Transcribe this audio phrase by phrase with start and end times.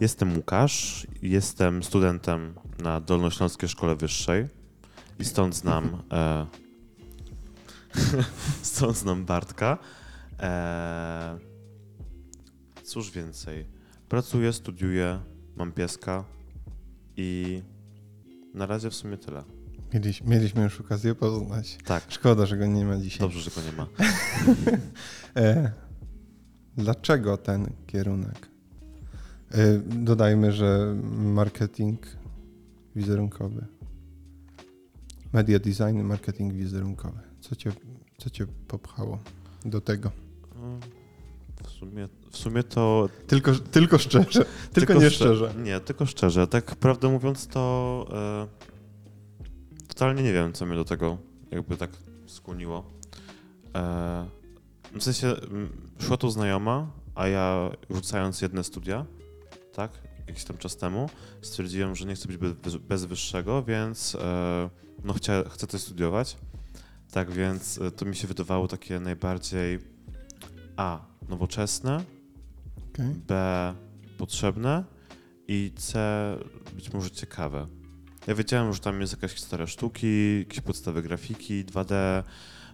[0.00, 4.48] Jestem Łukasz, jestem studentem na Dolnośląskiej Szkole Wyższej
[5.18, 6.46] i stąd znam, e,
[8.62, 9.78] stąd znam Bartka.
[10.40, 11.38] E,
[12.82, 13.66] cóż więcej,
[14.08, 15.20] pracuję, studiuję,
[15.56, 16.24] mam pieska
[17.16, 17.62] i
[18.54, 19.44] na razie w sumie tyle.
[19.94, 21.78] Mieliś, mieliśmy już okazję poznać.
[21.84, 23.20] Tak, Szkoda, że go nie ma dzisiaj.
[23.20, 23.86] dobrze, że go nie ma.
[25.36, 25.72] E,
[26.76, 28.53] dlaczego ten kierunek?
[29.54, 32.06] E, dodajmy, że marketing
[32.96, 33.66] wizerunkowy.
[35.32, 37.20] Media design, marketing wizerunkowy.
[37.40, 37.72] Co cię,
[38.18, 39.18] co cię popchało
[39.64, 40.10] do tego?
[40.56, 40.78] No,
[41.64, 45.54] W sumie, w sumie to Tylko, tylko szczerze, tylko, nie szczerze.
[45.64, 46.46] Nie, tylko szczerze.
[46.46, 51.18] Tak prawdę mówiąc, to e, totalnie nie wiem, co mnie do tego
[51.50, 51.90] jakby tak
[52.26, 52.90] skłoniło.
[53.76, 54.26] E,
[54.98, 59.06] w sensie m, szła tu znajoma, a ja rzucając jedne studia,
[59.74, 59.90] tak,
[60.26, 61.10] jakiś tam czas temu,
[61.42, 64.70] stwierdziłem, że nie chcę być bez, bez wyższego, więc e,
[65.04, 66.36] no chcia, chcę coś studiować.
[67.10, 69.78] Tak więc e, to mi się wydawało takie najbardziej
[70.76, 72.04] a, nowoczesne,
[72.92, 73.14] Okej.
[73.26, 73.74] B
[74.18, 74.84] potrzebne
[75.48, 75.98] i C
[76.74, 77.66] być może ciekawe.
[78.26, 82.22] Ja wiedziałem, że tam jest jakaś historia sztuki, jakieś podstawy grafiki, 2D,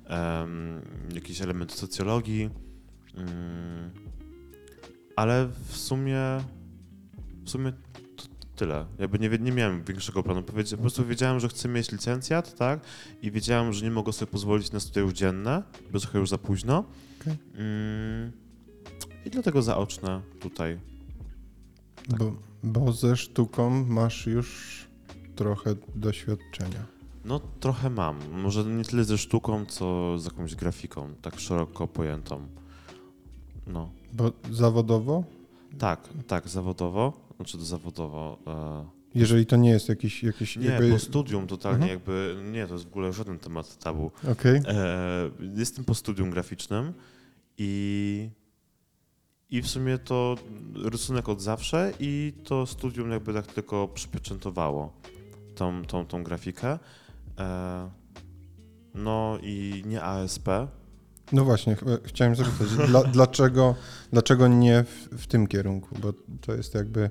[0.06, 0.82] em,
[1.14, 2.50] jakieś elementy socjologii,
[3.14, 3.90] mm,
[5.16, 6.20] ale w sumie
[7.50, 7.72] w sumie
[8.16, 8.24] to
[8.56, 8.86] tyle.
[8.98, 10.42] Jakby nie, nie miałem większego planu.
[10.42, 12.80] Po prostu wiedziałem, że chcę mieć licencjat, tak?
[13.22, 15.62] I wiedziałem, że nie mogę sobie pozwolić na studia już dzienne,
[15.92, 16.84] bo trochę już za późno.
[17.20, 17.36] Okej.
[17.54, 18.32] Mm,
[19.24, 20.80] I dlatego zaoczne tutaj.
[22.08, 22.18] Tak.
[22.18, 24.80] Bo, bo ze sztuką masz już
[25.36, 26.86] trochę doświadczenia.
[27.24, 28.18] No trochę mam.
[28.32, 32.46] Może nie tyle ze sztuką, co z jakąś grafiką, tak szeroko pojętą.
[33.66, 33.90] No.
[34.12, 35.24] Bo zawodowo,
[35.78, 37.30] Tak, tak, zawodowo.
[37.41, 38.38] Znaczy to zawodowo.
[38.46, 40.90] E, jeżeli to nie jest jakiś, jakiś nie, jakby...
[40.90, 41.90] bo studium totalnie Mhm.
[41.90, 42.36] jakby.
[42.52, 44.11] Nie, to jest w ogóle żaden temat tabu.
[44.33, 46.92] Okej, E, jestem po studium graficznym
[47.58, 48.30] i,
[49.51, 50.34] i w sumie to
[50.84, 54.92] rysunek od zawsze i to studium jakby tak tylko przypieczętowało
[55.55, 56.78] tą, tą, tą grafikę.
[57.39, 57.90] E,
[58.95, 60.48] no i nie ASP.
[61.33, 63.74] No właśnie, ch- chciałem zapytać, dla, dlaczego,
[64.13, 65.89] dlaczego nie w, w tym kierunku?
[65.98, 67.11] Bo to jest jakby,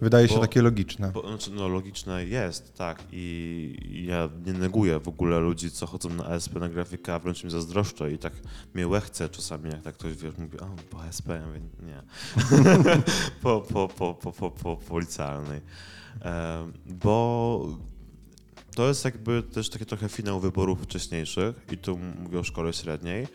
[0.00, 1.10] wydaje się Bo- takie logiczne.
[1.12, 3.02] Bo, znaczy, no logiczne jest, tak.
[3.12, 7.44] I ja nie neguję w ogóle ludzi, co chodzą na ASP na grafikę, a wręcz
[7.44, 8.32] mi zazdroszczę i tak
[8.74, 12.02] mnie łechce czasami, jak tak ktoś wiesz, mówi, a po ASP, ja mówię, nie.
[13.42, 15.60] po, po, po, po, po, po, po licealnej.
[16.24, 17.66] E, bo
[18.74, 23.26] to jest jakby też taki trochę finał wyborów wcześniejszych i tu mówię o szkole średniej,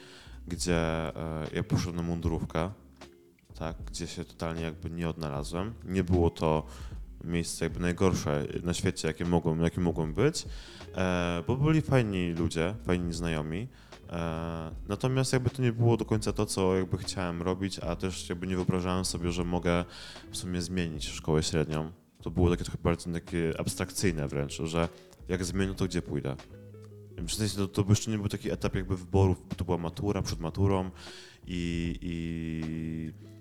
[0.47, 2.71] gdzie e, ja poszedłem na mundurówkę,
[3.59, 5.73] tak, gdzie się totalnie jakby nie odnalazłem.
[5.85, 6.65] Nie było to
[7.23, 10.45] miejsce jakby najgorsze na świecie, jakie mogłem, jakie mogłem być,
[10.95, 13.67] e, bo byli fajni ludzie, fajni znajomi.
[14.09, 18.29] E, natomiast jakby to nie było do końca to, co jakby chciałem robić, a też
[18.29, 19.85] jakby nie wyobrażałem sobie, że mogę
[20.31, 21.91] w sumie zmienić szkołę średnią.
[22.21, 24.89] To było takie trochę bardziej takie abstrakcyjne wręcz, że
[25.27, 26.35] jak zmienię, to gdzie pójdę.
[27.17, 30.21] W sensie to, to jeszcze nie był taki etap jakby wyborów, bo to była matura
[30.21, 30.91] przed maturą
[31.47, 33.31] i, i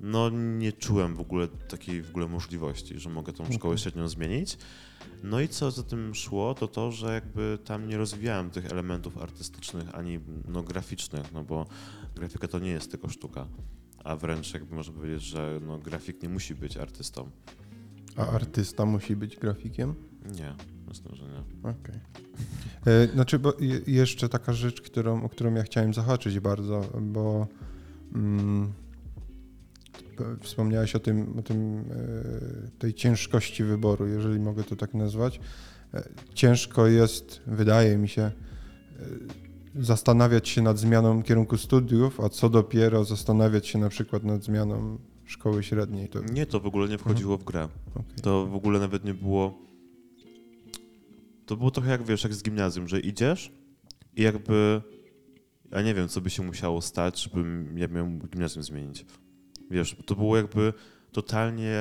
[0.00, 4.58] no nie czułem w ogóle takiej w ogóle możliwości, że mogę tą szkołę średnią zmienić.
[5.22, 9.18] No i co za tym szło, to to, że jakby tam nie rozwijałem tych elementów
[9.18, 11.66] artystycznych ani no, graficznych, no bo
[12.14, 13.46] grafika to nie jest tylko sztuka,
[14.04, 17.30] a wręcz jakby można powiedzieć, że no, grafik nie musi być artystą.
[18.16, 19.94] A artysta musi być grafikiem?
[20.38, 20.54] Nie,
[20.88, 21.70] myślę, że nie.
[21.70, 21.94] Okej.
[21.94, 22.75] E,
[23.14, 27.46] Znaczy, bo je- jeszcze taka rzecz, którą, o którą ja chciałem zahaczyć bardzo, bo
[28.14, 28.72] mm,
[30.16, 35.40] p- wspomniałeś o tym, o tym e, tej ciężkości wyboru, jeżeli mogę to tak nazwać.
[35.94, 38.32] E, Ciężko jest, wydaje mi się, e,
[39.82, 44.98] zastanawiać się nad zmianą kierunku studiów, a co dopiero zastanawiać się na przykład nad zmianą
[45.24, 46.08] szkoły średniej.
[46.08, 47.68] To, Nie, to w ogóle nie wchodziło w grę.
[47.94, 48.04] okej.
[48.22, 49.58] To w ogóle nawet nie było.
[51.46, 53.52] To było trochę jak wiesz, jak z gimnazjum, że idziesz
[54.16, 54.82] i jakby.
[55.70, 59.06] Ja nie wiem, co by się musiało stać, żebym ja miał gimnazjum zmienić.
[59.70, 60.72] Wiesz, to było jakby
[61.12, 61.74] totalnie.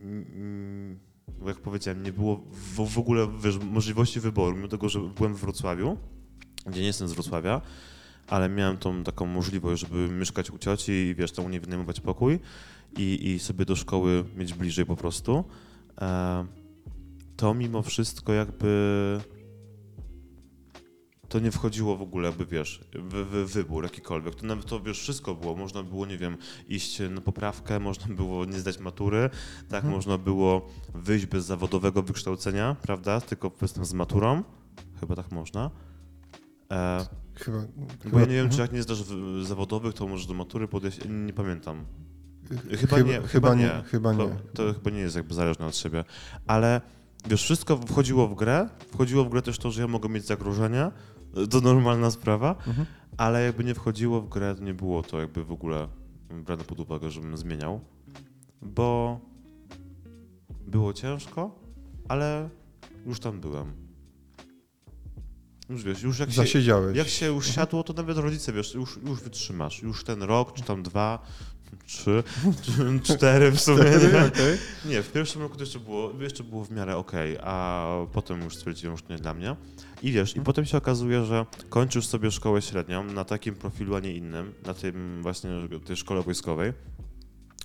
[0.00, 0.98] mm,
[1.46, 5.40] Jak powiedziałem, nie było w, w ogóle wiesz, możliwości wyboru, mimo tego, że byłem w
[5.40, 5.96] Wrocławiu,
[6.66, 7.60] gdzie nie jestem z Wrocławia,
[8.26, 12.00] ale miałem tą taką możliwość, żeby mieszkać u cioci i wiesz, tam u niej wynajmować
[12.00, 12.40] pokój
[12.98, 15.44] i, i sobie do szkoły mieć bliżej po prostu.
[16.00, 16.46] E,
[17.36, 19.20] to mimo wszystko jakby
[21.28, 24.34] to nie wchodziło w ogóle, jakby wiesz, w, w wybór jakikolwiek.
[24.34, 25.56] To nawet to wiesz, wszystko było.
[25.56, 26.36] Można było, nie wiem,
[26.68, 29.30] iść na poprawkę, można było nie zdać matury,
[29.68, 29.94] tak, Mhm.
[29.94, 33.20] można było wyjść bez zawodowego wykształcenia, prawda?
[33.20, 34.42] Tylko powiedzmy z maturą.
[35.00, 35.70] Chyba tak można.
[36.72, 37.58] E, Chyba,
[38.12, 38.50] bo ja nie wiem, mhm.
[38.50, 40.98] czy jak nie zdasz w- zawodowych, to możesz do matury podejść.
[41.08, 41.84] Nie pamiętam.
[42.70, 44.34] Chyba, Chyba- nie, chyba chyba nie, chyba To, nie.
[44.54, 46.04] to chyba nie jest jakby zależne od siebie.
[46.46, 46.80] Ale
[47.26, 48.68] wiesz, wszystko wchodziło w grę.
[48.92, 50.92] Wchodziło w grę też to, że ja mogę mieć zagrożenia.
[51.50, 52.50] To normalna sprawa.
[52.66, 52.86] Mhm.
[53.16, 55.88] Ale jakby nie wchodziło w grę, to nie było to jakby w ogóle
[56.30, 57.80] brane pod uwagę, żebym zmieniał.
[58.62, 59.20] Bo
[60.66, 61.58] było ciężko,
[62.08, 62.48] ale
[63.06, 63.72] już tam byłem.
[65.68, 66.60] Już wiesz, już jak się,
[66.94, 69.82] jak się już siadło, to nawet rodzice, wiesz, już, już wytrzymasz.
[69.82, 71.18] Już ten rok, czy tam dwa,
[71.86, 72.22] trzy,
[73.14, 73.84] cztery w sumie.
[73.84, 74.26] Nie?
[74.26, 74.58] okej.
[74.84, 78.56] Nie, w pierwszym roku to jeszcze było, jeszcze było w miarę okej, a potem już
[78.56, 79.56] stwierdziłem, że nie dla mnie.
[80.02, 84.00] I wiesz, i potem się okazuje, że kończysz sobie szkołę średnią na takim profilu, a
[84.00, 85.50] nie innym, na tym właśnie
[85.86, 86.72] tej szkole wojskowej,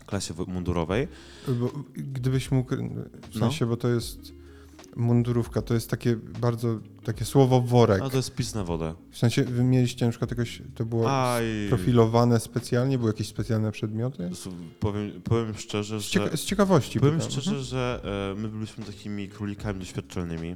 [0.06, 1.08] klasie mundurowej.
[1.48, 2.80] Bo gdybyś mógł, w
[3.34, 3.40] No.
[3.40, 4.39] sensie, bo to jest
[4.96, 8.02] mundurówka, to jest takie bardzo, takie słowo worek.
[8.02, 8.94] A to jest pis na wodę.
[9.12, 13.72] W sensie, wy mieliście na przykład jakoś, to było Aj, profilowane specjalnie, były jakieś specjalne
[13.72, 14.24] przedmioty?
[14.24, 14.50] s-
[14.80, 16.20] powiem, powiem szczerze, Z, że...
[16.20, 17.32] cieka- z ciekawości Powiem pytam.
[17.32, 17.66] szczerze, Mhm.
[17.66, 18.02] że
[18.38, 20.56] e, my byliśmy takimi królikami doświadczalnymi.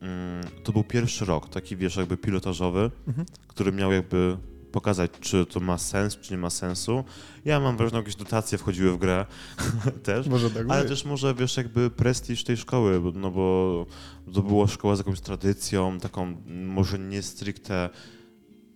[0.00, 3.26] Mm, to był pierwszy rok, taki wiesz, jakby pilotażowy, Mhm.
[3.46, 4.36] który miał jakby
[4.72, 7.04] pokazać, czy to ma sens, czy nie ma sensu.
[7.44, 9.26] Ja mam wrażenie, że jakieś dotacje wchodziły w grę
[10.02, 10.26] też.
[10.26, 10.90] Może tak Ale być.
[10.90, 13.86] też może, wiesz, jakby prestiż tej szkoły, no bo
[14.34, 17.90] to była szkoła z jakąś tradycją, taką może nie stricte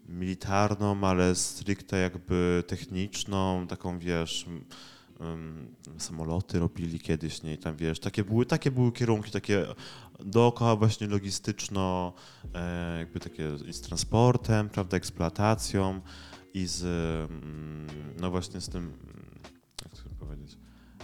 [0.09, 4.47] militarną, ale stricte jakby techniczną, taką, wiesz,
[5.21, 9.67] m, em, samoloty robili kiedyś, nie, i tam, wiesz, takie były, takie były kierunki, takie
[10.21, 12.13] dookoła właśnie logistyczno,
[12.55, 16.01] e, jakby takie i z transportem, prawda, eksploatacją
[16.55, 16.83] i z,
[17.31, 17.87] mm,
[18.21, 18.93] no właśnie z tym,
[19.83, 20.59] jak to powiedzieć,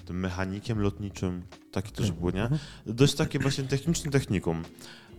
[0.04, 1.42] tym mechanikiem lotniczym,
[1.72, 2.42] taki też był, nie?
[2.42, 2.60] Mhm.
[2.86, 4.62] Dość takie właśnie techniczne technikum.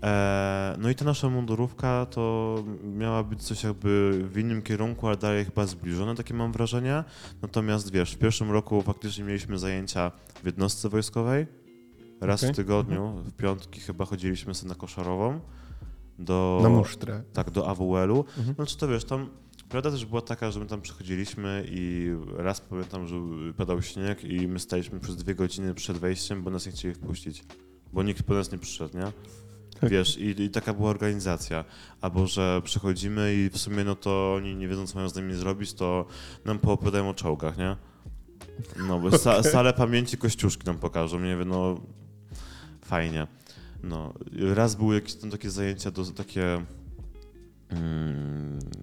[0.03, 5.17] E, no i ta nasza mundurówka to miała być coś jakby w innym kierunku, ale
[5.17, 7.03] dalej chyba zbliżone, takie mam wrażenie.
[7.41, 10.11] Natomiast wiesz, w pierwszym roku faktycznie mieliśmy zajęcia
[10.43, 11.47] w jednostce wojskowej.
[12.21, 12.53] Raz Okej.
[12.53, 15.39] w tygodniu, w piątki chyba chodziliśmy sobie na koszarową.
[16.19, 17.23] Do, Na musztrę.
[17.33, 18.25] tak, do AWL-u.
[18.37, 18.55] Mhm.
[18.57, 19.29] No czy to wiesz, tam
[19.69, 23.15] prawda też była taka, że my tam przychodziliśmy i raz pamiętam, że
[23.57, 27.43] padał śnieg i my staliśmy przez dwie godziny przed wejściem, bo nas nie chcieli wpuścić.
[27.93, 29.11] Bo nikt po nas nie przyszedł, nie?
[29.89, 31.65] Wiesz, i, i taka była organizacja.
[32.01, 35.33] Albo, że przychodzimy i w sumie no to oni nie wiedzą, co mają z nami
[35.33, 36.05] zrobić, to
[36.45, 37.75] nam poopowiadają o czołgach, nie?
[38.87, 41.81] No, bo sa, salę pamięci Kościuszki nam pokażą, nie wiem, no
[42.85, 43.27] fajnie.
[43.83, 44.13] No,
[44.53, 46.65] raz były jakieś tam takie zajęcia, do, takie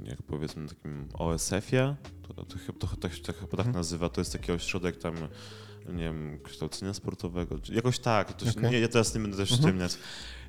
[0.05, 1.97] jak powiedzmy takim OSF-ie,
[2.29, 3.75] to, to, chyba- to, to, chyba tak Mhm.
[3.75, 5.15] nazywa, to jest taki ośrodek tam,
[5.89, 9.69] nie wiem, kształcenia sportowego, jakoś tak, to się, nie, ja teraz nie będę też Mhm.
[9.69, 9.99] ściemniać,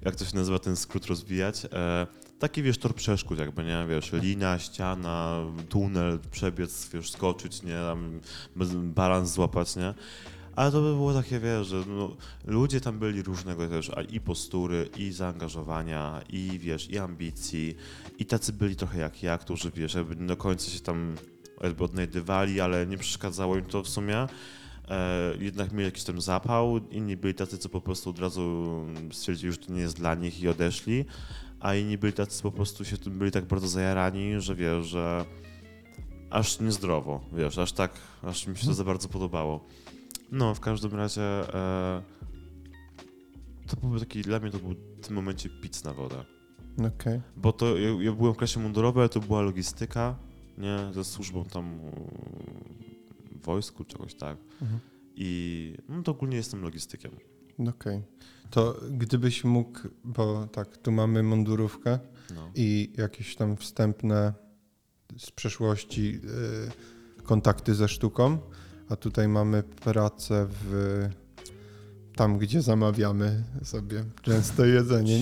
[0.02, 1.66] jak to się nazywa, ten skrót rozwijać.
[1.74, 2.08] E,
[2.40, 5.38] taki, wiesz, tor przeszkód jakby, nie, wiesz, lina, ściana,
[5.70, 8.20] tunel, przebiec, wiesz, skoczyć, nie, tam
[8.94, 9.94] balans złapać, nie.
[10.56, 12.15] Ale to by było takie, wiesz, że no,
[12.45, 17.75] ludzie tam byli różnego też, a i postury, i zaangażowania, i wiesz, i ambicji,
[18.19, 21.15] i tacy byli trochę jak ja, którzy, wiesz, jakby do końca się tam
[21.63, 24.27] jakby odnajdywali, ale nie przeszkadzało im to w sumie.
[24.89, 28.67] E, jednak mieli jakiś tam zapał, inni byli tacy, co po prostu od razu
[29.12, 31.05] stwierdzili, że to nie jest dla nich i odeszli,
[31.60, 35.25] a inni byli tacy, po prostu się tym byli tak bardzo zajarani, że wiesz, że
[36.29, 37.91] aż niezdrowo, wiesz, aż tak,
[38.24, 39.65] aż mi się to za bardzo podobało.
[40.32, 42.02] No, w każdym razie e,
[43.68, 44.72] to był taki, dla mnie to był
[45.02, 46.26] w tym momencie pic na wodę.
[46.88, 47.22] Okej.
[47.38, 50.16] Bo to ja, ja byłem w klasie mundurowej, to była logistyka,
[50.58, 51.80] nie, ze służbą tam
[53.32, 54.38] w wojsku, czegoś tak.
[54.62, 54.80] Mhm.
[55.16, 57.12] I no to ogólnie jestem logistykiem.
[57.70, 58.02] Okej.
[58.50, 62.00] To gdybyś mógł, bo tak, tu mamy mundurówkę
[62.36, 62.52] No.
[62.56, 64.34] i jakieś tam wstępne
[65.18, 66.22] z przeszłości
[67.20, 68.38] y, kontakty ze sztuką,
[68.91, 71.07] a tutaj mamy pracę w
[72.15, 75.19] tam, gdzie zamawiamy sobie często jedzenie.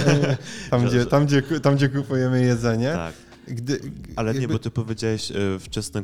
[0.70, 2.92] Tam, gdzie, tam, gdzie, tam, gdzie kupujemy jedzenie.
[2.92, 3.14] Tak,
[3.48, 3.80] Gdy,
[4.16, 6.02] ale nie, jakby- bo ty powiedziałeś e, wczesne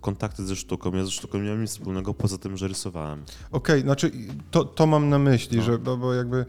[0.00, 0.94] kontakty, ze sztuką.
[0.94, 3.22] Ja ze sztuką nie miałem nic wspólnego poza tym, że rysowałem.
[3.50, 4.10] Okej, znaczy
[4.50, 5.64] to, to mam na myśli, No.
[5.64, 6.46] że bo, bo jakby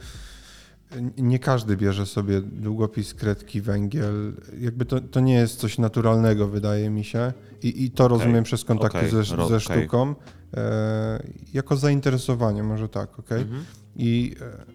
[1.18, 4.34] nie każdy bierze sobie długopis, kredki, węgiel.
[4.60, 7.34] Jakby to, to nie jest coś naturalnego, wydaje mi się.
[7.64, 10.16] I, i to rozumiem przez kontakty Okej, ze, ro- ze sztuką.
[10.58, 11.24] E,
[11.54, 13.42] jako zainteresowanie, może tak, okej?
[13.42, 13.64] Mhm.
[13.96, 14.66] I e,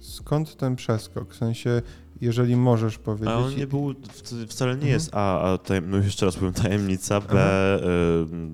[0.00, 1.34] skąd ten przeskok?
[1.34, 1.82] W sensie,
[2.20, 3.28] jeżeli możesz powiedzieć.
[3.28, 3.94] A on nie był,
[4.48, 4.92] wcale nie Mhm.
[4.92, 7.86] jest A, a tajem, no jeszcze raz powiem tajemnica, B Aha.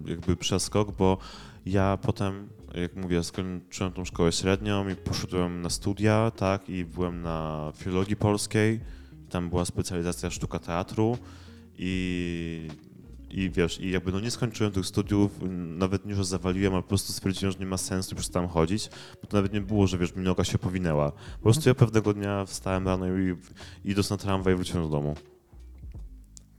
[0.07, 1.19] y, jakby przeskok, bo
[1.67, 7.23] ja potem, jak mówię, skończyłem tą szkołę średnią i poszedłem na studia, tak, i byłem
[7.23, 8.81] na filologii polskiej,
[9.31, 11.19] tam była specjalizacja sztuka teatru
[11.79, 12.69] i,
[13.31, 16.89] i wiesz, i jakby no nie skończyłem tych studiów, nawet nie, że zawaliłem, ale po
[16.89, 18.91] prostu stwierdziłem, że nie ma sensu i przestałem chodzić,
[19.23, 21.13] bo to nawet nie było, że wiesz, mi noga się powinęła.
[21.13, 23.37] Po prostu ja pewnego dnia wstałem rano i
[23.85, 25.15] idąc na tramwaj wróciłem do domu.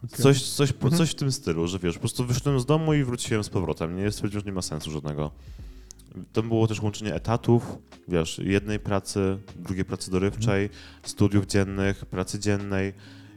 [0.07, 0.93] Coś, coś, Mhm.
[0.97, 3.95] coś w tym stylu, że wiesz, po prostu wyszedłem z domu i wróciłem z powrotem.
[3.95, 5.31] Nie stwierdziłem, że nie ma sensu żadnego.
[6.33, 10.69] To było też łączenie etatów, wiesz, jednej pracy, drugiej pracy dorywczej,
[11.03, 12.93] studiów dziennych, pracy dziennej.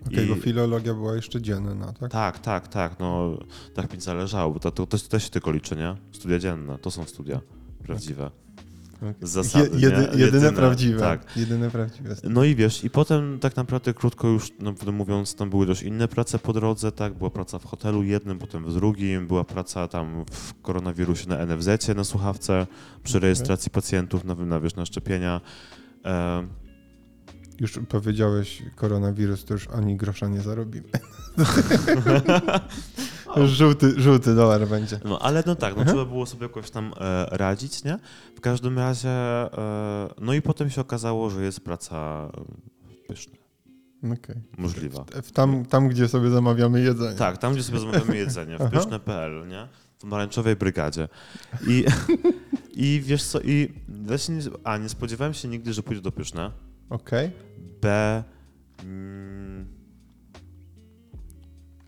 [0.07, 2.13] Okej, i- bo filologia była jeszcze dzienna, tak?
[2.13, 3.39] Tak, tak, tak, no
[3.75, 5.97] tak mi zależało, bo to, to, to, to się tylko liczy, nie?
[6.13, 7.41] Studia dzienne, to są studia
[7.83, 8.31] prawdziwe.
[9.23, 11.01] Z zasady, Je, jedy, jedyne, Jedyne, prawdziwe.
[11.01, 11.37] tak.
[11.37, 12.17] Jedyne prawdziwe.
[12.25, 16.09] No i wiesz, i potem tak naprawdę krótko już, no, mówiąc, tam były też inne
[16.09, 17.15] prace po drodze, tak?
[17.15, 21.89] Była praca w hotelu jednym, potem w drugim, była praca tam w koronawirusie na NFZ
[21.97, 22.67] na słuchawce,
[23.05, 25.41] przy rejestracji pacjentów na, na, wiesz, na szczepienia.
[26.05, 26.47] E,
[27.61, 30.89] Już powiedziałeś koronawirus, to już ani grosza nie zarobimy.
[33.37, 35.01] Żółty, żółty dolar będzie.
[35.05, 37.99] no ale no tak, no trzeba było sobie jakoś tam e, radzić, nie?
[38.37, 39.49] W każdym razie, e,
[40.21, 42.29] no i potem się okazało, że jest praca
[43.05, 43.35] e, pyszna,
[44.13, 44.37] Okej.
[44.59, 45.05] możliwa.
[45.23, 47.17] W Tam, tam, gdzie sobie zamawiamy jedzenie.
[47.17, 49.69] Tak, tam gdzie sobie zamawiamy jedzenie, w pyszne.pl, nie?
[49.99, 51.09] W pomarańczowej brygadzie.
[51.67, 51.85] I,
[52.85, 56.51] I wiesz co, i właśnie, nie- a nie spodziewałem się nigdy, że pójdę do pyszne.
[56.91, 57.31] Okej.
[57.83, 58.23] B.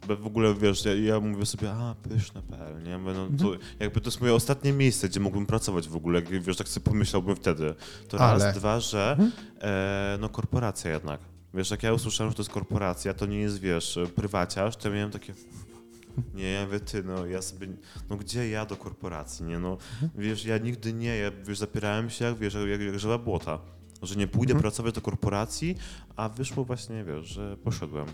[0.04, 2.99] Mm, B w ogóle wiesz, ja, ja mówię sobie, a pyszne.pl, nie?
[2.99, 6.42] Bo No, to, jakby to jest moje ostatnie miejsce, gdzie mógłbym pracować w ogóle, jak,
[6.42, 7.75] wiesz, tak sobie pomyślałbym wtedy.
[8.08, 8.44] To Ale.
[8.44, 9.32] raz, dwa, że Mhm.
[9.61, 11.20] e, no korporacja jednak.
[11.54, 14.94] Wiesz, jak ja usłyszałem, że to jest korporacja, to nie jest, wiesz, prywaciarz, to ja
[14.94, 15.34] miałem takie...
[16.34, 17.66] Nie, ja mówię, ty, no ja sobie,
[18.11, 19.76] no gdzie ja do korporacji, nie, no,
[20.14, 23.58] wiesz, ja nigdy nie, ja, wiesz, zapierałem się, jak, wiesz, jak, jak żyła błota,
[24.02, 24.62] że nie pójdę Mhm.
[24.62, 25.76] pracować do korporacji,
[26.16, 28.06] a wyszło właśnie, wiesz, że poszedłem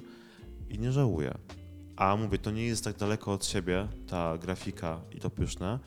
[0.69, 1.35] i nie żałuję.
[2.01, 5.79] A mówię, to nie jest tak daleko od siebie, ta grafika i to pyszne,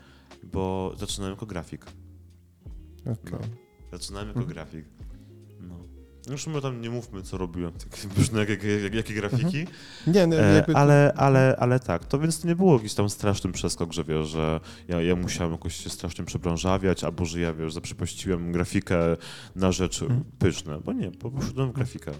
[0.42, 1.86] bo zaczynałem jako grafik.
[3.00, 3.48] Okej.
[3.92, 4.54] Zaczynałem jako Mhm.
[4.54, 4.84] grafik.
[5.60, 5.74] No.
[6.30, 7.72] Już my tam nie mówmy, co robiłem,
[8.16, 9.66] pyszne, jakie, jakie, jakie grafiki,
[10.06, 10.76] Nie, nie, e, jakby...
[10.76, 14.28] ale, ale, ale tak, to więc to nie było jakiś tam straszny przeskok, że wiesz,
[14.28, 18.98] że ja, ja musiałem jakoś się strasznie przebranżawiać, albo że ja, wiesz, zaprzepaściłem grafikę
[19.56, 20.24] na rzecz Mhm.
[20.38, 22.12] pyszne, bo nie, bo poszedłem w grafikę.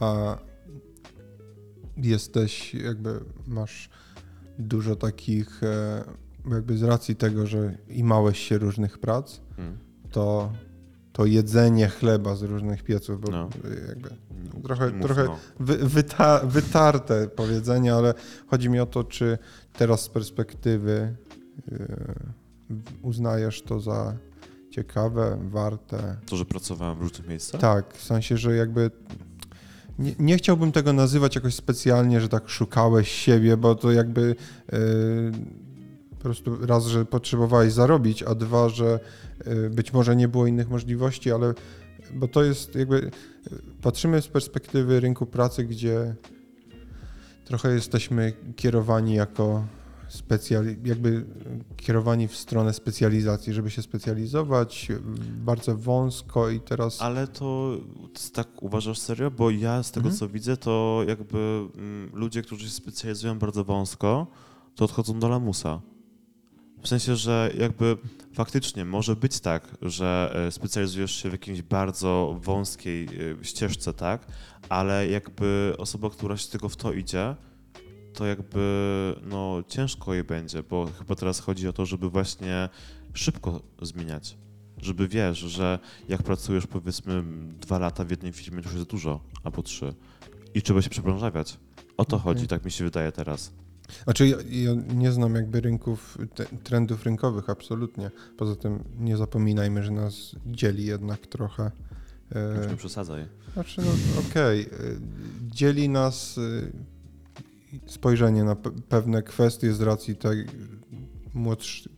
[0.00, 0.38] A
[2.02, 3.90] jesteś, jakby masz
[4.58, 6.04] dużo takich, e,
[6.50, 9.78] jakby z racji tego, że imałeś się różnych prac, Mm.
[10.10, 10.52] to,
[11.12, 13.48] to jedzenie chleba z różnych pieców, bo No.
[13.88, 14.10] jakby
[14.62, 15.38] Trochę- Mów, trochę- no.
[15.60, 18.14] wy, wyta, wytarte powiedzenie, ale
[18.46, 19.38] chodzi mi o to, czy
[19.72, 21.16] teraz z perspektywy
[21.72, 22.14] e,
[23.02, 24.16] uznajesz to za
[24.70, 26.16] ciekawe, warte.
[26.26, 27.60] To, że pracowałem w różnych miejscach?
[27.60, 28.90] Tak, w sensie, że jakby
[30.00, 34.36] nie, nie chciałbym tego nazywać jakoś specjalnie, że tak szukałeś siebie, bo to jakby
[34.72, 34.78] e,
[36.10, 39.00] po prostu raz, że potrzebowałeś zarobić, a dwa, że
[39.44, 41.54] e, być może nie było innych możliwości, ale
[42.14, 43.10] bo to jest jakby e,
[43.82, 46.14] patrzymy z perspektywy rynku pracy, gdzie
[47.44, 49.64] trochę jesteśmy kierowani jako
[50.10, 51.24] specjali, jakby
[51.76, 54.88] kierowani w stronę specjalizacji, żeby się specjalizować
[55.36, 57.76] bardzo wąsko i teraz Ale to
[58.32, 59.30] tak uważasz serio?
[59.30, 60.18] Bo ja z tego Mhm.
[60.18, 61.38] co widzę, to jakby
[61.76, 64.26] mm, ludzie, którzy się specjalizują bardzo wąsko,
[64.74, 65.80] to odchodzą do lamusa.
[66.82, 67.96] W sensie, że jakby
[68.32, 73.04] faktycznie może być tak, że e, specjalizujesz się w jakiejś bardzo wąskiej
[73.40, 74.26] e, ścieżce, tak?
[74.68, 77.36] Ale jakby osoba, która się tylko w to idzie,
[78.14, 78.60] to jakby
[79.22, 82.68] no ciężko jej będzie, bo chyba teraz chodzi o to, żeby właśnie
[83.14, 84.36] szybko zmieniać.
[84.82, 87.22] Żeby wiesz, że jak pracujesz powiedzmy
[87.60, 89.94] dwa lata w jednej firmie, to już jest dużo, albo trzy.
[90.54, 91.58] I trzeba się przebranżawiać.
[91.96, 92.24] O to Okej.
[92.24, 93.52] chodzi, tak mi się wydaje teraz.
[94.04, 98.10] Znaczy ja, ja nie znam jakby rynków, te, trendów rynkowych absolutnie.
[98.36, 101.70] Poza tym nie zapominajmy, że nas dzieli jednak trochę.
[102.30, 103.26] Już E, nie przesadzaj.
[103.54, 104.66] znaczy no okej, e,
[105.50, 106.40] dzieli nas e,
[107.86, 110.46] spojrzenie na pe- pewne kwestie z racji tej
[111.34, 111.88] młodszy,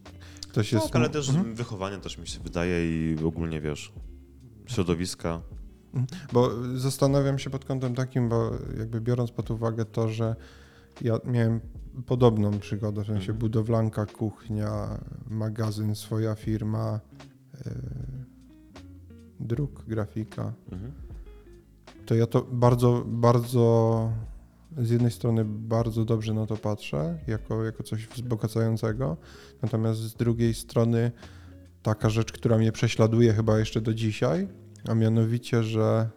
[0.49, 0.87] ktoś jest...
[0.87, 1.55] Tak, ale też Mhm.
[1.55, 3.93] wychowanie też mi się wydaje i ogólnie wiesz,
[4.67, 5.41] środowiska.
[6.33, 10.37] Bo zastanawiam się pod kątem takim, bo jakby biorąc pod uwagę to, że
[11.01, 11.61] ja miałem
[12.07, 13.39] podobną przygodę, w sensie Mhm.
[13.39, 14.99] budowlanka, kuchnia,
[15.31, 17.01] magazyn, swoja firma,
[17.67, 17.73] yy,
[19.41, 20.53] druk, grafika.
[20.73, 20.93] Mhm.
[21.87, 24.13] To to ja to bardzo, bardzo
[24.79, 29.17] z jednej strony bardzo dobrze na to patrzę, jako, jako coś wzbogacającego,
[29.63, 31.13] natomiast z drugiej strony
[31.83, 34.49] taka rzecz, która mnie prześladuje chyba jeszcze do dzisiaj,
[34.89, 36.11] a mianowicie, że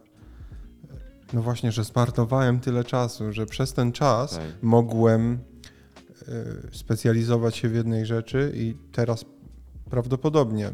[1.33, 4.43] no właśnie, że zmarnowałem tyle czasu, że przez ten czas Tak.
[4.62, 9.25] mogłem y, specjalizować się w jednej rzeczy i teraz
[9.89, 10.72] prawdopodobnie y,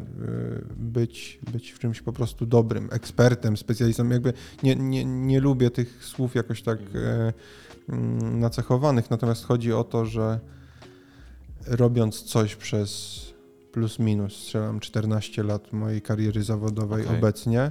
[0.76, 4.08] być, być w czymś po prostu dobrym, ekspertem, specjalistą.
[4.08, 7.32] Jakby nie, nie, nie lubię tych słów jakoś tak e,
[7.88, 10.40] mm, nacechowanych, natomiast chodzi o to, że
[11.66, 13.20] robiąc coś przez
[13.72, 17.18] plus minus, strzelam 14 lat mojej kariery zawodowej Okej.
[17.18, 17.70] obecnie,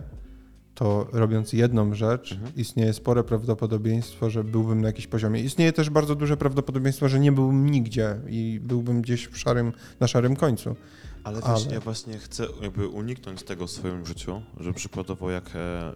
[0.81, 2.51] to robiąc jedną rzecz, Mhm.
[2.55, 5.41] istnieje spore prawdopodobieństwo, że byłbym na jakimś poziomie.
[5.41, 10.07] Istnieje też bardzo duże prawdopodobieństwo, że nie byłbym nigdzie i byłbym gdzieś w szarym, na
[10.07, 10.75] szarym końcu.
[11.23, 15.93] Ale Ale- ja właśnie chcę jakby uniknąć tego w swoim życiu, że przykładowo jak, e,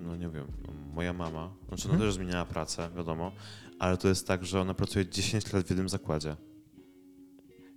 [0.00, 0.46] no nie wiem,
[0.94, 2.08] moja mama, znaczy ona Mhm.
[2.10, 3.32] też zmieniała pracę, wiadomo,
[3.78, 6.36] ale to jest tak, że ona pracuje 10 lat w jednym zakładzie.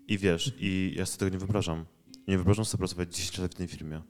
[0.07, 1.85] I wiesz, i ja sobie tego nie wyobrażam.
[2.27, 4.01] Nie wyobrażam sobie pracować 10 lat w jednej firmie.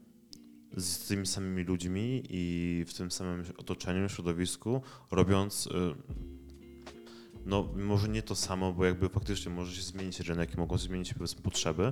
[0.78, 5.72] Z tymi samymi ludźmi i w tym samym otoczeniu, środowisku, robiąc, y,
[7.46, 11.14] no może nie to samo, bo jakby faktycznie może się zmienić rynek mogą się zmienić
[11.14, 11.92] powiedzmy potrzeby,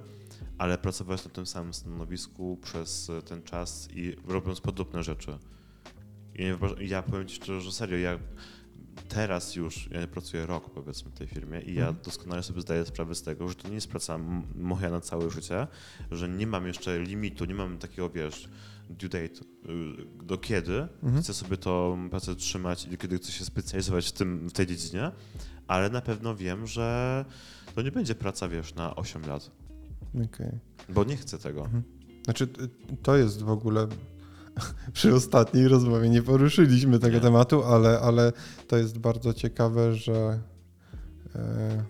[0.57, 5.37] ale pracować na tym samym stanowisku przez e, ten czas i robiąc podobne rzeczy.
[6.39, 8.19] Nie wyobrażam- ja powiem Ci szczerze, że serio, ja
[9.09, 12.05] teraz już ja pracuję rok powiedzmy w tej firmie i ja Mhm.
[12.05, 14.19] doskonale sobie zdaję sprawę z tego, że to nie jest praca
[14.55, 15.67] moja na całe życie,
[16.11, 18.49] że nie mam jeszcze limitu, nie mam takiego, wiesz,
[18.89, 21.23] due date, y, do kiedy Mhm.
[21.23, 25.11] chcę sobie tą pracę trzymać i kiedy chcę się specjalizować w, tym, w tej dziedzinie,
[25.67, 27.25] ale na pewno wiem, że
[27.75, 29.51] to nie będzie praca, wiesz, na 8 lat,
[30.25, 30.51] Okej.
[30.89, 31.69] bo nie chcę tego.
[32.23, 32.67] Znaczy, t-
[33.03, 33.87] to jest w ogóle.
[34.93, 37.21] Przy ostatniej rozmowie nie poruszyliśmy tego Nie.
[37.21, 38.31] tematu, ale, ale
[38.67, 40.39] to jest bardzo ciekawe, że.
[41.35, 41.83] E,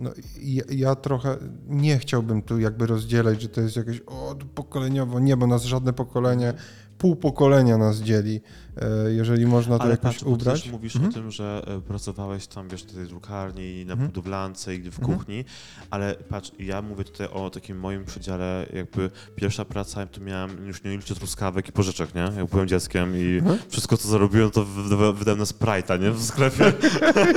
[0.00, 0.10] no,
[0.42, 1.36] ja, ja trochę
[1.68, 5.20] nie chciałbym tu jakby rozdzielać, że to jest jakieś o, pokoleniowo.
[5.20, 6.54] Nie, bo nas żadne pokolenie,
[7.00, 8.40] pół pokolenia nas dzieli.
[8.76, 10.62] E, jeżeli można to Ale jakoś patrz, ubrać.
[10.62, 11.12] też mówisz Mhm.
[11.12, 14.10] o tym, że e, pracowałeś tam, wiesz, w tej drukarni, na Mhm.
[14.10, 15.18] budowlance i w Mhm.
[15.18, 15.44] kuchni,
[15.90, 20.84] ale patrz, ja mówię tutaj o takim moim przedziale, jakby pierwsza praca, to miałem już
[20.84, 22.20] nie liczę truskawek i pożyczek, nie?
[22.36, 23.58] Jak byłem dzieckiem i Mhm.
[23.68, 26.10] wszystko, co zarobiłem, to wy- wydałem na Sprite'a, nie?
[26.10, 26.72] W sklepie.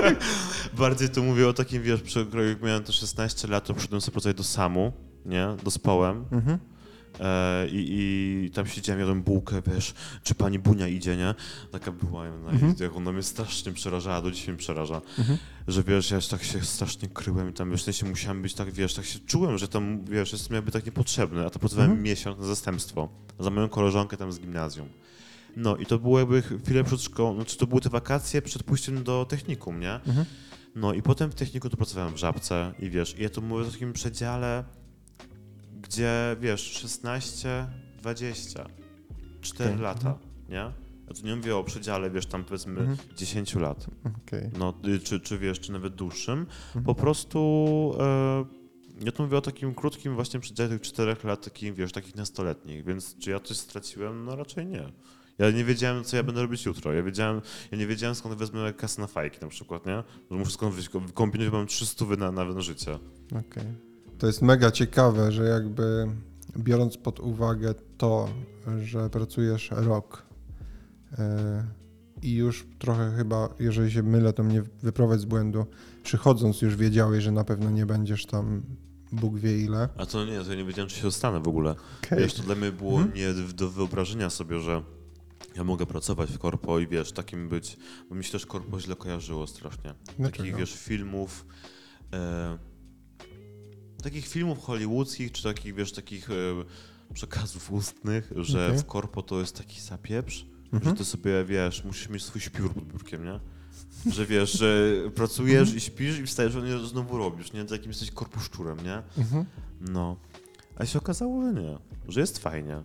[0.77, 4.13] Bardziej tu mówię o takim, wiesz, przy- jak miałem te 16 lat, to przyszedłem sobie
[4.13, 4.91] pracować do SAMU,
[5.25, 5.47] nie?
[5.63, 6.25] Do Społem.
[6.31, 6.57] Mhm.
[7.19, 11.35] E, i, I tam siedziałem, jadłem bułkę, wiesz, czy pani Bunia idzie, nie?
[11.71, 12.75] Taka była, Mhm.
[12.79, 15.37] jak ona mnie strasznie przerażała, do dzisiaj mnie przeraża, Mhm.
[15.67, 18.71] że wiesz, ja tak się strasznie kryłem i tam, wiesz, w sensie musiałem być tak,
[18.71, 22.03] wiesz, tak się czułem, że tam, wiesz, jestem jakby tak niepotrzebny, a to pracowałem Mhm.
[22.03, 24.87] miesiąc na zastępstwo za moją koleżankę tam z gimnazjum.
[25.55, 29.03] No i to było jakby chwilę przed szkołą, znaczy to były te wakacje przed pójściem
[29.03, 29.93] do technikum, nie?
[29.93, 30.25] Mhm.
[30.75, 33.67] No i potem w techniku to pracowałem w Żabce i wiesz, i ja to mówię
[33.67, 34.63] o takim przedziale,
[35.93, 38.65] gdzie wiesz, 16, 20,
[39.41, 40.19] 4 Okej, lata, mhm.
[40.49, 40.83] nie?
[41.07, 42.97] Ja tu nie mówię o przedziale, wiesz, tam powiedzmy Mhm.
[43.15, 43.87] 10 lat,
[44.25, 44.49] Okej.
[44.57, 46.39] no, y, czy, czy wiesz, czy nawet dłuższym.
[46.39, 46.85] Mhm.
[46.85, 47.39] Po prostu
[47.99, 48.45] e,
[49.05, 52.85] ja tu mówię o takim krótkim właśnie przedziale tych 4 lat, takich, wiesz, takich nastoletnich,
[52.85, 54.25] więc czy ja coś straciłem?
[54.25, 54.91] No raczej nie.
[55.37, 56.93] Ja nie wiedziałem, co ja będę robić jutro.
[56.93, 60.03] Ja, wiedziałem, ja nie wiedziałem, skąd wezmę kasę na fajki na przykład, nie?
[60.31, 62.99] Że muszę skąd wyjść, kombinować, bo mam 300 na, na, na życie.
[63.31, 63.92] Okej.
[64.23, 66.07] To jest mega ciekawe, że jakby
[66.57, 68.29] biorąc pod uwagę to,
[68.83, 70.23] że pracujesz rok
[71.17, 71.63] e,
[72.21, 75.65] i już trochę chyba, jeżeli się mylę, to mnie wyprowadź z błędu,
[76.03, 78.61] przychodząc już wiedziałeś, że na pewno nie będziesz tam
[79.11, 79.89] Bóg wie ile.
[79.97, 81.75] A to nie, to ja nie wiedziałem, czy się dostanę w ogóle.
[82.03, 82.19] Okej.
[82.19, 83.13] Wiesz, to dla mnie było Mhm.
[83.13, 84.83] nie do wyobrażenia sobie, że
[85.55, 87.77] ja mogę pracować w korpo i wiesz, takim być,
[88.09, 89.93] bo mi się też korpo źle kojarzyło strasznie.
[90.05, 90.57] Takich, Dlaczego?
[90.57, 91.45] wiesz, filmów,
[92.13, 92.72] e,
[94.03, 96.33] takich filmów hollywoodzkich, czy takich, wiesz, takich e,
[97.13, 98.79] przekazów ustnych, że Okej.
[98.79, 100.91] w korpo to jest taki zapieprz, Mhm.
[100.95, 103.39] że ty sobie, wiesz, musisz mieć swój śpiór pod biurkiem, nie?
[104.11, 107.65] Że wiesz, że pracujesz i śpisz i wstajesz, a znowu robisz, nie?
[107.65, 109.01] Takim jesteś korpuszczurem, nie?
[109.17, 109.45] Mhm.
[109.81, 110.17] No,
[110.75, 112.83] a się okazało, że nie, że jest fajnie,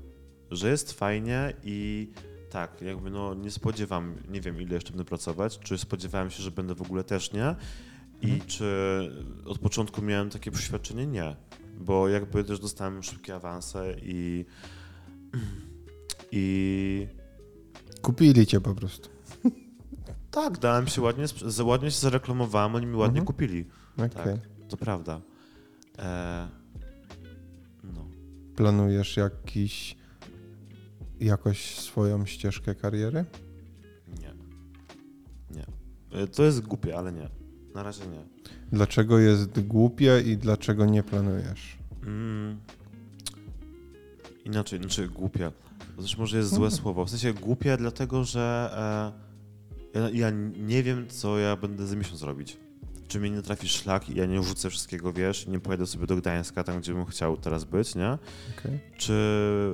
[0.51, 2.09] że jest fajnie i
[2.51, 6.51] tak, jakby no nie spodziewam, nie wiem ile jeszcze będę pracować, czy spodziewałem się, że
[6.51, 7.55] będę w ogóle też nie
[8.23, 8.41] i Mhm.
[8.49, 8.65] czy
[9.45, 11.37] od początku miałem takie przeświadczenie, nie,
[11.81, 14.45] bo jakby też dostałem szybkie awanse i
[16.33, 17.07] i
[18.03, 19.09] Kupili cię po prostu.
[20.31, 21.25] tak, dałem się ładnie,
[21.65, 23.27] ładnie się zareklamowałem, oni mi ładnie Mhm.
[23.27, 23.65] kupili,
[23.97, 24.09] Okej.
[24.11, 24.37] Tak.
[24.69, 25.21] to prawda.
[25.99, 26.49] E,
[27.85, 28.09] no.
[28.57, 29.97] Planujesz jakiś,
[31.21, 33.25] jakoś swoją ścieżkę kariery?
[36.25, 37.29] Y, To jest głupie, ale nie.
[37.79, 38.23] Na razie nie.
[38.73, 41.79] Dlaczego jest głupie i dlaczego nie planujesz?
[42.03, 42.59] Mm.
[44.45, 45.51] Inaczej, znaczy głupie.
[45.97, 46.83] To też może jest złe Mhm.
[46.83, 47.05] słowo.
[47.05, 48.71] W sensie głupie, dlatego że
[49.95, 52.57] e, ja, ja nie wiem, co ja będę za miesiąc robić.
[53.09, 56.07] Czy mnie nie trafi szlak i ja nie rzucę wszystkiego, wiesz, i nie pojadę sobie
[56.07, 58.19] do Gdańska, tam gdzie bym chciał teraz być, nie?
[58.59, 58.79] Okej.
[58.97, 59.15] Czy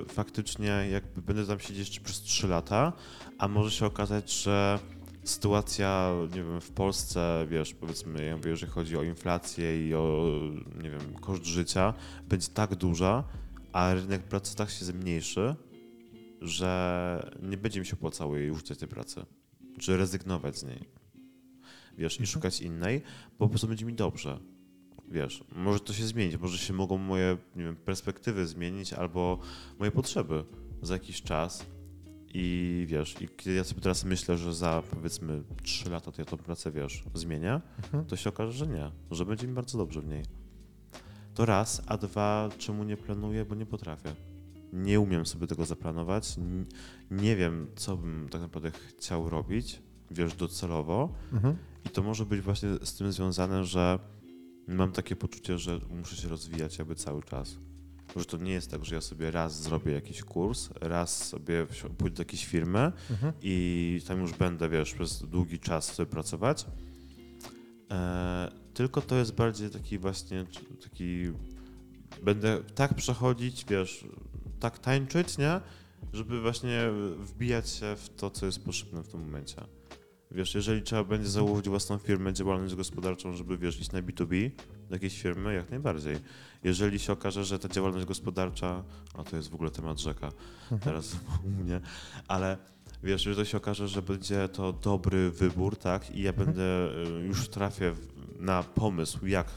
[0.09, 2.93] faktycznie jakby będę tam siedzieć jeszcze przez 3 lata,
[3.39, 4.79] a może się okazać, że
[5.25, 10.31] sytuacja, nie wiem, w Polsce, wiesz, powiedzmy, jakby jeżeli chodzi o inflację i o,
[10.83, 11.95] nie wiem, koszt życia,
[12.29, 13.25] będzie tak duża,
[13.73, 15.57] a rynek pracy tak się zmniejszy,
[16.41, 19.27] że nie będzie mi się opłacało jej rzucać tej pracy,
[19.79, 20.89] czy rezygnować z niej,
[21.99, 22.27] wiesz, i Mhm.
[22.27, 23.03] szukać innej,
[23.39, 24.39] bo po prostu będzie mi dobrze.
[25.09, 29.39] Wiesz, może to się zmienić, może się mogą moje nie wiem, perspektywy zmienić albo
[29.79, 30.45] moje potrzeby
[30.83, 31.67] za jakiś czas.
[32.37, 36.27] I wiesz, i kiedy ja sobie teraz myślę, że za powiedzmy 3 lata to ja
[36.27, 38.05] tą pracę, wiesz, zmienię, Mhm.
[38.05, 40.23] to się okaże, że nie, że będzie mi bardzo dobrze w niej.
[41.35, 44.15] To raz, a dwa, czemu nie planuję, bo nie potrafię.
[44.73, 46.37] Nie umiem sobie tego zaplanować,
[47.11, 51.13] nie wiem, co bym tak naprawdę chciał robić, wiesz, docelowo.
[51.33, 51.57] Mhm.
[51.87, 53.99] I to może być właśnie z tym związane, że
[54.69, 57.57] mam takie poczucie, że muszę się rozwijać jakby cały czas.
[58.17, 61.67] Że to nie jest tak, że ja sobie raz zrobię jakiś kurs, raz sobie
[61.99, 63.33] pójdę do jakiejś firmy Mhm.
[63.43, 66.67] i tam już będę, wiesz, przez długi czas sobie pracować.
[67.91, 70.47] E, tylko to jest bardziej taki właśnie
[70.83, 71.33] taki.
[72.23, 74.05] Będę tak przechodzić, wiesz,
[74.61, 75.61] tak tańczyć, nie?
[76.13, 76.81] Żeby właśnie
[77.19, 79.57] wbijać się w to, co jest potrzebne w tym momencie.
[80.31, 84.51] Wiesz, jeżeli trzeba będzie założyć własną firmę, działalność gospodarczą, żeby wiesz, iść na B2B
[84.89, 86.17] do jakiejś firmy, jak najbardziej.
[86.65, 88.83] Jeżeli się okaże, że ta działalność gospodarcza,
[89.15, 90.33] a to jest w ogóle temat rzeka
[90.85, 91.81] teraz u mnie,
[92.29, 92.57] ale
[93.03, 96.89] wiesz, że to się okaże, że będzie to dobry wybór, tak, i ja będę,
[97.23, 97.93] y, już trafię
[98.41, 99.53] na pomysł, jak, y,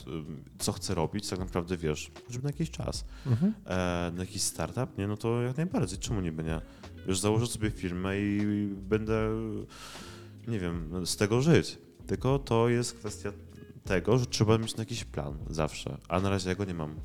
[0.60, 3.54] co chcę robić, tak naprawdę wiesz, żeby na jakiś czas, Mhm.
[3.66, 6.62] e, na jakiś startup, nie, no to jak najbardziej, czemu nie nie?
[7.08, 9.30] Wiesz, założę sobie firmę i będę,
[10.48, 11.78] nie wiem, z tego żyć.
[12.08, 13.32] Tylko to jest kwestia
[13.88, 16.96] tego, że trzeba mieć jakiś plan zawsze, a na razie ja go nie mam.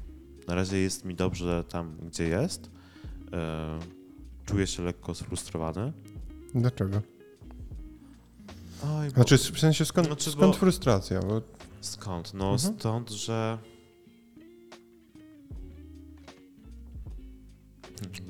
[0.49, 2.71] Na razie jest mi dobrze tam, gdzie jest.
[3.33, 3.79] E,
[4.47, 5.93] czuję się lekko sfrustrowany.
[6.55, 7.03] Dlaczego?
[8.85, 9.15] Oj, bo...
[9.15, 11.21] Znaczy, w sensie skąd, Znaczy, skąd bo- frustracja?
[11.21, 11.43] Bo...
[11.81, 12.35] Skąd?
[12.35, 12.75] No Mhm.
[12.79, 13.59] stąd, że...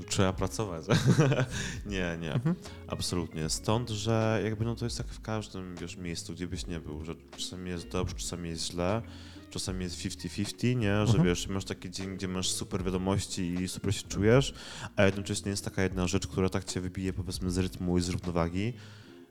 [0.08, 0.84] Trzeba pracować.
[1.86, 2.32] nie, nie.
[2.32, 2.54] Mhm.
[2.86, 3.48] Absolutnie.
[3.48, 7.04] Stąd, że jakby no to jest tak w każdym wiesz, miejscu, gdzie byś nie był,
[7.04, 9.02] że czasami jest dobrze, czasami jest źle,
[9.50, 10.82] czasami jest 50-50, nie?
[10.94, 11.24] Że Mhm.
[11.24, 14.54] wiesz, masz taki dzień, gdzie masz super wiadomości i super się czujesz,
[14.96, 18.08] a jednocześnie jest taka jedna rzecz, która tak cię wybije powiedzmy z rytmu i z
[18.08, 18.72] równowagi.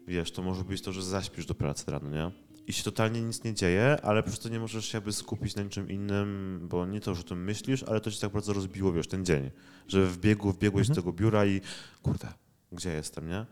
[0.08, 2.32] Wiesz, to może być to, że zaśpisz do pracy rano, nie?
[2.68, 5.64] I się totalnie nic nie dzieje, ale przez to nie możesz się jakby skupić na
[5.64, 8.94] niczym innym, bo nie to, że o tym myślisz, ale to ci tak bardzo rozbiło,
[8.94, 9.52] wiesz, ten dzień.
[9.88, 10.96] Że w biegu wbiegłeś Mhm.
[10.96, 11.62] do tego biura i
[12.04, 12.28] kurde,
[12.72, 13.46] gdzie jestem, nie?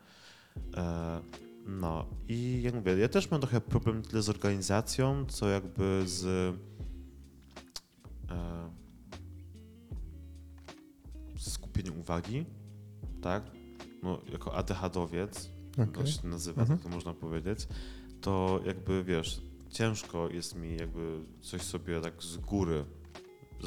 [0.77, 1.21] E,
[1.65, 6.25] no i jak mówię, ja też mam trochę problem tyle z organizacją, co jakby z
[8.29, 8.69] e,
[11.37, 12.45] skupieniem uwagi,
[13.21, 13.43] tak?
[14.03, 16.07] No, jako ADHDowiec, to Okej.
[16.07, 16.79] się nazywa, Mhm.
[16.79, 17.67] tak to można powiedzieć,
[18.21, 22.85] to jakby wiesz, ciężko jest mi jakby coś sobie tak z góry.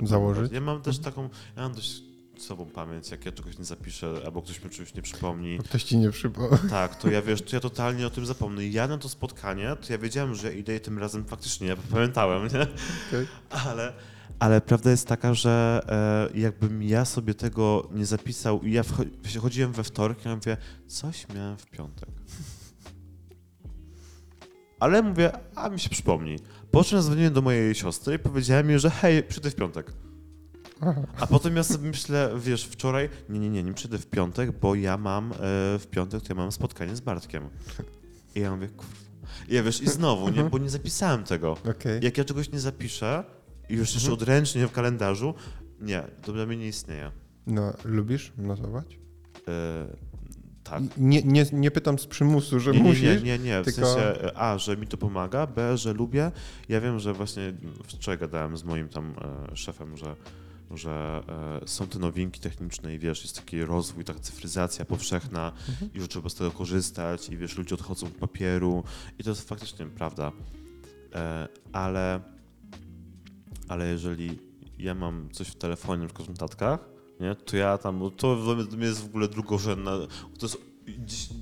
[0.03, 0.53] Założyć?
[0.53, 1.14] Ja mam też Mhm.
[1.14, 2.03] taką, ja mam dość
[2.42, 5.83] sobą pamięć, jak ja czegoś nie zapiszę, albo ktoś mi czegoś nie przypomni, Bo Ktoś
[5.85, 6.59] ci nie przypomniał.
[6.70, 8.64] tak, to ja wiesz, to ja totalnie o tym zapomnę.
[8.64, 12.42] I ja na to spotkanie, to ja wiedziałem, że idę tym razem faktycznie, ja pamiętałem,
[12.42, 12.62] nie?
[13.09, 13.26] Okej.
[13.66, 13.92] Ale,
[14.38, 15.81] ale prawda jest taka, że
[16.35, 18.83] e, jakbym ja sobie tego nie zapisał i ja
[19.40, 22.09] chodziłem we wtorek i ja mówię, coś miałem w piątek.
[24.81, 26.37] Ale mówię, a mi się przypomni.
[26.70, 29.92] Po czym zadzwoniłem do mojej siostry i powiedziałem jej, że hej, przyjdę w piątek.
[31.21, 34.75] A potem ja sobie myślę, wiesz, wczoraj, nie, nie, nie, nie przyjdę w piątek, bo
[34.75, 35.37] ja mam e,
[35.79, 37.42] w piątek, to ja mam spotkanie z Bartkiem.
[38.35, 38.92] I ja mówię, kurwa.
[39.49, 41.57] I ja wiesz, i znowu, nie, bo nie zapisałem tego.
[41.71, 42.01] Okej.
[42.05, 43.25] Jak ja czegoś nie zapiszę
[43.68, 44.14] i już jeszcze Mhm.
[44.23, 45.35] odręcznie w kalendarzu,
[45.81, 47.11] nie, to dla mnie nie istnieje.
[47.47, 48.99] No, lubisz notować?
[49.49, 49.87] E,
[50.64, 50.83] tak.
[50.97, 53.03] Nie, nie, nie pytam z przymusu, że Nie, nie, musisz.
[53.23, 53.62] nie, nie, nie.
[53.62, 56.31] W tylko- sensie e, A, że mi to pomaga, B, że lubię.
[56.68, 57.53] Ja wiem, że właśnie
[57.85, 59.14] wczoraj gadałem z moim tam
[59.53, 60.16] e, szefem, że,
[60.77, 61.23] że
[61.63, 65.91] e, są te nowinki techniczne i wiesz, jest taki rozwój, taka cyfryzacja powszechna Mhm.
[65.95, 68.85] i że trzeba z tego korzystać i wiesz, ludzie odchodzą od papieru
[69.19, 70.33] i to jest faktycznie prawda.
[71.15, 72.21] E, ale,
[73.69, 74.39] ale jeżeli
[74.79, 76.81] ja mam coś w telefonie, na przykład w notatkach,
[77.21, 79.93] nie, to ja tam, to dla mnie jest w ogóle drugorzędna,
[80.39, 80.59] to jest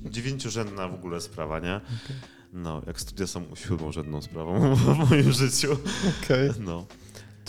[0.09, 1.81] dziewięciorzędna w ogóle sprawa, nie?
[2.53, 5.77] No, jak studia są siódmą rzędną sprawą w moim życiu.
[6.23, 6.49] Okej.
[6.59, 6.85] No,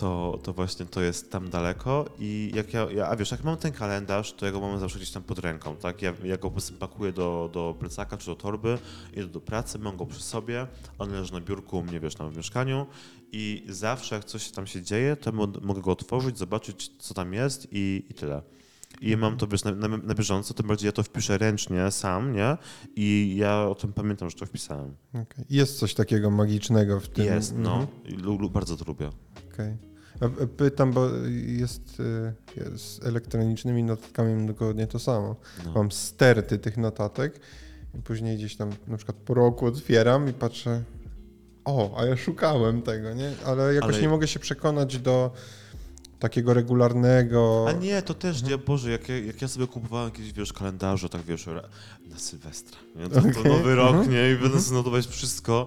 [0.02, 3.56] to, to właśnie to jest tam daleko i jak ja, ja, a wiesz, jak mam
[3.56, 6.02] ten kalendarz, to ja go mam zawsze gdzieś tam pod ręką, tak?
[6.02, 8.78] Ja, ja go po prostu pakuję do, do plecaka czy do torby,
[9.12, 10.66] idę do pracy, mam go przy sobie,
[10.98, 12.86] on leży na biurku u mnie, wiesz, tam w mieszkaniu
[13.32, 17.34] i zawsze jak coś tam się dzieje, to mo- mogę go otworzyć, zobaczyć, co tam
[17.34, 18.42] jest i, i tyle.
[19.00, 22.32] I mam to, wiesz, na, na, na bieżąco, tym bardziej ja to wpiszę ręcznie sam,
[22.32, 22.56] nie?
[22.96, 24.94] I ja o tym pamiętam, że to wpisałem.
[25.10, 25.44] Okej.
[25.50, 27.24] Jest coś takiego magicznego w tym.
[27.24, 27.86] Jest, no.
[28.04, 28.48] Mhm.
[28.48, 29.10] Bardzo to lubię.
[29.52, 29.91] Okej.
[30.22, 32.02] A Pytam, bo jest,
[32.56, 35.37] jest z elektronicznymi notatkami mam dokładnie to samo.
[35.64, 35.72] No.
[35.74, 37.40] Mam sterty tych notatek
[37.94, 40.82] i później gdzieś tam na przykład po roku otwieram i patrzę,
[41.64, 43.32] o, a ja szukałem tego, nie?
[43.46, 45.32] Ale jakoś Ale- nie mogę się przekonać do
[46.22, 47.66] takiego regularnego...
[47.68, 51.08] A nie, to też, nie, Boże, jak ja, jak ja sobie kupowałem jakieś, wiesz, kalendarze,
[51.08, 51.46] tak wiesz,
[52.11, 53.08] na Sylwestra, nie?
[53.08, 55.66] To, to Okej, nowy rok, mhm, nie, i będę sobie notować wszystko.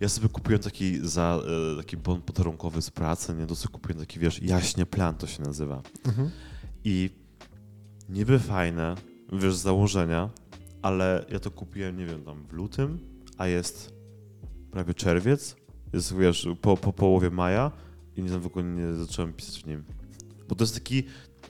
[0.00, 1.40] Ja sobie kupiłem taki za,
[1.72, 5.26] e, taki bon podarunkowy z pracy, nie, to sobie kupiłem taki, wiesz, jaśnie plan to
[5.26, 5.82] się nazywa.
[6.06, 6.30] Mhm.
[6.84, 7.10] I
[8.08, 8.94] niby fajne,
[9.32, 10.30] wiesz, z założenia,
[10.82, 12.98] ale ja to kupiłem, nie wiem, tam w lutym,
[13.38, 13.92] a jest
[14.70, 15.56] prawie czerwiec,
[15.92, 17.87] jest, wiesz, po, po połowie maja
[18.18, 19.84] i nie, w ogóle nie zacząłem pisać w nim.
[20.48, 21.02] Bo to jest taki,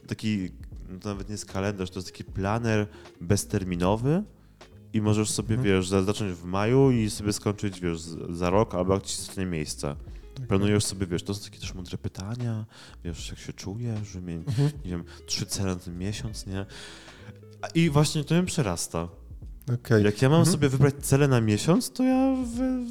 [0.07, 0.51] taki,
[0.89, 2.87] no to nawet nie jest kalendarz, to jest taki planer
[3.21, 4.23] bezterminowy
[4.93, 5.65] i możesz sobie, Mhm.
[5.77, 8.01] wiesz, za- zacząć w maju i sobie skończyć, wiesz,
[8.31, 9.97] za rok, albo jak ci zostanie miejsce.
[10.49, 12.67] Planujesz sobie, wiesz, to są takie też mądre pytania,
[13.05, 14.71] wiesz, jak się czujesz, że mnie, Mhm.
[14.85, 16.67] nie wiem, trzy cele na ten miesiąc, nie?
[17.75, 19.09] I właśnie to mnie przerasta.
[19.75, 20.05] Okej.
[20.05, 20.53] Jak ja mam Mhm.
[20.53, 22.85] sobie wybrać cele na miesiąc, to ja w,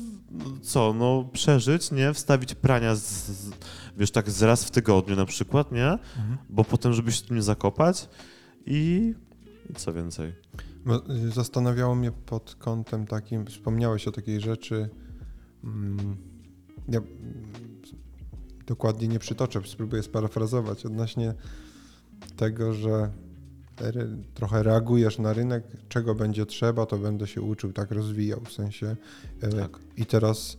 [0.61, 2.13] co, no przeżyć, nie?
[2.13, 3.51] Wstawić prania, z, z,
[3.97, 5.87] wiesz, tak z raz w tygodniu na przykład, nie?
[5.91, 6.37] Mhm.
[6.49, 8.09] Bo potem, żeby się tu nie zakopać
[8.65, 9.13] i,
[9.69, 10.33] i co więcej.
[10.85, 14.89] Bo, y, Zastanawiało mnie pod kątem takim, wspomniałeś o takiej rzeczy.
[15.63, 16.17] mm,
[16.89, 17.01] Ja
[18.67, 21.33] dokładnie nie przytoczę, spróbuję sparafrazować odnośnie
[22.35, 23.11] tego, że
[24.33, 28.95] trochę reagujesz na rynek, czego będzie trzeba, to będę się uczył, tak rozwijał w sensie.
[29.41, 29.79] e, Tak.
[29.97, 30.57] I teraz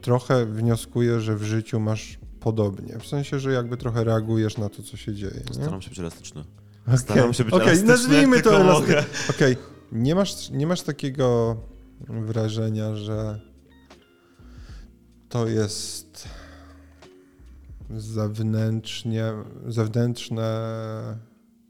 [0.00, 2.98] trochę wnioskuję, że w życiu masz podobnie.
[2.98, 5.40] W sensie, że jakby trochę reagujesz na to, co się dzieje.
[5.48, 5.54] nie?
[5.54, 6.44] Staram się być elastyczny.
[6.86, 8.78] Okej, Staram się być okej, elastyczny, nazwijmy to.
[9.30, 9.56] Okej,
[9.92, 11.56] nie, masz, nie masz takiego
[12.08, 13.40] wrażenia, że
[15.28, 16.28] to jest
[17.96, 19.32] zewnętrznie,
[19.66, 20.48] zewnętrzne,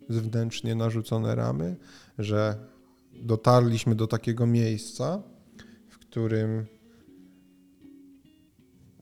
[0.09, 1.77] zewnętrznie narzucone ramy,
[2.19, 2.59] że
[3.23, 5.23] dotarliśmy do takiego miejsca,
[5.89, 6.67] w którym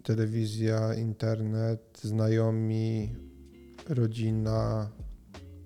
[0.02, 3.14] telewizja, internet, znajomi,
[3.88, 4.90] rodzina,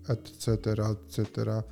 [0.09, 0.53] etc.,
[0.93, 1.63] etc.,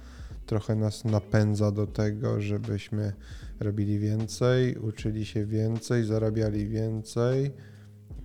[0.46, 3.12] trochę nas napędza do tego, żebyśmy
[3.60, 7.50] robili więcej, uczyli się więcej, zarabiali więcej,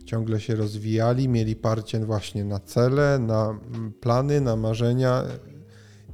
[0.05, 3.59] ciągle się rozwijali, mieli parcie właśnie na cele, na
[4.01, 5.23] plany, na marzenia.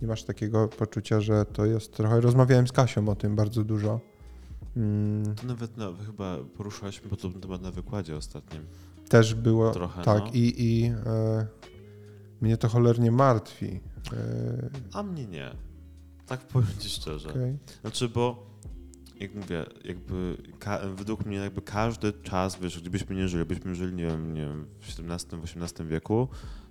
[0.01, 2.21] Nie masz takiego poczucia, że to jest trochę.
[2.21, 3.99] Rozmawiałem z Kasią o tym bardzo dużo.
[4.77, 8.63] Mm, To nawet no, chyba poruszaliśmy podobny temat na wykładzie ostatnim.
[9.09, 10.31] Też było Trochę, tak no.
[10.33, 11.45] i, i e,
[12.41, 13.79] mnie to cholernie martwi.
[14.13, 15.51] E, A mnie nie.
[16.25, 17.29] Tak powiem ci szczerze.
[17.29, 17.57] okej.
[17.81, 18.48] Znaczy, bo
[19.19, 20.37] jak mówię, jakby
[20.95, 24.67] według mnie jakby każdy czas, wiesz, gdybyśmy nie żyli, byśmy żyli, nie wiem, nie wiem
[24.79, 26.27] w XVII, w XVIII wieku,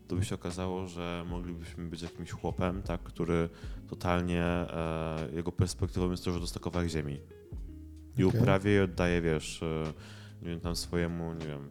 [0.08, 3.48] to by się okazało, że moglibyśmy być jakimś chłopem, tak, który
[3.88, 7.20] totalnie, e, jego perspektywą jest to, że dosta kawałek ziemi
[8.18, 8.40] i Okej.
[8.40, 9.92] uprawia i oddaje, wiesz, e,
[10.42, 11.70] nie wiem, tam swojemu, nie wiem,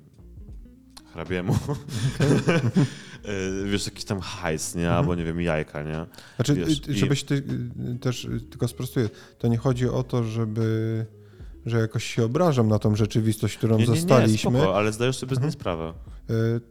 [1.13, 1.53] hrabiemu,
[3.25, 4.97] e, wiesz, jakiś tam hajs, nie, Mhm.
[4.99, 6.05] albo nie wiem, jajka, nie.
[6.35, 7.35] Znaczy, Wiesz, żebyś ty
[7.95, 11.05] y, też y, tylko sprostuję, to nie chodzi o to, żeby
[11.65, 14.59] że jakoś się obrażam na tą rzeczywistość, którą Nie, nie, nie, zostaliśmy.
[14.59, 15.51] spoko, ale zdajesz sobie z niej Mhm.
[15.51, 15.93] sprawę.
[16.29, 16.61] Y,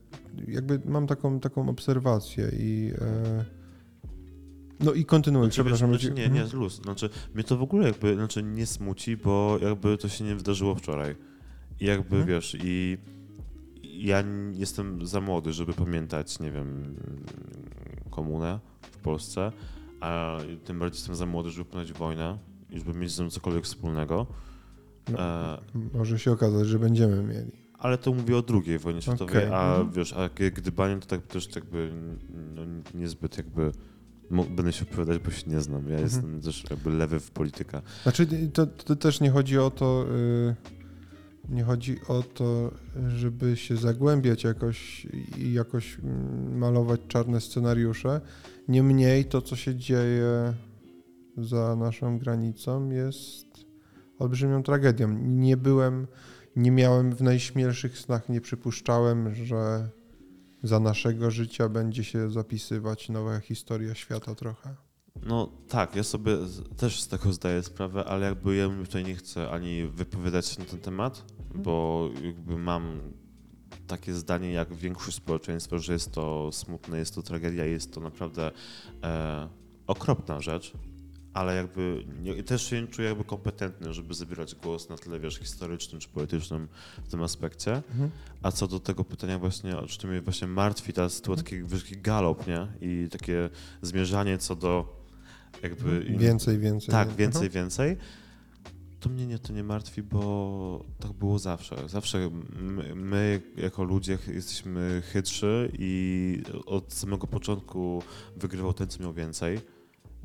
[0.49, 3.44] Jakby mam taką, taką obserwację i y,
[4.81, 5.92] no i kontynuuj, Znaczy, przepraszam.
[5.92, 6.61] wiesz, znaczy, nie, nie, Mhm.
[6.62, 6.83] luz.
[6.83, 10.75] Znaczy, mnie to w ogóle jakby znaczy, nie smuci, bo jakby to się nie wydarzyło
[10.75, 11.16] wczoraj.
[11.81, 12.27] I jakby, Mhm.
[12.27, 12.99] wiesz, i
[13.96, 16.96] ja jestem za młody, żeby pamiętać, nie wiem,
[18.11, 19.52] komunę w Polsce,
[20.00, 22.38] a tym bardziej jestem za młody, żeby pamiętać wojnę
[22.70, 24.26] i żeby mieć z tym cokolwiek wspólnego.
[25.12, 25.59] No, E,
[25.94, 27.52] Może się okazać, że będziemy mieli.
[27.78, 29.90] ale to mówię o drugiej wojnie światowej, Okej, a mhm.
[29.92, 31.92] wiesz, a gdybanie to tak też jakby
[32.54, 32.62] no,
[32.94, 33.72] niezbyt jakby
[34.30, 35.82] będę się opowiadać, bo się nie znam.
[35.88, 36.02] Ja Mhm.
[36.02, 37.82] jestem też jakby lewy w polityka.
[38.02, 40.75] Znaczy, to, to też nie chodzi o to, y,
[41.48, 42.70] nie chodzi o to,
[43.09, 45.06] żeby się zagłębiać jakoś
[45.38, 48.20] i jakoś mm, malować czarne scenariusze.
[48.68, 50.54] Niemniej to, co się dzieje
[51.37, 53.46] za naszą granicą, jest
[54.18, 55.18] olbrzymią tragedią.
[55.18, 56.06] Nie byłem,
[56.56, 59.88] nie miałem w najśmielszych snach, nie przypuszczałem, że
[60.62, 64.86] za naszego życia będzie się zapisywać nowa historia świata trochę.
[65.22, 66.37] No tak, ja sobie
[66.76, 70.64] też z tego zdaję sprawę, ale jakby ja tutaj nie chcę ani wypowiadać się na
[70.64, 71.24] ten temat,
[71.55, 73.00] bo jakby mam
[73.87, 78.50] takie zdanie jak większość społeczeństwa, że jest to smutne, jest to tragedia, jest to naprawdę
[79.02, 79.48] e,
[79.87, 80.72] okropna rzecz,
[81.37, 85.38] ale jakby nie, też się nie czuję jakby kompetentny, żeby zabierać głos na tle, wiesz,
[85.38, 86.68] historycznym czy politycznym
[87.05, 87.74] w tym aspekcie.
[87.74, 88.11] Mhm.
[88.42, 91.83] A co do tego pytania właśnie, o czym mnie właśnie martwi, ta sytuacja, taki, wiesz,
[91.83, 92.66] taki galop, nie?
[92.81, 93.50] I takie
[93.83, 94.95] zmierzanie co do
[95.62, 96.00] jakby...
[96.18, 96.88] Więcej, więcej.
[96.90, 97.16] tak, Mhm.
[97.16, 97.96] więcej, więcej.
[99.00, 101.88] To mnie nie, to nie martwi, bo tak było zawsze.
[101.88, 108.02] Zawsze my, my jako ludzie jesteśmy chytrzy i od samego początku
[108.36, 109.58] wygrywał ten, co miał więcej.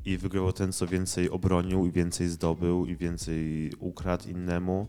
[0.05, 4.87] I wygrywał ten, co więcej obronił i więcej zdobył i więcej ukradł innemu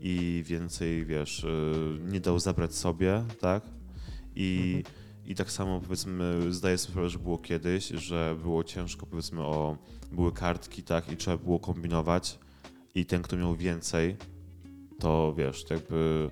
[0.00, 3.62] i więcej, wiesz, y, nie dał zabrać sobie, tak?
[4.36, 4.82] I,
[5.26, 9.76] I tak samo powiedzmy, zdaję sobie sprawę, że było kiedyś, że było ciężko, powiedzmy, o
[10.12, 12.38] były kartki, tak, i trzeba było kombinować.
[12.94, 14.16] I ten, kto miał więcej,
[14.98, 16.30] to wiesz, to jakby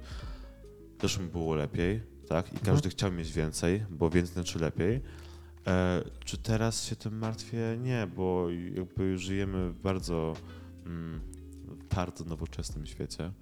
[0.98, 2.52] też mu było lepiej, tak?
[2.54, 5.00] I każdy chciał mieć więcej, bo więcej znaczy lepiej.
[5.66, 7.78] E, czy teraz się tym martwię?
[7.82, 10.36] Nie, bo jakby żyjemy w bardzo,
[10.86, 11.20] mm,
[11.94, 13.32] bardzo nowoczesnym świecie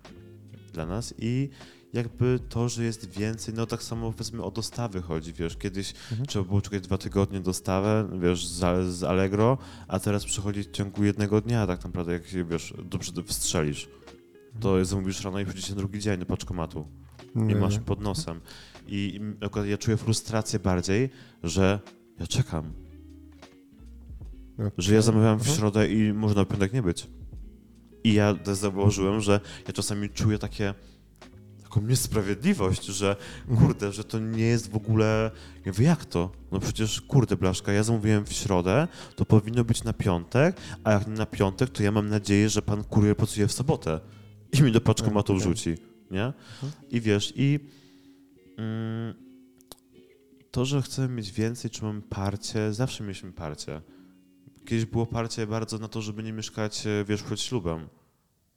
[0.73, 1.49] dla nas i
[1.93, 6.27] jakby to, że jest więcej, no tak samo powiedzmy o dostawy chodzi, wiesz, kiedyś Mhm.
[6.27, 11.05] trzeba było czekać dwa tygodnie dostawę, wiesz, z, z Allegro, a teraz przychodzi w ciągu
[11.05, 13.89] jednego dnia tak naprawdę, jak się, wiesz, dobrze wstrzelisz.
[14.61, 16.87] To zamówisz rano i przyjdzie drugi dzień do paczkomatu
[17.49, 18.41] i masz pod nosem.
[18.87, 21.11] I i akurat ja czuję frustrację bardziej,
[21.43, 21.81] że
[22.21, 22.73] ja czekam,
[24.55, 24.71] Okej.
[24.79, 25.59] że ja zamawiałem w Mhm.
[25.59, 27.07] środę i można w piątek nie być.
[28.05, 30.75] I ja też zauważyłem, że ja czasami czuję takie
[31.71, 33.17] taką niesprawiedliwość, że
[33.49, 33.67] Mhm.
[33.69, 35.31] kurde, że to nie jest w ogóle.
[35.65, 36.31] Ja mówię, jak to?
[36.53, 41.07] No przecież kurde, Blaszka, ja zamówiłem w środę, to powinno być na piątek, a jak
[41.07, 44.01] nie na piątek, to ja mam nadzieję, że pan kurier pracuje w sobotę
[44.53, 45.41] i mi do paczkomatu Okej.
[45.45, 45.75] wrzuci,
[46.11, 46.33] nie?
[46.91, 47.61] I wiesz, i
[48.59, 49.15] mm,
[50.51, 53.81] to, że chcemy mieć więcej, czy mamy parcie, zawsze mieliśmy parcie.
[54.67, 57.89] Kiedyś było parcie bardzo na to, żeby nie mieszkać, e, wiesz, przed ślubem.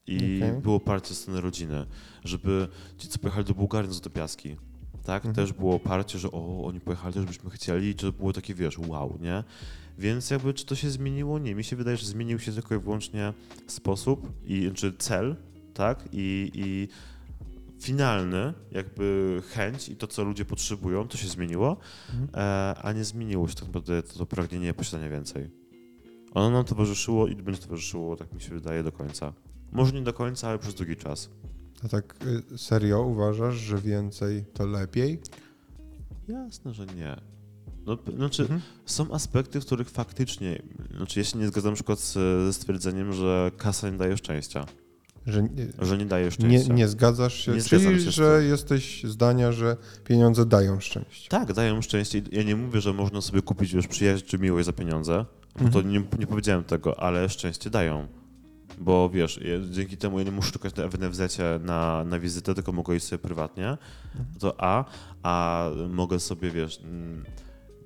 [0.07, 0.61] I Okej.
[0.61, 1.85] było parcie strony rodziny,
[2.23, 4.55] żeby ci, co pojechali do Bułgarii, no to do piaski.
[5.05, 5.35] Tak, Mhm.
[5.35, 8.79] też było parcie, że o, oni pojechali, też byśmy chcieli, i to było takie, wiesz,
[8.79, 9.43] wow, nie?
[9.97, 11.39] Więc jakby, czy to się zmieniło?
[11.39, 11.55] Nie.
[11.55, 13.33] Mi się wydaje, że zmienił się tylko i wyłącznie
[13.67, 15.35] sposób, i, czy cel,
[15.73, 16.09] tak?
[16.11, 16.87] I, i
[17.81, 21.77] finalny, jakby chęć i to, co ludzie potrzebują, to się zmieniło,
[22.13, 22.29] Mhm.
[22.45, 25.49] e, a nie zmieniło się tak naprawdę to, to pragnienie posiadania więcej.
[26.33, 29.33] Ono nam towarzyszyło i będzie towarzyszyło, tak mi się wydaje, do końca.
[29.73, 31.29] Może nie do końca, ale przez długi czas.
[31.85, 32.15] A tak
[32.53, 35.19] y, serio uważasz, że więcej to lepiej?
[36.27, 37.15] Jasne, że nie.
[37.85, 38.61] No, znaczy, Mhm.
[38.85, 40.61] są aspekty, w których faktycznie,
[40.97, 42.13] znaczy ja się nie zgadzam na przykład z,
[42.45, 44.65] ze stwierdzeniem, że kasa nie daje szczęścia,
[45.27, 45.49] Że nie,
[45.81, 46.73] że nie daje nie, szczęścia.
[46.73, 47.51] nie zgadzasz się?
[47.51, 51.29] Nie Czyli, się że jesteś zdania, że pieniądze dają szczęście.
[51.29, 52.21] Tak, dają szczęście.
[52.31, 55.25] Ja nie mówię, że można sobie kupić już przyjaźń czy miłość za pieniądze,
[55.61, 58.07] bo to nie, nie powiedziałem tego, ale szczęście dają.
[58.77, 59.39] Bo wiesz,
[59.71, 63.19] dzięki temu ja nie muszę czekać na NFZ na, na wizytę, tylko mogę iść sobie
[63.19, 63.77] prywatnie.
[64.39, 64.85] To A,
[65.23, 67.23] a mogę sobie, wiesz, mm,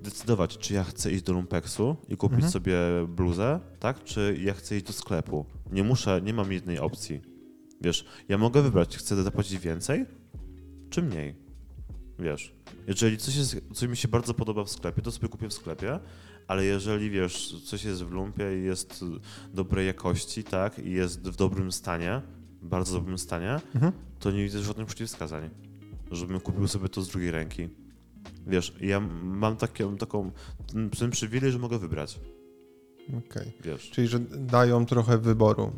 [0.00, 2.52] decydować, czy ja chcę iść do Lumpeksu i kupić Mhm.
[2.52, 2.76] sobie
[3.08, 4.04] bluzę, tak?
[4.04, 5.46] Czy ja chcę iść do sklepu.
[5.72, 7.20] Nie muszę, nie mam jednej opcji.
[7.80, 10.06] Wiesz, ja mogę wybrać, chcę zapłacić więcej,
[10.90, 11.34] czy mniej.
[12.18, 12.54] Wiesz,
[12.86, 15.98] jeżeli coś, jest, coś mi się bardzo podoba w sklepie, to sobie kupię w sklepie,
[16.48, 19.04] ale jeżeli wiesz, coś jest w lumpie i jest
[19.54, 22.22] dobrej jakości, tak, i jest w dobrym stanie,
[22.62, 23.92] bardzo dobrym stanie, Mhm.
[24.20, 25.50] to nie widzę żadnych przeciwwskazań,
[26.10, 27.68] żebym kupił sobie to z drugiej ręki.
[28.46, 30.30] Wiesz, ja mam takie, taką,
[30.98, 32.20] ten, przywilej, że mogę wybrać,
[33.18, 33.52] Okej.
[33.64, 33.90] wiesz.
[33.90, 35.72] Czyli, że dają trochę wyboru.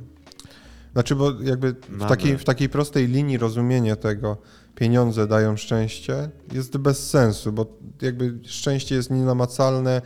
[0.93, 4.37] Znaczy, bo jakby w takiej, w takiej prostej linii rozumienie tego,
[4.75, 10.03] pieniądze dają szczęście, jest bez sensu, bo jakby szczęście jest nienamacalne,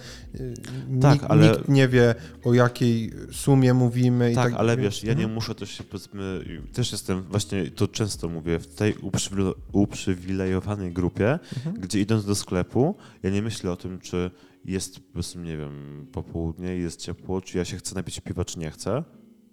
[1.01, 4.33] Tak, nikt, ale- nikt nie wie, o jakiej sumie mówimy.
[4.33, 7.89] i Tak, tak ale wiesz, ja nie muszę też się, powiedzmy, też jestem, właśnie to
[7.89, 11.81] często mówię, w tej uprzywile- uprzywilejowanej grupie, Mhm.
[11.81, 14.31] gdzie idąc do sklepu, ja nie myślę o tym, czy
[14.65, 18.71] jest, powiedzmy, nie wiem, popołudnie, jest ciepło, czy ja się chcę napić piwa, czy nie
[18.71, 19.05] chcę.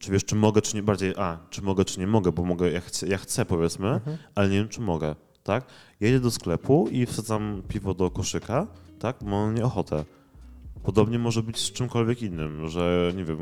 [0.02, 2.72] Czy wiesz, czy mogę, czy nie, bardziej, a, czy mogę, czy nie mogę, bo mogę,
[2.72, 4.18] ja chcę, ja chcę powiedzmy, Mhm.
[4.36, 5.66] ale nie wiem, czy mogę, tak?
[6.00, 8.68] Ja idę do sklepu i wsadzam piwo do koszyka,
[9.00, 10.06] tak, bo mam nieochotę.
[10.84, 13.38] Podobnie może być z czymkolwiek innym, że nie wiem,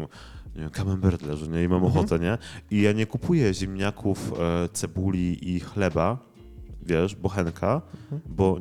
[0.55, 1.64] nie wiem, camembert leży, nie?
[1.64, 1.97] I mam Mhm.
[1.97, 2.38] ochotę, nie?
[2.72, 6.18] I ja nie kupuję ziemniaków, e, cebuli i chleba,
[6.82, 8.22] wiesz, bochenka, Mhm.
[8.26, 8.57] bo,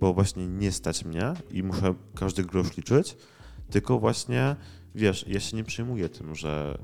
[0.00, 3.16] bo właśnie nie stać mnie i muszę każdy grosz liczyć,
[3.70, 4.56] tylko właśnie,
[4.94, 6.78] wiesz, ja się nie przejmuję tym, że,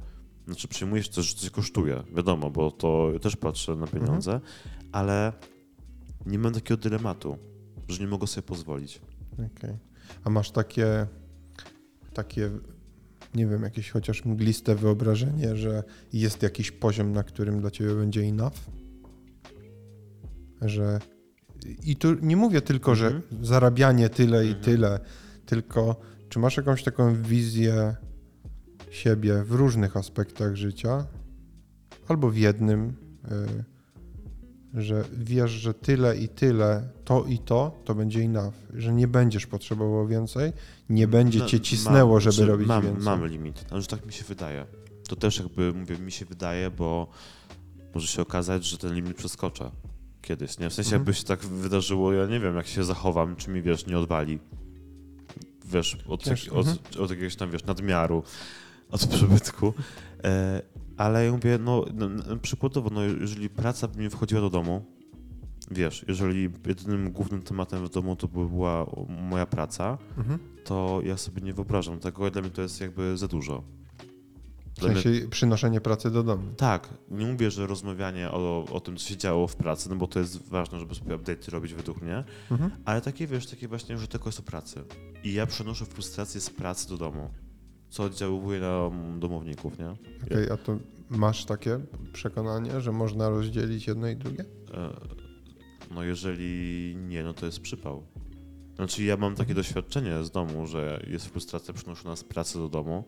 [0.46, 4.40] znaczy przejmuję się też, że coś kosztuje, wiadomo, bo to też patrzę na pieniądze,
[4.92, 5.32] ale
[6.26, 7.36] nie mam takiego dylematu,
[7.88, 9.00] że nie mogę sobie pozwolić.
[9.34, 9.76] Okej.
[10.24, 11.06] A masz takie,
[12.14, 12.50] takie,
[13.34, 18.20] nie wiem, jakieś chociaż mgliste wyobrażenie, że jest jakiś poziom, na którym dla ciebie będzie
[18.20, 18.54] enough?
[20.62, 20.98] Że
[21.84, 23.44] i tu nie mówię tylko, że Mhm.
[23.44, 24.64] zarabianie tyle i Mhm.
[24.64, 25.00] tyle,
[25.46, 25.96] tylko
[26.28, 27.96] czy masz jakąś taką wizję
[28.92, 31.06] siebie w różnych aspektach życia,
[32.08, 32.96] albo w jednym,
[34.74, 39.08] y, że wiesz, że tyle i tyle, to i to, to będzie enough, że nie
[39.08, 40.52] będziesz potrzebował więcej,
[40.88, 43.04] nie będzie No, cię cisnęło, mam, żeby znaczy, robić mam, więcej.
[43.04, 44.66] Mam limit, ale że tak mi się wydaje.
[45.08, 47.08] To też jakby, mówię, mi się wydaje, bo
[47.94, 49.70] może się okazać, że ten limit przeskoczę
[50.22, 50.70] kiedyś, nie?
[50.70, 51.00] W sensie Mhm.
[51.00, 54.38] jakby się tak wydarzyło, ja nie wiem, jak się zachowam, czy mi, wiesz, nie odwali.
[55.64, 56.76] Wiesz, od, od, mhm.
[56.98, 58.22] od jakiegoś tam, wiesz, nadmiaru,
[58.92, 59.74] od przybytku.
[60.24, 60.62] E,
[60.96, 64.84] ale ja mówię, no, no, no przykładowo, no, jeżeli praca by mi wchodziła do domu,
[65.70, 68.86] wiesz, jeżeli jedynym głównym tematem w domu to by była
[69.30, 70.38] moja praca, Mhm.
[70.64, 73.62] to ja sobie nie wyobrażam tego, dla mnie to jest jakby za dużo.
[74.76, 76.42] W Dla mnie, sensie przynoszenie pracy do domu.
[76.56, 80.06] tak, nie mówię, że rozmawianie o, o tym, co się działo w pracy, no bo
[80.06, 82.70] to jest ważne, żeby sobie update robić według mnie, Mhm.
[82.84, 84.84] ale takie, wiesz, takie właśnie, że tylko jest o pracy.
[85.24, 87.30] I ja przenoszę frustrację z pracy do domu,
[87.92, 89.90] co oddziałuje na mm, domowników, nie?
[90.26, 90.78] Okej, a to
[91.10, 91.80] masz takie
[92.12, 94.44] przekonanie, że można rozdzielić jedno i drugie?
[94.74, 94.92] E,
[95.94, 98.02] No jeżeli nie, no to jest przypał.
[98.76, 103.04] Znaczy ja mam takie doświadczenie z domu, że jest frustracja przenoszona z pracy do domu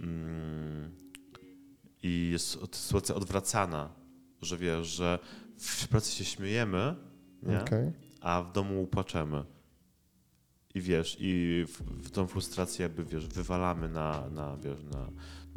[0.00, 0.90] mm,
[2.02, 3.88] i jest sytuacja odwracana,
[4.42, 5.18] że wiesz, że
[5.58, 6.94] w pracy się śmiejemy,
[7.42, 7.60] nie?
[7.60, 7.92] Okej.
[8.20, 9.44] a w domu płaczemy.
[10.74, 15.10] I wiesz, i w, w tą frustrację jakby, wiesz, wywalamy na, na, wiesz, na,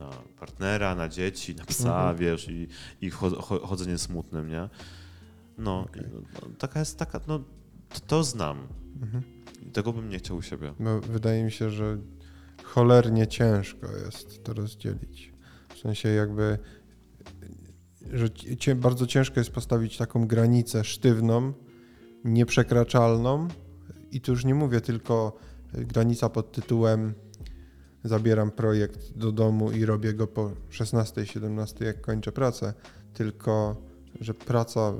[0.05, 0.09] na
[0.39, 2.17] partnera, na dzieci, na psa, Mhm.
[2.17, 2.67] wiesz, i,
[3.01, 4.69] i cho, cho, chodzenie smutnym, nie?
[5.57, 6.03] No, Okej.
[6.03, 7.39] i, no, taka jest taka, no,
[7.89, 8.67] to, to znam.
[9.01, 9.23] Mhm.
[9.73, 10.73] Tego bym nie chciał u siebie.
[10.79, 11.97] Bo wydaje mi się, że
[12.63, 15.33] cholernie ciężko jest to rozdzielić.
[15.75, 16.57] W sensie jakby,
[18.13, 21.53] że bardzo ciężko jest postawić taką granicę sztywną,
[22.23, 23.47] nieprzekraczalną
[24.11, 25.37] i tu już nie mówię tylko
[25.75, 27.13] y, granica pod tytułem
[28.03, 32.73] zabieram projekt do domu i robię go po 16-17 jak kończę pracę,
[33.13, 33.81] tylko
[34.21, 34.93] że praca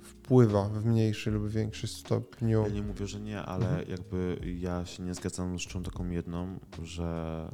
[0.00, 2.62] wpływa w mniejszy lub większy stopniu.
[2.62, 3.88] Ja nie mówię, że nie, ale Mhm.
[3.88, 7.48] jakby ja się nie zgadzam z rzeczą taką jedną, że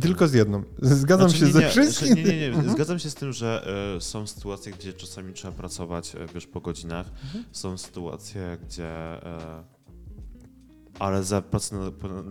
[0.00, 0.62] Tylko z jedną.
[0.82, 2.14] Zgadzam Znaczy, się nie, ze nie, wszystkim.
[2.14, 2.46] Nie, nie, nie.
[2.46, 2.70] Mhm.
[2.70, 3.66] Zgadzam się z tym, że
[3.96, 7.06] e, są sytuacje, gdzie czasami trzeba pracować, e, wiesz, po godzinach.
[7.24, 7.44] Mhm.
[7.52, 8.88] Są sytuacje, gdzie...
[8.88, 9.79] E,
[11.00, 12.24] ale za pracę nad, ponad,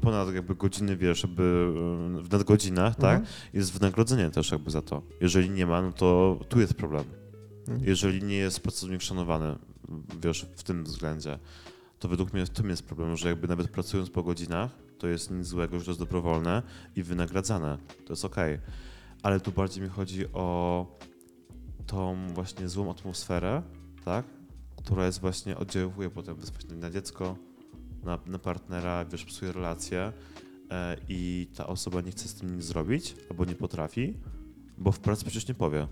[0.00, 3.18] ponad jakby godziny, wiesz, jakby e, w nadgodzinach, tak?
[3.18, 3.36] Mhm.
[3.52, 5.02] Jest wynagrodzenie też jakby za to.
[5.20, 7.04] Jeżeli nie ma, no to tu jest problem.
[7.60, 7.88] Mhm.
[7.88, 9.56] Jeżeli nie jest pracownik szanowany,
[10.22, 11.38] wiesz, w tym względzie,
[11.98, 15.30] to według mnie w tym jest problem, że jakby nawet pracując po godzinach, to jest
[15.30, 16.62] nic złego, że to jest dobrowolne
[16.96, 17.78] i wynagradzane.
[18.06, 18.58] To jest okej.
[19.22, 20.86] Ale tu bardziej mi chodzi o
[21.86, 23.62] tą właśnie złą atmosferę,
[24.04, 24.24] tak?
[24.76, 27.36] Która jest właśnie, oddziałuje potem bezpośrednio na dziecko,
[28.02, 30.12] na, na partnera, wiesz, psuje relacje
[30.70, 34.14] e, i ta osoba nie chce z tym nic zrobić albo nie potrafi,
[34.78, 35.86] bo w pracy przecież nie powie.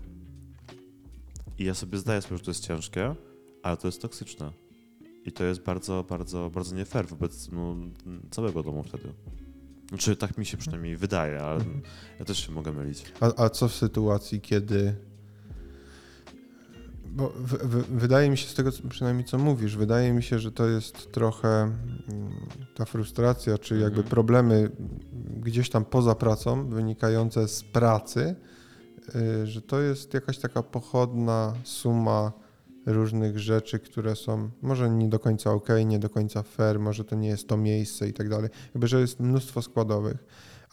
[1.57, 3.15] I ja sobie zdaję sprawę, że to jest ciężkie,
[3.63, 4.51] ale to jest toksyczne.
[5.25, 7.75] I to jest bardzo, bardzo, bardzo nie fair wobec no,
[8.31, 9.13] całego domu wtedy.
[9.89, 11.65] Znaczy, tak mi się przynajmniej wydaje, ale
[12.19, 13.03] ja też się mogę mylić.
[13.19, 14.95] A, a co w sytuacji, kiedy.
[17.17, 20.51] Bo w, w, wydaje mi się z tego, przynajmniej co mówisz, wydaje mi się, że
[20.51, 21.73] to jest trochę mm,
[22.75, 24.07] ta frustracja, czy jakby Mhm.
[24.07, 24.71] problemy
[25.43, 28.35] gdzieś tam poza pracą, wynikające z pracy,
[29.43, 32.31] y, że to jest jakaś taka pochodna suma
[32.85, 37.15] różnych rzeczy, które są może nie do końca ok, nie do końca fair, może to
[37.15, 38.49] nie jest to miejsce i tak dalej.
[38.73, 40.17] Jakby, że jest mnóstwo składowych.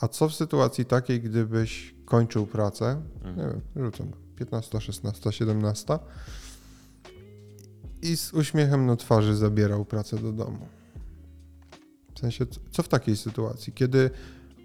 [0.00, 3.50] A co w sytuacji takiej, gdybyś kończył pracę, nie Mhm.
[3.76, 4.06] wiem, rzucam,
[4.36, 5.98] 15, 16, 17
[8.02, 10.68] i z uśmiechem na twarzy zabierał pracę do domu?
[12.14, 14.10] W sensie, co- w takiej sytuacji, kiedy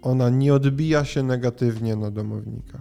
[0.02, 2.80] ona nie odbija się negatywnie na domownikach?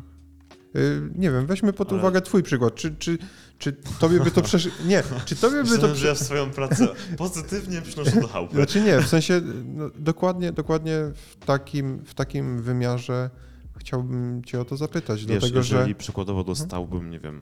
[0.74, 2.76] Yy, nie wiem, weźmy pod Ale- uwagę twój przykład.
[2.76, 3.18] Czy, czy,
[3.58, 4.70] czy tobie by to przesz...
[4.86, 5.96] Nie, czy tobie by to...
[5.96, 6.88] Że ja swoją pracę
[7.18, 8.56] pozytywnie przynoszę do chałupy.
[8.56, 13.30] Znaczy nie, w sensie no, dokładnie, dokładnie w takim, w takim wymiarze
[13.80, 15.96] chciałbym cię o to zapytać, Wiesz, dlatego jeżeli że...
[15.96, 17.42] przykładowo dostałbym, nie wiem,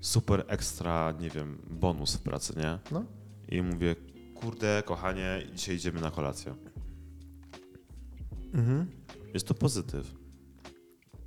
[0.00, 2.78] super ekstra, nie wiem, bonus w pracy, nie?
[2.90, 3.04] No.
[3.48, 3.96] I mówię,
[4.34, 6.54] kurde, kochanie, dzisiaj idziemy na kolację.
[8.54, 8.86] Mhm.
[9.34, 10.14] Jest to pozytyw.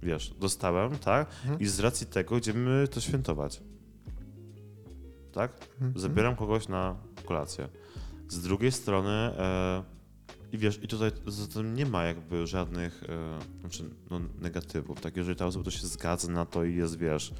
[0.03, 1.30] Wiesz, dostałem, tak?
[1.41, 1.59] Mhm.
[1.59, 3.62] I z racji tego idziemy to świętować.
[5.32, 5.51] Tak?
[5.74, 5.99] Mhm.
[5.99, 6.95] Zabieram kogoś na
[7.26, 7.70] kolację.
[8.28, 9.84] Z drugiej strony, e,
[10.52, 15.02] i wiesz, i tutaj zatem nie ma jakby żadnych e, znaczy, no, negatywów.
[15.02, 17.34] Tak, jeżeli ta osoba to się zgadza na to i jest, wiesz,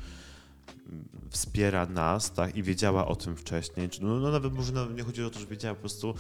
[1.30, 5.04] wspiera nas, tak, i wiedziała o tym wcześniej, czy, no, no nawet może nawet nie
[5.04, 6.14] chodzi o to, że wiedziała, po prostu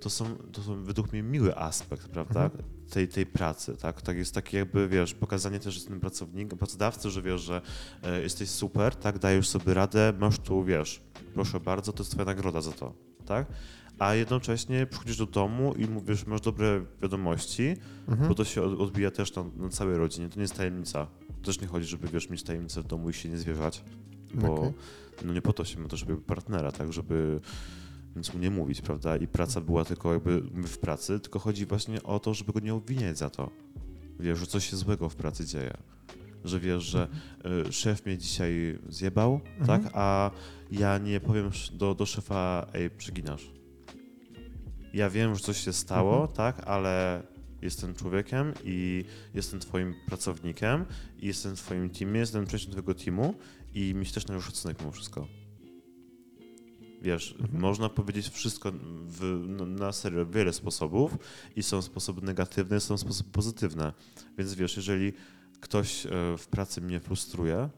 [0.00, 2.64] to są, to są według mnie miły aspekt, prawda, Mhm.
[2.90, 7.22] tej, tej pracy, tak, tak jest takie jakby, wiesz, pokazanie też tym pracownikiem, pracodawcy, że
[7.22, 7.60] wiesz, że
[8.02, 11.00] e, jesteś super, tak, dajesz sobie radę, masz tu, wiesz,
[11.34, 12.92] proszę bardzo, to jest twoja nagroda za to,
[13.26, 13.46] tak,
[13.98, 17.76] a jednocześnie przychodzisz do domu i mówisz, masz dobre wiadomości,
[18.08, 18.28] Mhm.
[18.28, 21.06] bo to się od- odbija też na, na całej rodzinie, to nie jest tajemnica.
[21.42, 23.84] Też nie chodzi, żeby, wiesz, mieć tajemnicę w domu i się nie zwierzać,
[24.34, 24.72] bo Okej.
[25.24, 27.40] no nie po to się ma też żeby partnera, tak, żeby
[28.16, 29.16] nic mu nie mówić, prawda?
[29.16, 32.74] I praca była tylko jakby w pracy, tylko chodzi właśnie o to, żeby go nie
[32.74, 33.50] obwiniać za to.
[34.20, 35.74] Wiesz, że coś się złego w pracy dzieje.
[36.44, 37.08] Że wiesz, że
[37.68, 39.82] y, szef mnie dzisiaj zjebał, Mhm.
[39.82, 39.92] tak?
[39.94, 40.30] A
[40.70, 43.50] ja nie powiem do, do szefa, ej, przeginasz.
[44.94, 46.32] Ja wiem, że coś się stało, Mhm.
[46.36, 46.66] tak?
[46.68, 47.22] Ale
[47.62, 50.84] jestem człowiekiem i jestem twoim pracownikiem
[51.18, 53.34] i jestem w twoim teamie, jestem częścią twojego teamu
[53.74, 55.26] i mi się też należy szacunek mimo wszystko.
[57.02, 57.60] Wiesz, Mhm.
[57.60, 58.72] można powiedzieć wszystko
[59.06, 61.16] w, no, na serio, wiele sposobów
[61.56, 63.92] i są sposoby negatywne, są sposoby pozytywne.
[64.38, 65.12] Więc wiesz, jeżeli
[65.60, 67.68] ktoś e, w pracy mnie frustruje,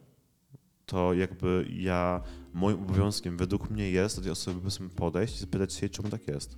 [0.87, 2.23] to jakby ja,
[2.55, 6.57] moim obowiązkiem według mnie jest do tej osoby podejść i zapytać się, czemu tak jest.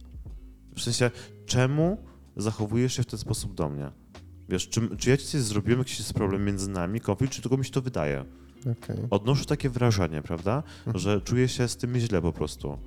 [0.79, 1.11] W sensie,
[1.47, 1.99] czemu
[2.37, 3.91] zachowujesz się w ten sposób do mnie?
[4.49, 7.57] Wiesz, czy, czy ja ci coś zrobiłem, jakiś jest problem między nami, konflikt, czy tylko
[7.57, 8.25] mi się to wydaje?
[8.61, 8.97] Okej.
[9.11, 10.99] Odnoszę takie wrażenie, prawda, Mhm.
[10.99, 12.79] że czuję się z tym źle po prostu.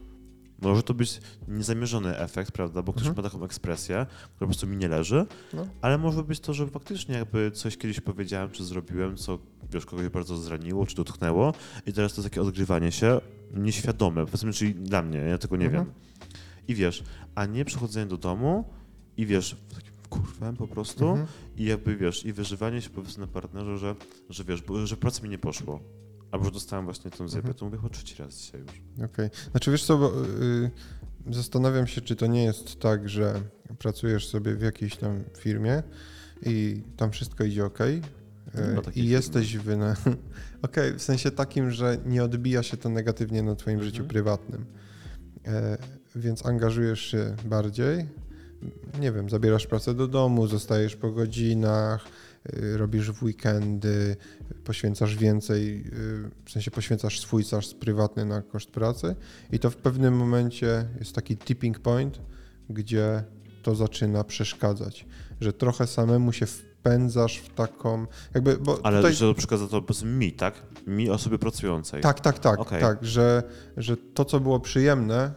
[0.62, 3.24] Może to być niezamierzony efekt, prawda, bo ktoś Mhm.
[3.26, 5.68] ma taką ekspresję, która po prostu mi nie leży, No.
[5.82, 9.40] ale może być to, że faktycznie jakby coś kiedyś powiedziałem, czy zrobiłem, co
[9.72, 11.54] wiesz, kogoś bardzo zraniło, czy dotknęło
[11.86, 13.22] i teraz to jest takie odgrywanie się
[13.54, 15.86] nieświadome, powiedzmy, czyli dla mnie, ja tego nie Mhm.
[15.86, 15.94] wiem.
[16.68, 17.04] I wiesz,
[17.36, 18.64] a nie przychodzenie do domu
[19.18, 21.28] i wiesz, takim kurwem po prostu Mhm.
[21.58, 23.96] i jakby wiesz, i wyżywanie się powiedzmy na partnerze, że,
[24.30, 25.80] że wiesz, bo, że praca mi nie poszło.
[26.32, 27.54] Albo że dostałem właśnie tą zjebę, Mhm.
[27.60, 29.06] to mówię chyba trzeci raz dzisiaj już.
[29.06, 29.30] Okej.
[29.52, 30.72] Znaczy wiesz co, bo, y,
[31.30, 33.42] zastanawiam się, czy to nie jest tak, że
[33.80, 35.84] pracujesz sobie w jakiejś tam firmie
[36.46, 37.78] i tam wszystko idzie ok.
[38.86, 39.78] Takiej I jesteś w.
[39.78, 39.96] Na...
[40.62, 43.92] Okej, w sensie takim, że nie odbija się to negatywnie na Twoim Mhm.
[43.92, 44.66] życiu prywatnym.
[46.16, 48.08] Więc angażujesz się bardziej.
[49.00, 52.06] Nie wiem, zabierasz pracę do domu, zostajesz po godzinach,
[52.54, 54.16] y, robisz w weekendy,
[54.64, 59.16] poświęcasz więcej, y, w sensie poświęcasz swój czas prywatny na koszt pracy
[59.52, 62.22] i to w pewnym momencie jest taki tipping point,
[62.70, 63.24] gdzie
[63.64, 65.06] to zaczyna przeszkadzać,
[65.42, 69.14] że trochę samemu się wpędzasz w taką, jakby, bo Ale tutaj...
[69.14, 70.62] że to przeszkadza to mi, tak?
[70.88, 72.02] Mi, osobie pracującej.
[72.02, 72.82] Tak, tak, tak, Okej.
[72.82, 73.44] tak, że,
[73.78, 75.34] że to, co było przyjemne,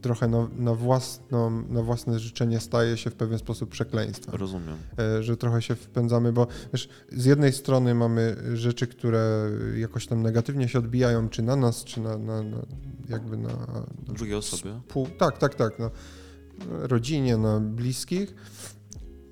[0.00, 4.34] trochę na, na, własną, na własne życzenie staje się w pewien sposób przekleństwem.
[4.34, 4.76] Rozumiem.
[4.98, 10.22] E, że trochę się wpędzamy, bo wiesz, z jednej strony mamy rzeczy, które jakoś tam
[10.22, 12.58] negatywnie się odbijają, czy na nas, czy na, na, na
[13.08, 14.80] jakby na, na Drugiej osobie.
[14.88, 15.90] pół, tak, tak, tak, na
[16.68, 18.34] rodzinie, na bliskich,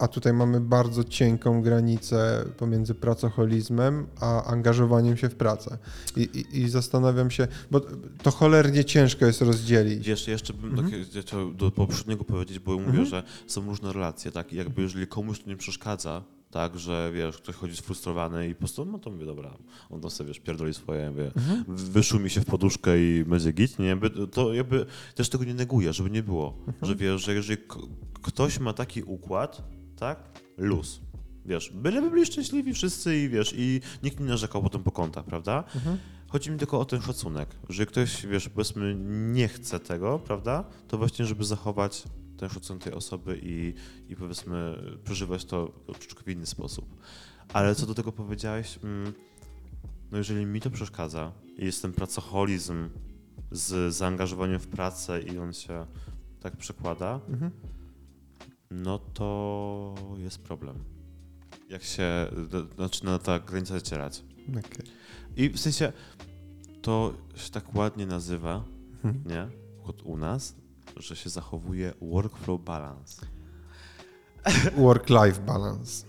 [0.03, 5.79] a tutaj mamy bardzo cienką granicę pomiędzy pracoholizmem a angażowaniem się w pracę.
[6.17, 7.81] I, i, i zastanawiam się, bo
[8.23, 10.07] to cholernie ciężko jest rozdzielić.
[10.07, 10.91] Wiesz, jeszcze bym Mhm.
[10.91, 13.07] takie, chciał do poprzedniego powiedzieć, bo mówię, Mhm.
[13.07, 14.53] że są różne relacje, tak?
[14.53, 18.59] I jakby jeżeli komuś to nie przeszkadza, tak, że wiesz, ktoś chodzi sfrustrowany i po
[18.59, 19.51] prostu, no to mówię, dobra,
[19.91, 21.65] on to sobie, wiesz, pierdoli swoje, mówię, Mhm.
[21.77, 23.97] wyszło mi się w poduszkę i będzie git, nie?
[24.33, 26.77] To jakby też tego nie neguję, żeby nie było, Mhm.
[26.83, 27.63] że wiesz, że jeżeli
[28.23, 29.63] ktoś ma taki układ,
[30.03, 30.19] tak,
[30.59, 31.01] luz.
[31.47, 35.65] Wiesz, byleby byli szczęśliwi wszyscy i wiesz, i nikt nie narzekał potem po kątach, prawda?
[35.75, 35.99] Mhm.
[36.29, 38.95] Chodzi mi tylko o ten szacunek, że ktoś, wiesz, powiedzmy
[39.33, 42.05] nie chce tego, prawda, to właśnie, żeby zachować
[42.37, 43.75] ten szacunek tej osoby i,
[44.09, 44.75] i powiedzmy
[45.05, 46.97] przeżywać to troszeczkę w inny sposób.
[47.53, 49.13] Ale co do tego powiedziałeś, mm,
[50.13, 52.89] no jeżeli mi to przeszkadza i jest ten pracoholizm
[53.51, 55.87] z zaangażowaniem w pracę i on się
[56.41, 57.51] tak przekłada, Mhm.
[58.73, 60.85] No to jest problem.
[61.69, 62.27] Jak się
[62.79, 64.25] zaczyna ta granica zacierać.
[64.51, 64.87] Okej.
[65.37, 65.93] I w sensie
[66.83, 68.65] to się tak ładnie nazywa,
[69.05, 69.25] Mhm.
[69.27, 69.49] nie?
[69.85, 70.55] Od u nas,
[70.97, 73.27] że się zachowuje workflow balance.
[74.77, 76.07] Work-life balance.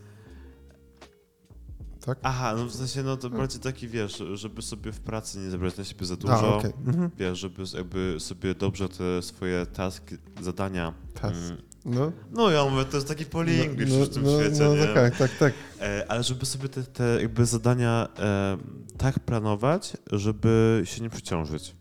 [2.06, 2.20] tak?
[2.24, 5.78] Aha, no w sensie, no to bardziej taki, wiesz, żeby sobie w pracy nie zabrać
[5.78, 6.58] na siebie za A, dużo.
[6.58, 6.74] okej.
[6.88, 7.12] Mhm.
[7.18, 10.94] Wiesz, żeby jakby sobie dobrze te swoje taski, zadania...
[11.14, 11.36] Task.
[11.52, 14.76] mm, No, No ja mówię, to jest taki polinglish no, w tym no, świecie, no,
[14.76, 14.88] nie?
[14.88, 15.54] tak, tak, tak.
[15.82, 18.58] E, ale żeby sobie te, te jakby zadania e,
[18.98, 21.76] tak planować, żeby się nie przeciążyć.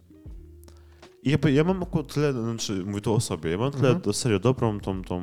[1.23, 4.01] I jakby ja mam około tyle, znaczy mówię tu o sobie, ja mam tyle Mhm.
[4.01, 5.23] do serio dobrą, tą, tą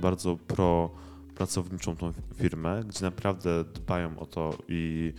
[0.00, 0.90] bardzo pro
[1.34, 5.12] pracowniczą tą firmę, gdzie naprawdę dbają o to i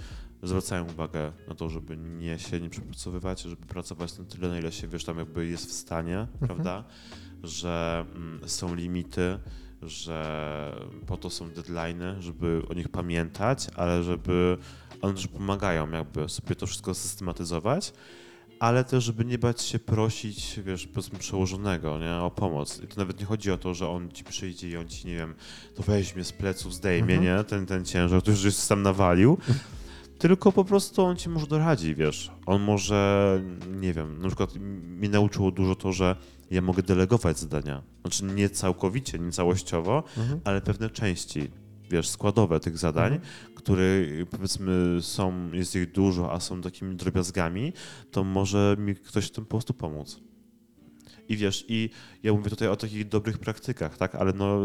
[0.44, 4.72] zwracają uwagę na to, żeby nie się nie przepracowywać, żeby pracować na tyle, na ile
[4.72, 6.84] się wiesz, tam jakby jest w stanie, prawda?
[7.44, 9.40] Że mm, są limity,
[9.82, 10.76] że
[11.08, 14.58] po to są deadlines, żeby o nich pamiętać, ale żeby
[15.02, 17.94] one też pomagają jakby sobie to wszystko systematyzować,
[18.60, 22.82] ale też żeby nie bać się prosić, wiesz, powiedzmy przełożonego, nie, o pomoc.
[22.84, 25.16] I to nawet nie chodzi o to, że on ci przyjdzie i on ci, nie
[25.16, 25.34] wiem,
[25.76, 27.38] to weźmie z pleców, zdejmie, Mhm.
[27.38, 29.38] nie, ten, ten ciężar, to już żeś sam nawalił,
[30.20, 32.32] tylko po prostu on ci może doradzi, wiesz.
[32.46, 33.42] On może,
[33.82, 34.56] nie wiem, na przykład
[35.00, 36.16] mnie nauczyło dużo to, że
[36.52, 37.84] ja mogę delegować zadania.
[38.02, 40.40] Znaczy nie całkowicie, nie całościowo, Mhm.
[40.44, 41.52] ale pewne części,
[41.92, 43.32] wiesz, składowe tych zadań, Mhm.
[43.56, 43.84] które
[44.32, 47.74] powiedzmy są, jest ich dużo, a są takimi drobiazgami,
[48.12, 50.20] to może mi ktoś w tym po prostu pomóc.
[51.30, 51.90] I wiesz, i
[52.24, 54.60] ja mówię tutaj o takich dobrych praktykach, tak, ale no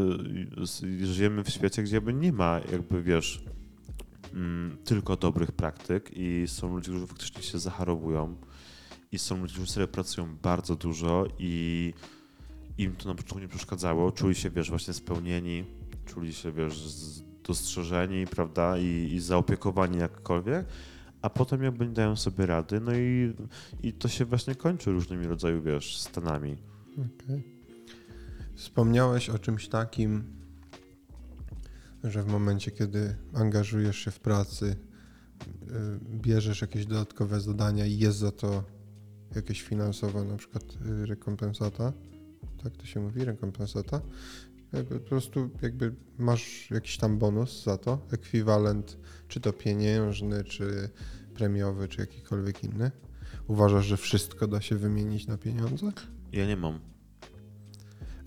[1.03, 3.45] żyjemy w świecie, gdzie jakby nie ma jakby, wiesz,
[4.35, 8.37] mm, tylko dobrych praktyk i są ludzie, którzy faktycznie się zacharowują
[9.13, 11.95] i są ludzie, którzy pracują bardzo dużo i
[12.79, 15.65] im to na początku nie przeszkadzało, czuli się, wiesz, właśnie spełnieni,
[16.07, 16.91] czuli się, wiesz,
[17.45, 20.67] dostrzeżeni, prawda, i, i zaopiekowani jakkolwiek,
[21.23, 23.35] a potem jakby nie dają sobie rady, no i,
[23.83, 26.57] i to się właśnie kończy różnymi rodzaju, wiesz, stanami.
[26.93, 27.43] Okej.
[28.55, 30.25] Wspomniałeś o czymś takim,
[32.05, 34.77] że w momencie, kiedy angażujesz się w pracy,
[35.47, 38.65] y, bierzesz jakieś dodatkowe zadania i jest za to
[39.37, 41.93] jakieś finansowa na przykład y, rekompensata,
[42.63, 44.01] tak to się mówi, rekompensata,
[44.73, 50.91] jakby po prostu jakby masz jakiś tam bonus za to, ekwiwalent, czy to pieniężny, czy
[51.35, 52.91] premiowy, czy jakikolwiek inny.
[53.47, 55.93] Uważasz, że wszystko da się wymienić na pieniądze?
[56.33, 56.92] Ja nie mam.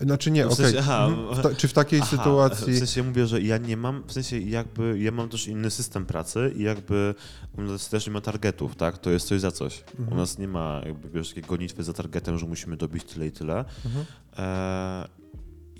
[0.00, 1.38] Znaczy nie, W sensie, aha, Mhm.
[1.38, 2.72] W ta, czy w takiej Aha, sytuacji...
[2.72, 6.06] W sensie mówię, że ja nie mam, w sensie jakby ja mam też inny system
[6.06, 7.14] pracy i jakby
[7.58, 8.98] u nas też nie ma targetów, tak?
[8.98, 9.84] To jest coś za coś.
[9.98, 10.12] Mhm.
[10.12, 13.32] U nas nie ma jakby wiesz, takiej gonitwy za targetem, że musimy dobić tyle i
[13.32, 13.64] tyle.
[13.84, 14.04] Mhm.
[14.38, 15.08] E,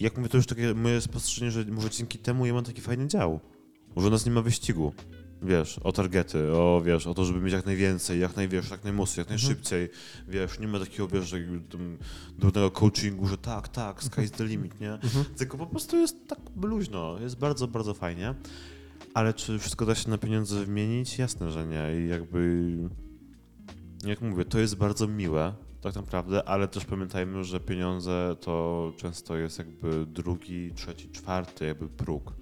[0.00, 3.08] jak mówię, to już takie moje spostrzeżenie, że może dzięki temu ja mam taki fajny
[3.08, 3.40] dział.
[3.96, 4.92] Może u nas nie ma wyścigu.
[5.42, 9.20] Wiesz, o targety, o wiesz, o to, żeby mieć jak najwięcej, jak najwiesz, jak najmocniej,
[9.20, 9.88] jak najszybciej.
[10.28, 11.34] Wiesz, nie ma takiego, wiesz,
[12.38, 14.92] durnego coachingu, że tak, tak, sky's the limit, nie?
[14.92, 15.24] Mhm.
[15.24, 18.34] Tylko po prostu jest tak luźno, jest bardzo, bardzo fajnie.
[19.14, 21.18] Ale czy wszystko da się na pieniądze wymienić?
[21.18, 22.00] Jasne, że nie.
[22.00, 22.72] I jakby,
[24.04, 29.36] jak mówię, to jest bardzo miłe, tak naprawdę, ale też pamiętajmy, że pieniądze to często
[29.36, 32.32] jest jakby drugi, trzeci, czwarty jakby próg.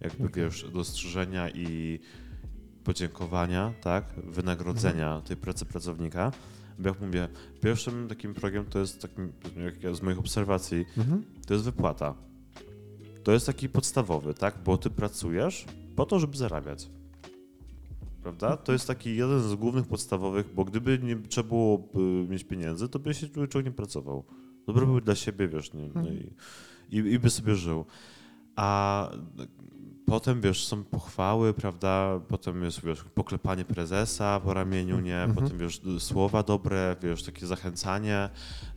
[0.00, 0.44] Jakby, Okej.
[0.44, 2.00] wiesz, dostrzeżenia i
[2.84, 6.32] podziękowania, tak, wynagrodzenia tej pracy pracownika.
[6.78, 7.28] Bo jak mówię,
[7.60, 9.32] pierwszym takim progiem to jest takim,
[9.64, 11.24] jak ja z moich obserwacji, Mhm.
[11.46, 12.14] to jest wypłata.
[13.24, 14.54] To jest taki podstawowy, tak?
[14.64, 15.64] Bo ty pracujesz
[15.96, 16.88] po to, żeby zarabiać.
[18.22, 18.56] Prawda?
[18.56, 21.88] To jest taki jeden z głównych podstawowych, bo gdyby nie trzeba było
[22.28, 24.24] mieć pieniędzy, to by się człowiek nie pracował.
[24.66, 26.30] Dobry były dla siebie, wiesz, nie, no i,
[26.90, 27.84] i, i by sobie żył.
[28.56, 29.10] A
[30.12, 32.20] potem, wiesz, są pochwały, prawda?
[32.28, 35.22] Potem jest, wiesz, poklepanie prezesa po ramieniu, nie?
[35.22, 35.34] Mhm.
[35.34, 38.28] Potem, wiesz, słowa dobre, wiesz, takie zachęcanie,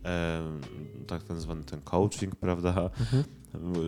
[0.04, 0.62] em,
[1.08, 2.90] tak ten zwany ten coaching, prawda?
[3.00, 3.24] Mhm.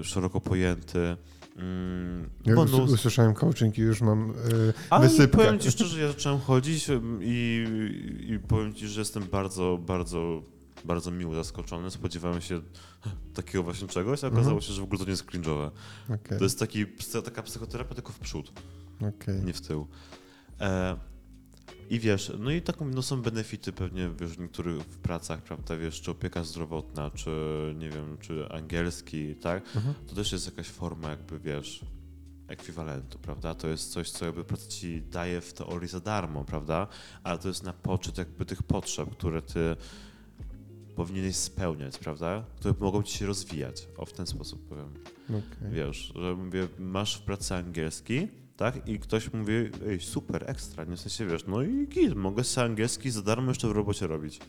[0.03, 1.17] Szeroko pojęty.
[1.55, 2.91] Mm, Ja us- bonus.
[2.91, 5.37] usłyszałem coaching i już mam y, Ale wysypkę.
[5.37, 6.87] powiem ci szczerze, ja zacząłem chodzić
[7.21, 7.65] i,
[8.29, 10.41] i powiem ci, że jestem bardzo, bardzo,
[10.87, 11.91] bardzo miło zaskoczony.
[11.91, 12.61] Spodziewałem się
[13.33, 14.33] takiego właśnie czegoś, a Mhm.
[14.41, 15.71] okazało się, że w ogóle to nie jest cringe'owe.
[16.05, 16.85] Okej, To jest taki,
[17.25, 18.51] taka psychoterapia tylko w przód,
[19.09, 19.43] okej.
[19.43, 19.87] nie w tył.
[20.61, 20.97] E,
[21.89, 25.77] I wiesz, no i taką, no są benefity pewnie, wiesz, w niektórych w pracach, prawda,
[25.77, 27.29] wiesz, czy opieka zdrowotna, czy
[27.77, 29.63] nie wiem, czy angielski, tak?
[29.75, 29.93] Mhm.
[30.07, 31.85] to też jest jakaś forma jakby, wiesz,
[32.47, 33.55] ekwiwalentu, prawda?
[33.55, 36.87] To jest coś, co jakby praca ci daje w teorii za darmo, prawda?
[37.23, 39.75] Ale to jest na poczet jakby tych potrzeb, które ty
[40.97, 42.43] powinieneś spełniać, prawda?
[42.59, 43.87] Które mogą ci się rozwijać.
[43.97, 44.93] O, w ten sposób powiem.
[45.29, 45.71] okej.
[45.71, 48.27] Wiesz, że mówię, masz w pracy angielski,
[48.57, 48.89] tak?
[48.89, 49.53] I ktoś mówi,
[49.87, 53.51] ej, super, ekstra, nie w sensie, wiesz, no i git, mogę sobie angielski za darmo
[53.51, 54.39] jeszcze w robocie robić.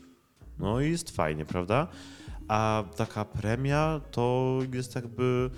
[0.59, 1.87] No i jest fajnie, prawda?
[2.47, 5.49] A taka premia to jest jakby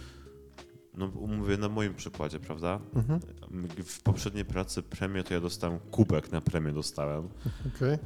[0.98, 2.80] no mówię na moim przykładzie, prawda?
[2.96, 3.20] Mhm.
[3.86, 7.30] W poprzedniej pracy premię to ja dostałem kubek na premię dostałem.
[7.76, 7.98] Okej.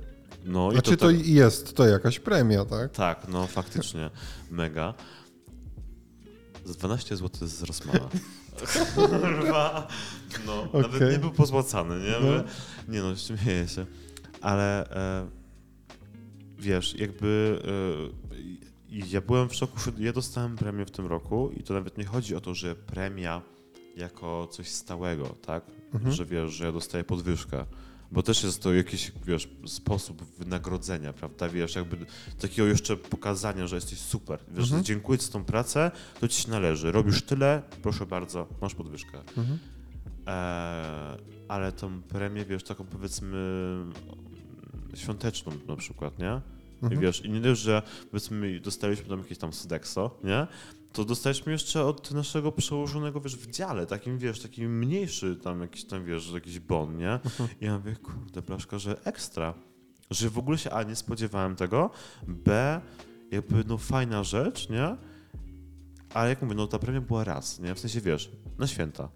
[0.43, 2.91] No i A czy to tak- jest to jakaś premia, tak?
[2.91, 4.09] Tak, no faktycznie,
[4.51, 4.93] mega.
[6.65, 8.09] Z 12 zł z Rossmana.
[8.95, 9.88] Kurwa.
[10.45, 11.11] no, nawet Okej.
[11.11, 12.27] nie był pozłacany, nie?
[12.27, 12.43] No.
[12.88, 13.86] Nie no, śmieję się.
[14.41, 15.27] Ale e,
[16.59, 17.61] wiesz, jakby
[18.91, 21.97] e, ja byłem w szoku, że ja dostałem premię w tym roku i to nawet
[21.97, 23.41] nie chodzi o to, że premia
[23.95, 25.63] jako coś stałego, tak?
[25.93, 26.11] Mhm.
[26.11, 27.65] Że wiesz, że ja dostaję podwyżkę.
[28.12, 31.49] Bo też jest to jakiś, wiesz, sposób wynagrodzenia, prawda?
[31.49, 31.97] Wiesz, jakby
[32.39, 34.39] takiego jeszcze pokazania, że jesteś super.
[34.47, 34.84] Wiesz, Mhm.
[34.84, 36.91] dziękuję za tą pracę, to ci się należy.
[36.91, 39.18] Robisz tyle, proszę bardzo, masz podwyżkę.
[39.38, 39.60] Mhm.
[40.28, 43.38] Eee, ale tą premię, wiesz, taką powiedzmy
[44.95, 46.41] świąteczną na przykład, nie?
[46.82, 47.01] I Mhm.
[47.01, 47.82] wiesz, i nie dość, że
[48.12, 50.47] powiedzmy dostaliśmy tam jakieś tam Sodexo, nie?
[50.96, 55.86] To dostaliśmy jeszcze od naszego przełożonego, wiesz, w dziale, takim, wiesz, taki mniejszy tam jakiś
[55.86, 57.12] tam, wiesz, jakiś bon, nie?
[57.12, 57.50] Mhm.
[57.62, 59.54] I ja mówię, kurde, blaszka, że ekstra.
[60.12, 61.89] Że w ogóle się A, nie spodziewałem tego,
[62.28, 62.82] B,
[63.32, 64.98] jakby, no fajna rzecz, nie?
[66.14, 67.76] Ale jak mówię, no ta premia była raz, nie?
[67.76, 69.10] W sensie, wiesz, na święta.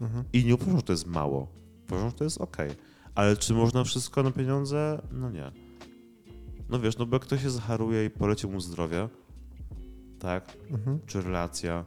[0.00, 0.24] Mhm.
[0.32, 1.48] I nie uważam, że to jest mało.
[1.88, 2.70] Uważam, że to jest okej.
[3.14, 5.02] Ale czy można wszystko na pieniądze?
[5.12, 5.52] No nie.
[6.68, 9.08] No wiesz, no bo jak ktoś się zacharuje i poleci mu zdrowie,
[10.20, 10.56] tak?
[10.70, 11.00] Mhm.
[11.06, 11.84] Czy relacja,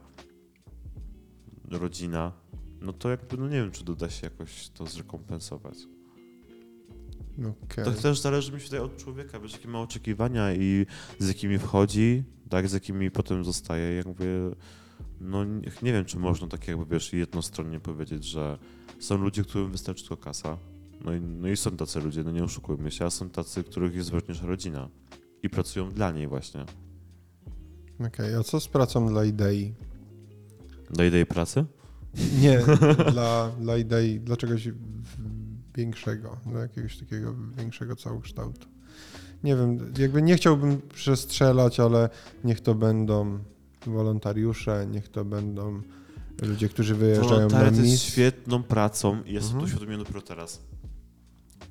[1.70, 2.32] rodzina,
[2.80, 5.76] no to jakby, no nie wiem, czy doda się jakoś to zrekompensować.
[7.38, 7.84] Okej.
[7.84, 10.86] To też zależy mi się tutaj od człowieka, wiesz, jakie ma oczekiwania i
[11.18, 13.94] z jakimi wchodzi, tak, z jakimi potem zostaje.
[13.94, 14.26] Jak mówię,
[15.20, 15.44] no
[15.82, 18.58] nie, wiem, czy można tak jakby, wiesz, jednostronnie powiedzieć, że
[18.98, 20.58] są ludzie, którym wystarczy tylko kasa.
[21.04, 23.94] No i, no i są tacy ludzie, no nie oszukujmy się, a są tacy, których
[23.94, 24.88] jest również rodzina
[25.42, 26.64] i pracują dla niej właśnie.
[28.00, 29.74] Okej, a co z pracą dla idei?
[30.90, 31.64] Do idei pracy?
[32.40, 32.60] Nie,
[33.12, 34.68] dla, dla idei, dla czegoś
[35.76, 38.68] większego, dla jakiegoś takiego większego całokształtu.
[39.44, 42.08] Nie wiem, jakby nie chciałbym przestrzelać, ale
[42.44, 43.38] niech to będą
[43.86, 45.82] wolontariusze, niech to będą
[46.42, 49.60] ludzie, którzy wyjeżdżają na Wolontariat jest świetną pracą i jestem Mhm.
[49.60, 50.60] to uświadomiony dopiero teraz.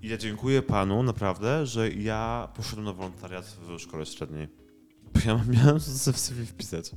[0.01, 4.47] I ja dziękuję panu naprawdę, że ja poszedłem na wolontariat w szkole średniej.
[5.13, 5.83] Bo ja miałem w
[6.19, 6.91] CV wpisać.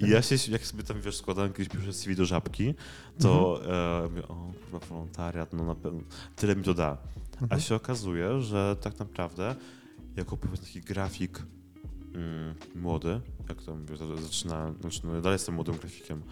[0.00, 2.74] I ja się, jak sobie tam, wiesz, składałem kiedyś pierwsze CV do żabki,
[3.20, 3.60] to
[4.04, 6.00] e, mówię, o kurwa, wolontariat, no na pewno,
[6.36, 6.98] tyle mi to da.
[7.40, 7.60] A Mhm.
[7.60, 9.56] się okazuje, że tak naprawdę,
[10.16, 11.42] jako powiedzmy taki grafik
[12.14, 16.22] mm, młody, jak tam wiesz, zaczynałem, znaczy no, ja dalej jestem młodym grafikiem,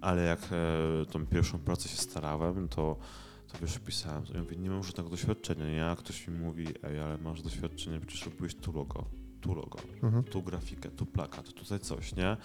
[0.00, 2.96] ale jak e, tą pierwszą pracę się starałem, to,
[3.52, 5.86] to wiesz, pisałem, ja mówię, nie mam żadnego doświadczenia, nie?
[5.86, 9.04] A ktoś mi mówi, ej, ale masz doświadczenie, przecież robiłeś tu logo,
[9.42, 10.24] tu logo, Mhm.
[10.24, 12.36] tu grafikę, tu plakat, tutaj coś, nie?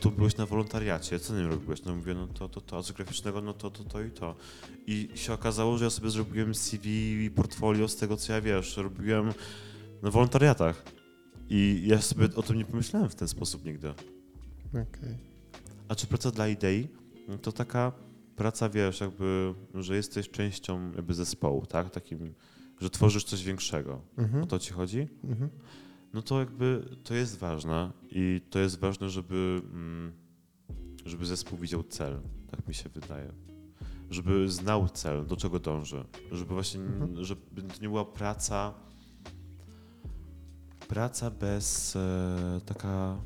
[0.00, 1.82] Tu byłeś na wolontariacie, co nie robiłeś?
[1.84, 4.34] No mówię, no to, to, to, a z graficznego, no to, to, to i to.
[4.86, 8.76] I się okazało, że ja sobie zrobiłem CV i portfolio z tego, co ja wiesz,
[8.76, 9.32] robiłem
[10.02, 10.82] na wolontariatach.
[11.50, 13.88] I ja sobie o tym nie pomyślałem w ten sposób nigdy.
[14.70, 15.16] Okej.
[15.88, 16.88] A czy praca dla idei?
[17.28, 17.92] No to taka
[18.36, 21.90] praca, wiesz, jakby, że jesteś częścią jakby zespołu, tak?
[21.90, 22.34] Takim,
[22.80, 24.00] że tworzysz coś większego.
[24.18, 24.42] Mhm.
[24.42, 25.08] O to ci chodzi?
[25.24, 25.50] Mhm.
[26.12, 30.12] No to jakby to jest ważne i to jest ważne, żeby, mm,
[31.04, 33.32] żeby zespół widział cel, tak mi się wydaje.
[34.10, 36.04] Żeby znał cel, do czego dąży.
[36.32, 37.24] Żeby właśnie, Mhm.
[37.24, 38.74] żeby to nie była praca,
[40.88, 43.16] praca bez e, taka,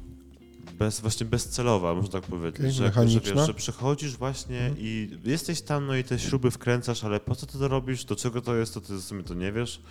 [0.79, 2.75] bez, właśnie bezcelowa, można tak powiedzieć.
[2.75, 4.77] Że, że, wiesz, że przychodzisz właśnie Mhm.
[4.79, 8.17] i jesteś tam, no i te śruby wkręcasz, ale po co ty to robisz, do
[8.17, 9.83] czego to jest, to ty w sumie to nie wiesz.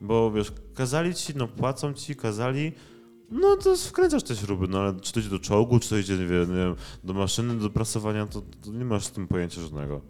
[0.00, 2.72] Bo wiesz, kazali ci, no płacą ci, kazali,
[3.30, 6.16] no to wkręcasz te śruby, no ale czy to idzie do czołgu, czy to idzie,
[6.16, 10.00] nie wiem, do maszyny, do prasowania, to, to nie masz z tym pojęcia żadnego,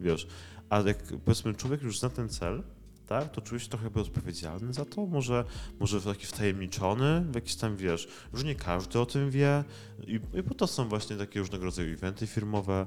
[0.00, 0.26] wiesz.
[0.70, 2.62] A jak powiedzmy człowiek już zna ten cel,
[3.06, 5.44] tak, to czuje się trochę odpowiedzialny za to, może,
[5.80, 9.64] może taki wtajemniczony, w jakiś tam, wiesz, już nie każdy o tym wie.
[10.06, 12.86] I, i po to są właśnie takie różnego rodzaju eventy firmowe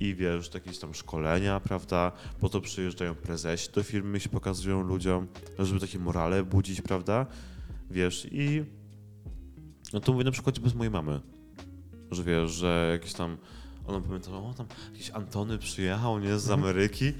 [0.00, 5.26] i wiesz, jakieś tam szkolenia, prawda, po to przyjeżdżają prezesi do firmy, się pokazują ludziom,
[5.58, 7.26] żeby takie morale budzić, prawda,
[7.90, 8.64] wiesz, i
[9.92, 11.20] no to mówię na przykład bez mojej mamy,
[12.10, 13.36] że wiesz, że jakiś tam,
[13.86, 16.60] ona pamięta, o tam jakiś Antony przyjechał, nie, z Mhm.
[16.60, 17.12] Ameryki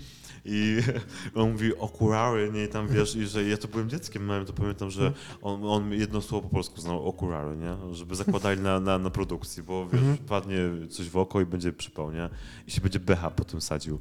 [0.44, 0.78] i
[1.34, 4.52] on mówi okulary, nie, i tam wiesz, i że ja to byłem dzieckiem małym, to
[4.52, 5.24] pamiętam, że Mhm.
[5.42, 9.62] on, on jedno słowo po polsku znał, okulary, nie, żeby zakładali na, na, na produkcji,
[9.62, 10.18] bo wiesz, Mhm.
[10.18, 10.58] padnie
[10.90, 12.28] coś w oko i będzie przypał, nie,
[12.66, 13.98] i się będzie becha po tym sadził.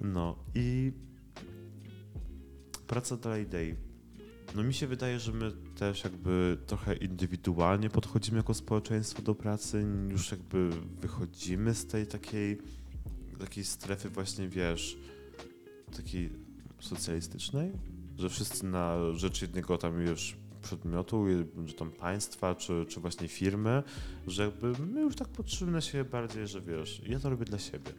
[0.00, 0.92] No i
[2.86, 3.74] praca dla idei.
[4.54, 9.86] No mi się wydaje, że my też jakby trochę indywidualnie podchodzimy jako społeczeństwo do pracy,
[10.08, 12.58] już jakby wychodzimy z tej takiej,
[13.38, 14.98] takiej strefy właśnie, wiesz,
[15.90, 16.30] takiej
[16.80, 17.72] socjalistycznej,
[18.18, 21.24] że wszyscy na rzecz jednego tam już przedmiotu,
[21.66, 23.82] czy tam państwa, czy, czy właśnie firmy,
[24.26, 27.90] że jakby my już tak patrzymy siebie bardziej, że wiesz, ja to robię dla siebie.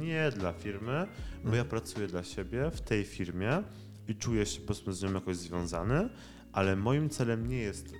[0.00, 1.06] Nie dla firmy,
[1.44, 3.62] bo ja pracuję dla siebie w tej firmie
[4.08, 6.08] i czuję się powiedzmy z nią jakoś związany,
[6.52, 7.94] ale moim celem nie jest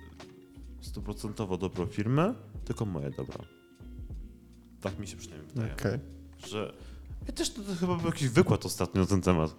[0.81, 2.33] stuprocentowo dobro firmy,
[2.65, 3.43] tylko moje dobro.
[4.81, 5.73] Tak mi się przynajmniej wydaje.
[5.73, 5.99] Okej.
[6.47, 6.73] Że
[7.27, 9.55] ja też to, to chyba był jakiś wykład ostatnio na ten temat.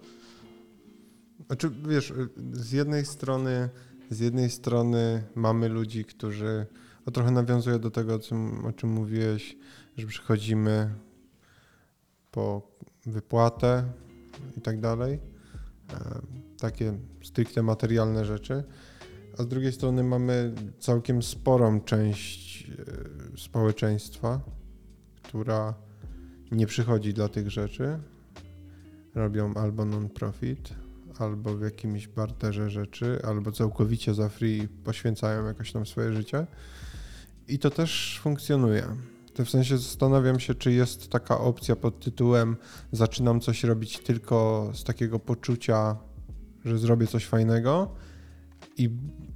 [1.47, 2.13] Znaczy, wiesz,
[2.53, 3.69] z jednej strony,
[4.09, 6.65] z jednej strony mamy ludzi, którzy,
[7.05, 9.57] o trochę nawiązuję do tego, o czym, o czym mówiłeś,
[9.97, 10.95] że przychodzimy
[12.31, 12.71] po
[13.05, 13.83] wypłatę
[14.57, 15.19] i tak dalej,
[15.93, 16.21] e,
[16.59, 16.93] takie
[17.23, 18.63] stricte materialne rzeczy,
[19.37, 24.41] a z drugiej strony mamy całkiem sporą część e, społeczeństwa,
[25.23, 25.73] która
[26.51, 27.99] nie przychodzi dla tych rzeczy,
[29.15, 30.69] robią albo non-profit,
[31.19, 36.47] albo w jakimś barterze rzeczy, albo całkowicie za free poświęcają jakoś tam swoje życie.
[37.47, 38.87] I to też funkcjonuje.
[39.33, 42.55] To w sensie zastanawiam się, czy jest taka opcja pod tytułem
[42.91, 45.97] zaczynam coś robić tylko z takiego poczucia,
[46.65, 47.91] że zrobię coś fajnego
[48.77, 48.89] i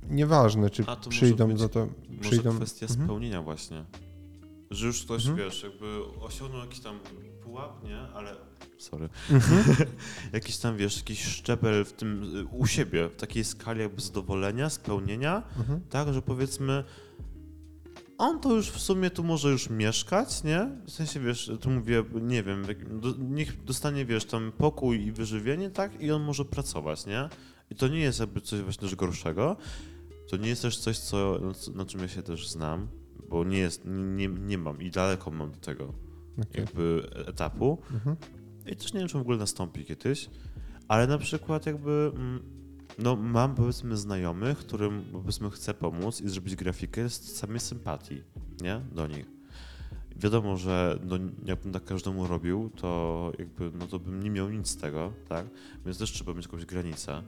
[0.09, 1.87] nieważne, czy może przyjdą być- za to.
[2.09, 2.55] Może Przyjdą.
[2.55, 3.05] kwestia Mhm.
[3.07, 3.85] spełnienia właśnie.
[4.71, 5.37] Że już ktoś, Mhm.
[5.49, 6.99] wiesz, jakby osiągnął jakiś tam
[7.43, 7.97] pułap, nie?
[7.99, 8.35] Ale...
[8.77, 9.09] Sorry.
[9.31, 9.75] Mhm.
[10.33, 15.43] jakiś tam, wiesz, jakiś szczebel w tym, u siebie, w takiej skali jakby zadowolenia, spełnienia,
[15.57, 15.81] Mhm.
[15.89, 16.83] tak, że powiedzmy
[18.17, 20.69] on to już w sumie tu może już mieszkać, nie?
[20.85, 22.65] W sensie, wiesz, tu mówię, nie wiem,
[23.01, 26.01] do, niech dostanie, wiesz, tam pokój i wyżywienie, tak?
[26.01, 27.29] I on może pracować, nie?
[27.71, 29.57] I to nie jest jakby coś właśnie też gorszego.
[30.29, 32.87] To nie jest też coś, co, na, co- na czym ja się też znam,
[33.29, 35.93] bo nie jest, nie, nie mam i daleko mam do tego
[36.41, 36.61] Okej.
[36.61, 37.77] jakby etapu.
[37.93, 38.15] Mhm.
[38.65, 40.29] I też nie wiem, czy w ogóle nastąpi kiedyś,
[40.87, 42.39] ale na przykład jakby, mm,
[42.99, 48.21] no mam powiedzmy znajomych, którym powiedzmy chcę pomóc i zrobić grafikę z samej sympatii,
[48.61, 48.81] nie?
[48.91, 49.25] Do nich.
[50.15, 54.67] Wiadomo, że no, jakbym tak każdemu robił, to jakby, no to bym nie miał nic
[54.67, 55.45] z tego, tak?
[55.85, 57.23] Więc też trzeba mieć jakąś granicę.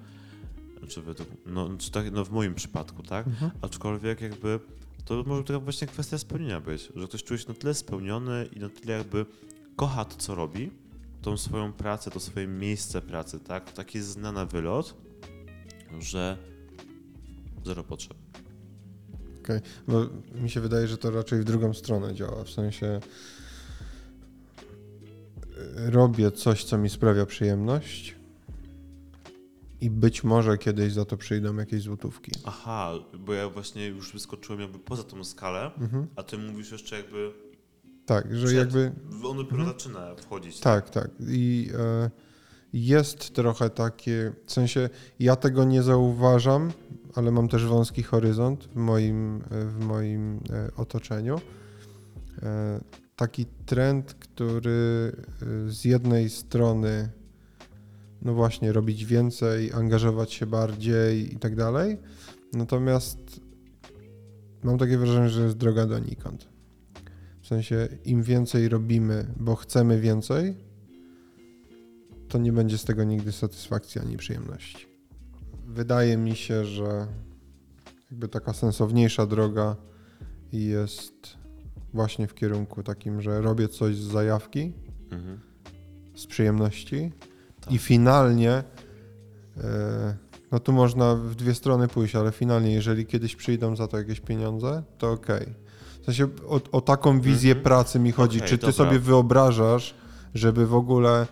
[0.87, 3.27] Czy według, no, czy tak, no w moim przypadku, tak?
[3.27, 3.51] Mhm.
[3.61, 4.59] Aczkolwiek jakby
[5.07, 8.59] to może taka właśnie kwestia spełnienia być, że ktoś czuje się na tyle spełniony i
[8.59, 9.25] na tyle jakby
[9.75, 10.71] kocha to, co robi,
[11.21, 13.71] tą swoją pracę, to swoje miejsce pracy, tak?
[13.71, 14.95] Taki zna na wylot,
[15.99, 16.37] że
[17.65, 18.17] zero potrzeb.
[19.87, 20.05] Bo
[20.35, 22.43] mi się wydaje, że to raczej w drugą stronę działa.
[22.43, 22.99] W sensie
[25.77, 28.16] y, robię coś, co mi sprawia przyjemność
[29.81, 32.31] i być może kiedyś za to przyjdą jakieś złotówki.
[32.45, 36.07] Aha, bo ja właśnie już wyskoczyłem jakby poza tą skalę, Mhm.
[36.15, 37.31] a ty mówisz jeszcze jakby,
[38.05, 38.57] Tak, że Przed.
[38.57, 38.91] jakby
[39.27, 40.59] on dopiero zaczyna wchodzić.
[40.59, 41.11] tak, tak.
[41.27, 42.09] I e,
[42.73, 46.71] jest trochę takie, w sensie ja tego nie zauważam,
[47.15, 51.41] ale mam też wąski horyzont w moim, e, w moim e, otoczeniu.
[52.43, 52.79] E,
[53.15, 55.11] taki trend, który
[55.67, 57.09] e, z jednej strony,
[58.21, 61.97] no właśnie, robić więcej, angażować się bardziej i tak dalej,
[62.53, 63.41] natomiast
[64.63, 66.49] mam takie wrażenie, że jest droga donikąd.
[67.41, 70.55] W sensie, im więcej robimy, bo chcemy więcej,
[72.29, 74.87] to nie będzie z tego nigdy satysfakcji ani przyjemności.
[75.67, 77.07] Wydaje mi się, że
[78.11, 79.75] jakby taka sensowniejsza droga
[80.51, 81.37] jest
[81.93, 84.73] właśnie w kierunku takim, że robię coś z zajawki,
[85.11, 85.39] Mhm.
[86.15, 87.11] z przyjemności
[87.67, 87.75] Tak.
[87.75, 88.63] i finalnie,
[89.57, 90.15] e,
[90.51, 94.19] no tu można w dwie strony pójść, ale finalnie, jeżeli kiedyś przyjdą za to jakieś
[94.19, 95.53] pieniądze, to okej.
[96.01, 97.63] W sensie o, o taką wizję Mhm.
[97.63, 98.37] pracy mi chodzi.
[98.37, 98.85] Okej, Czy ty dobra.
[98.85, 99.95] sobie wyobrażasz,
[100.33, 101.25] żeby w ogóle e,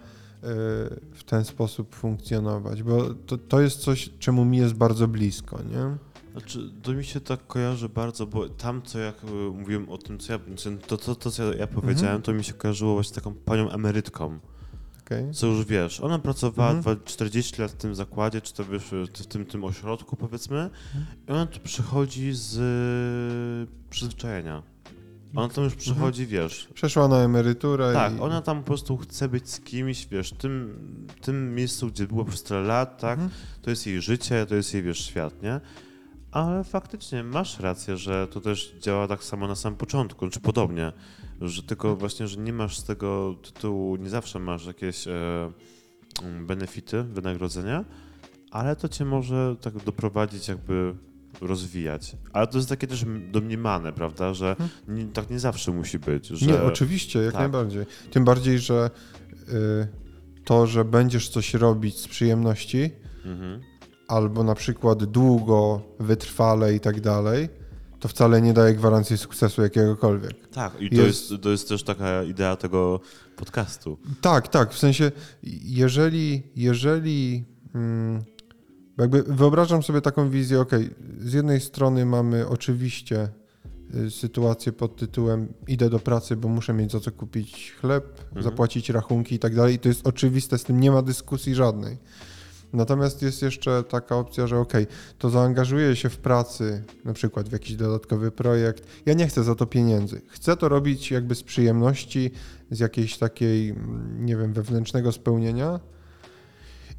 [1.13, 2.83] w ten sposób funkcjonować?
[2.83, 5.97] Bo to, to jest coś, czemu mi jest bardzo blisko, nie?
[6.31, 9.15] Znaczy, to mi się tak kojarzy bardzo, bo tam, co jak
[9.53, 10.39] mówiłem o tym, co ja,
[10.87, 13.71] to, to, to co ja, ja powiedziałem, to mi się kojarzyło właśnie z taką panią
[13.71, 14.39] emerytką.
[15.05, 15.33] Okej.
[15.33, 16.95] Co już wiesz, ona pracowała Mhm.
[16.97, 18.83] dwa- 40 lat w tym zakładzie, czy to wiesz,
[19.19, 20.69] w tym, tym ośrodku powiedzmy,
[21.27, 24.63] i ona tu przychodzi z y, przyzwyczajenia.
[25.35, 26.67] Ona tam już przychodzi, wiesz.
[26.73, 28.19] Przeszła na emeryturę Tak, i...
[28.19, 30.79] ona tam po prostu chce być z kimś, wiesz, w tym,
[31.21, 33.19] tym miejscu, gdzie była przez tyle lat, tak?
[33.19, 33.29] Mhm.
[33.61, 35.61] To jest jej życie, to jest jej, wiesz, świat, nie?
[36.31, 40.91] Ale faktycznie masz rację, że to też działa tak samo na samym początku, czy podobnie,
[41.41, 45.51] że tylko właśnie, że nie masz z tego tytułu, nie zawsze masz jakieś e,
[46.23, 47.85] mm, benefity, wynagrodzenia,
[48.51, 50.95] ale to cię może tak doprowadzić jakby
[51.41, 52.15] rozwijać.
[52.33, 54.55] Ale to jest takie też domniemane, prawda, że
[54.87, 56.27] nie, tak nie zawsze musi być.
[56.27, 56.45] Że...
[56.45, 57.41] Nie, oczywiście, jak tak.
[57.41, 57.85] najbardziej.
[58.11, 58.89] Tym bardziej, że
[59.49, 59.87] y,
[60.43, 62.91] to, że będziesz coś robić z przyjemności,
[63.25, 63.61] Mhm.
[64.07, 67.49] albo na przykład długo, wytrwale i tak dalej,
[68.05, 70.49] to wcale nie daje gwarancji sukcesu jakiegokolwiek.
[70.49, 71.43] Tak, i to Jest- jest...
[71.43, 72.99] to jest też taka idea tego
[73.35, 73.97] podcastu.
[74.21, 75.11] Tak, tak, w sensie,
[75.63, 77.43] jeżeli, jeżeli
[77.75, 78.23] mm,
[78.97, 80.71] jakby wyobrażam sobie taką wizję, ok,
[81.19, 83.29] z jednej strony mamy oczywiście
[83.95, 88.43] y, sytuację pod tytułem idę do pracy, bo muszę mieć za co kupić chleb, Mhm.
[88.43, 91.97] zapłacić rachunki i tak dalej, i to jest oczywiste, z tym nie ma dyskusji żadnej.
[92.75, 94.73] Natomiast jest jeszcze taka opcja, że ok,
[95.17, 98.87] to zaangażuję się w pracy, na przykład w jakiś dodatkowy projekt.
[99.05, 100.21] Ja nie chcę za to pieniędzy.
[100.27, 102.31] Chcę to robić jakby z przyjemności,
[102.71, 105.79] z jakiejś takiej, mm, nie wiem, wewnętrznego spełnienia.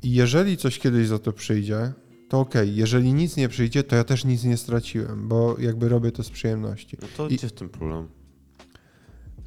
[0.03, 1.93] I jeżeli coś kiedyś za to przyjdzie,
[2.29, 2.55] to ok.
[2.65, 6.31] Jeżeli nic nie przyjdzie, to ja też nic nie straciłem, bo jakby robię to z
[6.31, 6.97] przyjemności.
[7.03, 8.09] No to I- gdzie w tym problem?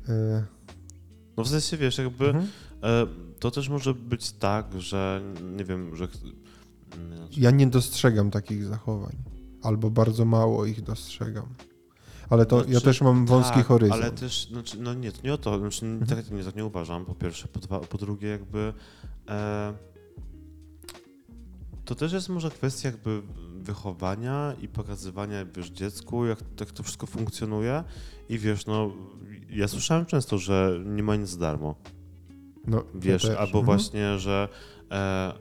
[0.10, 0.44] Y,
[1.38, 2.48] No w sensie, wiesz, jakby mhm.
[2.84, 3.08] E,
[3.40, 5.22] to też może być tak, że
[5.58, 6.08] nie wiem, że...
[7.38, 9.16] Ja nie dostrzegam takich zachowań,
[9.62, 11.46] albo bardzo mało ich dostrzegam.
[12.30, 14.02] Ale to ja Znaczy, też mam wąski tak, horyzont.
[14.02, 16.24] Ale też, znaczy, no nie, nie o to, znaczy, Mhm.
[16.24, 18.74] tak, nie, tak nie uważam, po pierwsze, po, dwa, po drugie jakby
[19.30, 19.74] e,
[21.86, 23.22] to też jest może kwestia jakby
[23.62, 27.84] wychowania i pokazywania, wiesz, dziecku, jak, jak to wszystko funkcjonuje
[28.30, 28.92] i wiesz, no,
[29.50, 31.76] ja słyszałem często, że nie ma nic za darmo,
[32.68, 33.32] No, wiesz, też.
[33.38, 33.66] albo Mhm.
[33.66, 34.48] właśnie, że
[34.92, 35.34] e,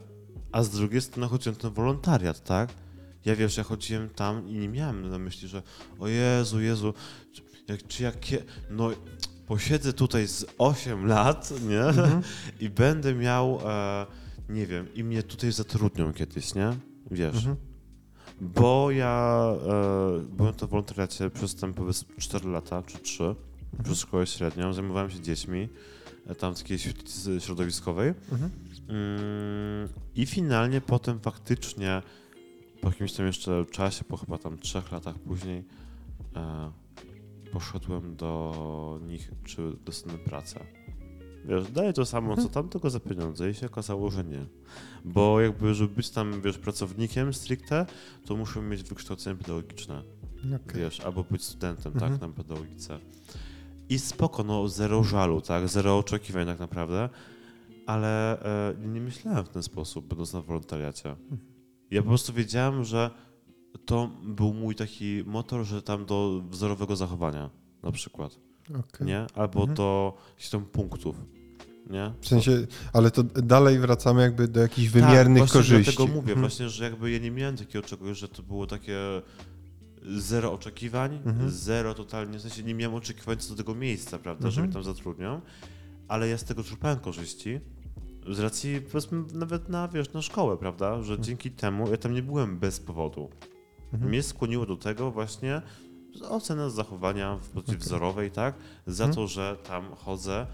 [0.51, 2.69] a z drugiej strony chodziłem ten wolontariat, tak?
[3.25, 5.63] Ja wiesz, ja chodziłem tam i nie miałem na myśli, że
[5.99, 6.93] o Jezu, Jezu,
[7.33, 8.89] czy, jak, czy jak, kie- no
[9.47, 11.81] posiedzę tutaj z 8 lat, nie?
[11.81, 12.21] Mhm.
[12.59, 14.05] I będę miał, e,
[14.49, 16.73] nie wiem, i mnie tutaj zatrudnią kiedyś, nie?
[17.11, 17.55] Wiesz, Mhm.
[18.41, 23.35] bo ja e, byłem na wolontariacie przez tam powiedzmy 4 lata, czy 3,
[23.83, 25.69] przez szkołę średnią, zajmowałem się dziećmi,
[26.35, 26.77] tam takiej
[27.39, 28.13] środowiskowej.
[28.31, 28.51] Mhm.
[28.89, 32.01] Mm, I finalnie potem faktycznie
[32.81, 35.63] po jakimś tam jeszcze czasie, po chyba tam trzech latach później,
[36.35, 36.71] e,
[37.51, 40.59] poszedłem do nich, czy dostanę pracę.
[41.45, 44.45] Wiesz, daję to samo, co tam, tylko za pieniądze i się okazało, że nie.
[45.05, 47.85] Bo jakby, żeby być tam, wiesz, pracownikiem stricte,
[48.25, 50.03] to muszę mieć wykształcenie pedagogiczne,
[50.39, 50.81] Okej.
[50.81, 52.11] wiesz, albo być studentem, Mhm.
[52.11, 52.99] tak, na pedagogice.
[53.89, 57.09] I spoko, no zero żalu, tak, zero oczekiwań tak naprawdę,
[57.85, 61.15] ale e, nie myślałem w ten sposób, będąc na wolontariacie.
[61.91, 63.09] Ja po prostu wiedziałem, że
[63.85, 67.49] to był mój taki motor, że tam do wzorowego zachowania
[67.83, 68.39] na przykład,
[68.79, 69.07] Okej.
[69.07, 69.25] nie?
[69.35, 69.75] Albo Mhm.
[69.77, 71.15] do jakichś tam punktów,
[71.89, 72.13] nie?
[72.21, 72.51] W sensie,
[72.93, 75.83] ale to dalej wracamy jakby do jakichś tak, wymiernych właśnie korzyści.
[75.95, 76.39] dlatego mówię, Mhm.
[76.39, 78.97] właśnie, że jakby ja nie miałem takiego czegoś, że to było takie
[80.17, 81.49] zero oczekiwań, Mhm.
[81.49, 84.65] zero totalnie, w sensie nie miałem oczekiwań co do tego miejsca, prawda, że Mhm.
[84.67, 85.41] mnie tam zatrudnią,
[86.07, 87.59] ale ja z tego czerpałem korzyści,
[88.29, 92.23] z racji powiedzmy nawet na, wiesz, na szkołę, prawda, że dzięki temu ja tam nie
[92.23, 93.29] byłem bez powodu.
[93.93, 94.09] Mhm.
[94.11, 95.61] Mnie skłoniło do tego właśnie
[96.29, 98.55] ocena zachowania w postaci wzorowej, tak,
[98.87, 99.15] za Mhm.
[99.15, 100.47] to, że tam chodzę.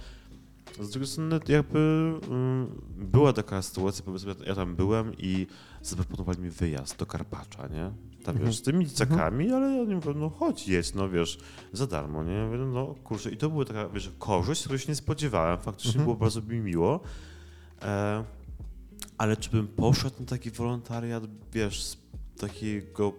[0.82, 5.47] Z drugiej strony jakby mm, była taka sytuacja, powiedzmy, ja tam byłem i
[5.82, 7.91] zaproponowali mi wyjazd do Karpacza, nie?
[8.26, 8.45] Tam Mhm.
[8.51, 11.38] wiesz, z tymi dzieciakami, ale oni mówią, no chodź, jedź, no wiesz,
[11.73, 12.34] za darmo, nie?
[12.34, 15.89] Ja mówię, no kurczę, i to była taka, wiesz, korzyść, której się nie spodziewałem, faktycznie
[15.89, 16.05] Mhm.
[16.05, 16.99] było bardzo mi miło.
[17.82, 18.23] E,
[19.17, 21.23] ale czy bym poszedł na taki wolontariat,
[21.53, 21.97] wiesz, z
[22.39, 23.13] takiego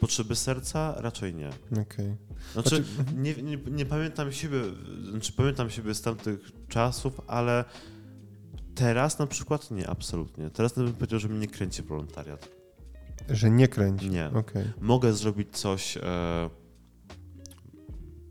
[0.00, 0.94] potrzeby serca?
[0.98, 1.48] Raczej nie.
[1.82, 2.16] Okej.
[2.52, 2.84] Znaczy, Znaczy,
[3.16, 4.60] nie, nie, nie pamiętam siebie,
[5.10, 7.64] znaczy pamiętam siebie z tamtych czasów, ale
[8.74, 10.50] teraz na przykład nie, absolutnie.
[10.50, 12.55] Teraz bym powiedział, że mnie nie kręci wolontariat.
[13.30, 14.10] Że nie kręci.
[14.10, 14.30] Nie.
[14.34, 14.64] Okej.
[14.80, 16.00] Mogę zrobić coś, e,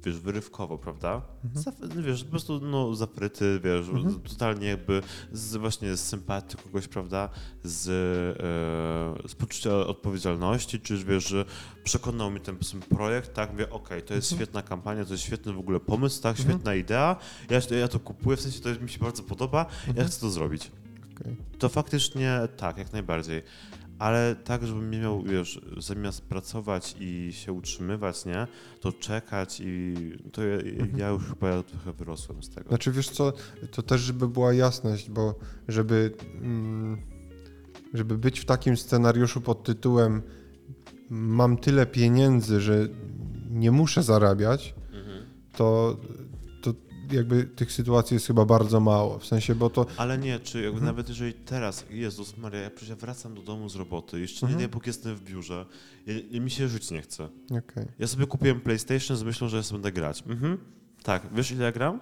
[0.05, 1.21] wiesz, wyrywkowo, prawda?
[1.45, 1.63] Mhm.
[1.65, 4.19] Zaf- wiesz, po prostu no, zapryty, wiesz, Mhm.
[4.21, 7.29] totalnie jakby z, właśnie z sympatii kogoś, prawda,
[7.63, 7.87] z,
[9.25, 11.45] e, z poczucia odpowiedzialności, czy wiesz, że
[11.83, 14.45] przekonał mi ten powiedzmy, projekt, tak, mówię, okej, to jest Mhm.
[14.45, 16.49] świetna kampania, to jest świetny w ogóle pomysł, tak, Mhm.
[16.55, 17.15] świetna idea,
[17.49, 20.07] ja, ja to kupuję, w sensie to mi się bardzo podoba, ja Mhm.
[20.07, 20.71] chcę to zrobić.
[21.21, 21.35] Okej.
[21.59, 23.41] To faktycznie tak, jak najbardziej.
[23.99, 28.47] Ale tak, żebym nie miał, wiesz, zamiast pracować i się utrzymywać, nie,
[28.81, 29.95] to czekać i
[30.31, 30.57] to ja,
[30.97, 32.59] ja już chyba trochę wyrosłem z tego.
[32.61, 32.69] Mhm.
[32.69, 33.33] Znaczy wiesz co,
[33.71, 35.35] to też żeby była jasność, bo
[35.67, 36.97] żeby, mm,
[37.93, 40.21] żeby być w takim scenariuszu pod tytułem
[41.09, 42.87] mam tyle pieniędzy, że
[43.49, 45.25] nie muszę zarabiać, Mhm.
[45.57, 45.97] to
[47.11, 49.19] jakby tych sytuacji jest chyba bardzo mało.
[49.19, 49.85] W sensie, bo to.
[49.97, 50.85] Ale nie, czy jakby Mhm.
[50.85, 54.51] nawet jeżeli teraz, Jezus Maria, ja przecież wracam do domu z roboty, jeszcze Mhm.
[54.61, 55.65] nie daj Bóg jestem w biurze,
[56.31, 57.29] ja, mi się żyć nie chce.
[57.45, 57.85] Okej.
[57.99, 60.23] Ja sobie kupiłem PlayStation z myślą, że ja sobie będę grać.
[60.27, 60.57] Mhm.
[61.03, 61.99] Tak, wiesz ile ja gram?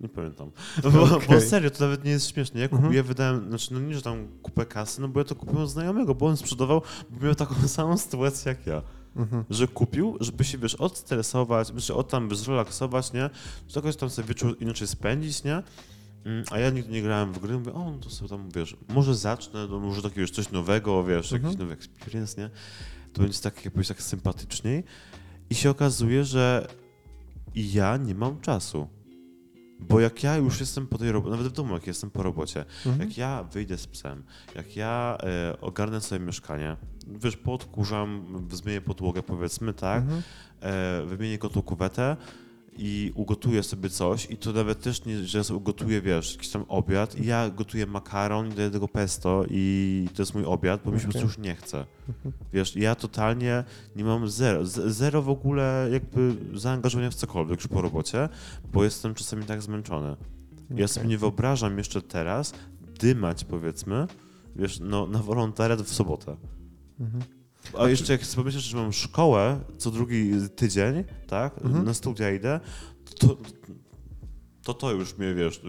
[0.00, 0.50] Nie pamiętam.
[0.82, 1.40] Bo, bo Okej.
[1.40, 2.60] serio, to nawet nie jest śmieszne.
[2.60, 3.02] Ja Mhm.
[3.04, 6.14] wydałem, znaczy no nie, że tam kupę kasy, no bo ja to kupiłem od znajomego,
[6.14, 8.82] bo on sprzedawał, bo miał taką samą sytuację jak ja.
[9.16, 9.44] Mhm.
[9.50, 13.30] Że kupił, żeby się, wiesz, odstresować, czy od tam zrelaksować, nie?
[13.68, 15.62] Że jakoś tam sobie wieczór inaczej spędzić, nie?
[16.24, 18.76] Mm, A ja nigdy nie grałem w gry, mówię, o, no to sobie tam, wiesz,
[18.88, 21.42] może zacznę, no może takie, wiesz, coś nowego, wiesz, Mhm.
[21.44, 22.50] jakiś nowy experience, nie?
[23.12, 24.84] To będzie tak, jakbyś tak sympatyczniej.
[25.50, 26.66] I się okazuje, że
[27.54, 28.88] ja nie mam czasu.
[29.80, 32.64] Bo jak ja już jestem po tej robocie, nawet w domu, jak jestem po robocie,
[32.86, 33.08] Mhm.
[33.08, 34.22] jak ja wyjdę z psem,
[34.54, 40.22] jak ja e, ogarnę sobie mieszkanie, wiesz, podkurzam, zmienię podłogę, powiedzmy, tak, Mhm.
[40.60, 42.16] e, wymienię kotłu kuwetę
[42.76, 47.18] i ugotuję sobie coś i to nawet też nie, że ugotuję, wiesz, jakiś tam obiad
[47.18, 51.00] i ja gotuję makaron i daję tego pesto i to jest mój obiad, bo mi
[51.00, 51.86] się już nie chce.
[52.08, 52.32] Mhm.
[52.52, 53.64] Wiesz, ja totalnie
[53.96, 58.28] nie mam zero, zero w ogóle jakby zaangażowania w cokolwiek już po robocie,
[58.72, 60.16] bo jestem czasami tak zmęczony.
[60.70, 62.54] Ja sobie nie wyobrażam jeszcze teraz
[63.00, 64.06] dymać, powiedzmy,
[64.56, 66.36] wiesz, no, na wolontariat w sobotę.
[67.02, 67.22] Mhm.
[67.78, 71.84] A jeszcze jak sobie pomyślisz, że mam szkołę co drugi tydzień, tak, Mhm.
[71.84, 72.60] na studia idę,
[73.18, 73.36] to,
[74.62, 75.60] to to już mnie, wiesz,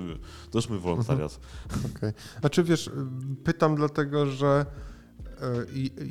[0.51, 1.39] to już mój wolontariat.
[1.95, 2.11] Okej.
[2.39, 2.89] Znaczy wiesz,
[3.43, 4.65] pytam dlatego, że
[5.41, 5.45] e,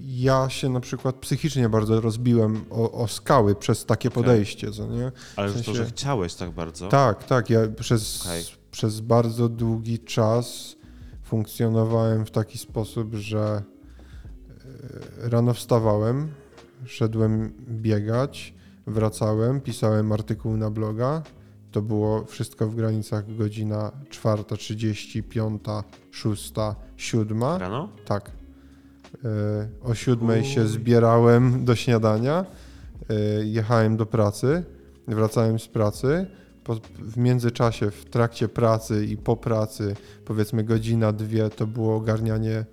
[0.07, 4.23] ja się na przykład psychicznie bardzo rozbiłem o, o skały przez takie Okej.
[4.23, 5.13] podejście, co nie?
[5.37, 6.89] Ale W już to, sensie- że chciałeś tak bardzo.
[6.89, 7.51] Tak, tak.
[7.51, 8.45] Ja przez, Okej.
[8.71, 10.77] przez bardzo długi czas
[11.23, 13.63] funkcjonowałem w taki sposób, że
[15.23, 16.29] rano wstawałem,
[16.85, 18.55] szedłem biegać,
[18.87, 21.23] wracałem, pisałem artykuł na bloga.
[21.73, 25.63] To było wszystko w granicach godzina 4.30, 5,
[26.11, 26.53] 6,
[26.97, 27.43] 7.
[27.43, 27.89] Rano?
[28.05, 28.31] Tak.
[29.25, 30.69] E, O siódmej się Uj.
[30.69, 32.47] zbierałem do śniadania,
[33.11, 33.15] e,
[33.45, 34.65] jechałem do pracy,
[35.09, 36.27] wracałem z pracy.
[36.65, 42.65] Po, w międzyczasie, w trakcie pracy i po pracy, powiedzmy godzina, dwie, to było ogarnianie,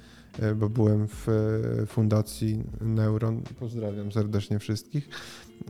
[0.55, 3.41] bo byłem w e, Fundacji Neuron.
[3.59, 5.09] Pozdrawiam serdecznie wszystkich.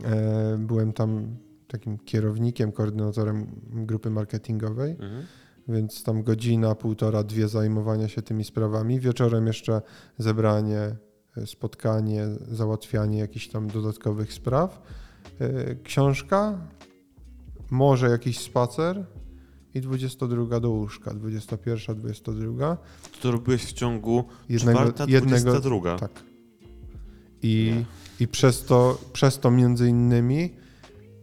[0.04, 4.90] E, Byłem tam takim kierownikiem, koordynatorem grupy marketingowej.
[4.90, 5.26] Mhm.
[5.68, 9.00] Więc tam godzina, półtora, dwie zajmowania się tymi sprawami.
[9.00, 9.82] Wieczorem jeszcze
[10.18, 10.96] zebranie,
[11.36, 14.82] e, spotkanie, załatwianie jakichś tam dodatkowych spraw.
[15.40, 16.58] E, Książka,
[17.70, 19.06] może jakiś spacer
[19.74, 21.14] i 22 do łóżka.
[21.14, 22.76] 21, 22.
[22.76, 25.96] To, to robiłeś w ciągu Jednego, czwarta, jednego, dwudziesta druga.
[25.98, 26.10] tak.
[27.42, 27.84] I, Nie.
[28.24, 30.50] i przez, to, przez to między innymi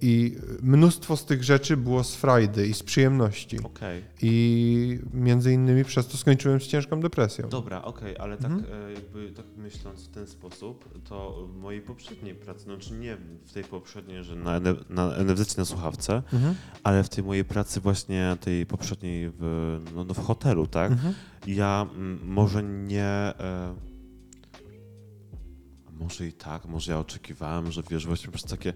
[0.01, 3.59] i mnóstwo z tych rzeczy było z frajdy i z przyjemności.
[3.63, 4.03] Okej.
[4.21, 7.49] I między innymi przez to skończyłem z ciężką depresją.
[7.49, 8.73] Dobra, okej, ale tak Mhm.
[8.89, 13.51] e, jakby tak myśląc w ten sposób, to w mojej poprzedniej pracy, znaczy nie w
[13.53, 16.55] tej poprzedniej, że na, na NFZ na słuchawce, Mhm.
[16.83, 20.91] ale w tej mojej pracy właśnie tej poprzedniej w, no, no w hotelu, tak?
[20.91, 21.13] Mhm.
[21.47, 23.03] Ja mm, może nie.
[23.03, 23.75] E,
[25.99, 28.73] może i tak, może ja oczekiwałem, że wiesz, właśnie przez takie.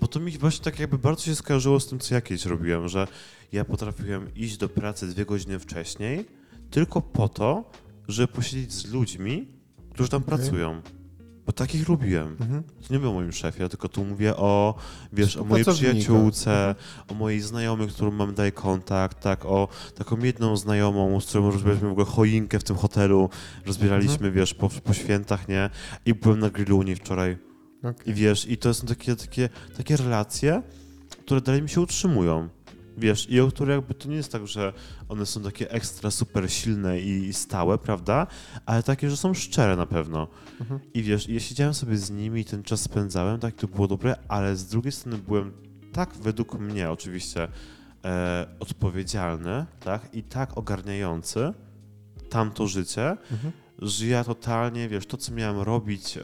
[0.00, 2.88] Bo to mi właśnie tak jakby bardzo się skojarzyło z tym, co ja kiedyś robiłem,
[2.88, 3.06] że
[3.52, 6.24] ja potrafiłem iść do pracy dwie godziny wcześniej,
[6.70, 7.70] tylko po to,
[8.08, 9.48] żeby posiedzieć z ludźmi,
[9.94, 10.38] którzy tam Okej.
[10.38, 10.82] pracują.
[11.46, 12.36] Bo takich lubiłem.
[12.40, 12.62] Mhm.
[12.62, 14.74] To nie było o moim szefie, tylko tu mówię o,
[15.12, 16.74] wiesz, o mojej przyjaciółce,
[17.08, 21.88] o mojej znajomej, którą mam dalej kontakt, tak, o taką jedną znajomą, z którą rozbieraliśmy
[21.88, 23.28] w ogóle choinkę w tym hotelu,
[23.66, 24.34] rozbieraliśmy, Mhm.
[24.34, 25.70] wiesz, po, po świętach, nie?
[26.06, 27.49] I byłem na grillu u niej wczoraj.
[27.82, 28.10] Okej.
[28.10, 30.62] I wiesz, i to są takie, takie, takie relacje,
[31.24, 32.48] które dalej mi się utrzymują.
[32.98, 34.72] Wiesz, i o które jakby to nie jest tak, że
[35.08, 38.26] one są takie ekstra super silne i, i stałe, prawda?
[38.66, 40.28] Ale takie, że są szczere na pewno.
[40.60, 40.80] Mhm.
[40.94, 44.16] I wiesz, ja siedziałem sobie z nimi i ten czas spędzałem, tak, to było dobre,
[44.28, 45.52] ale z drugiej strony byłem
[45.92, 47.48] tak według mnie oczywiście
[48.04, 51.52] e, odpowiedzialny, tak, i tak ogarniający
[52.28, 53.52] tamto życie, Mhm.
[53.78, 56.22] że ja totalnie, wiesz, to co miałem robić e,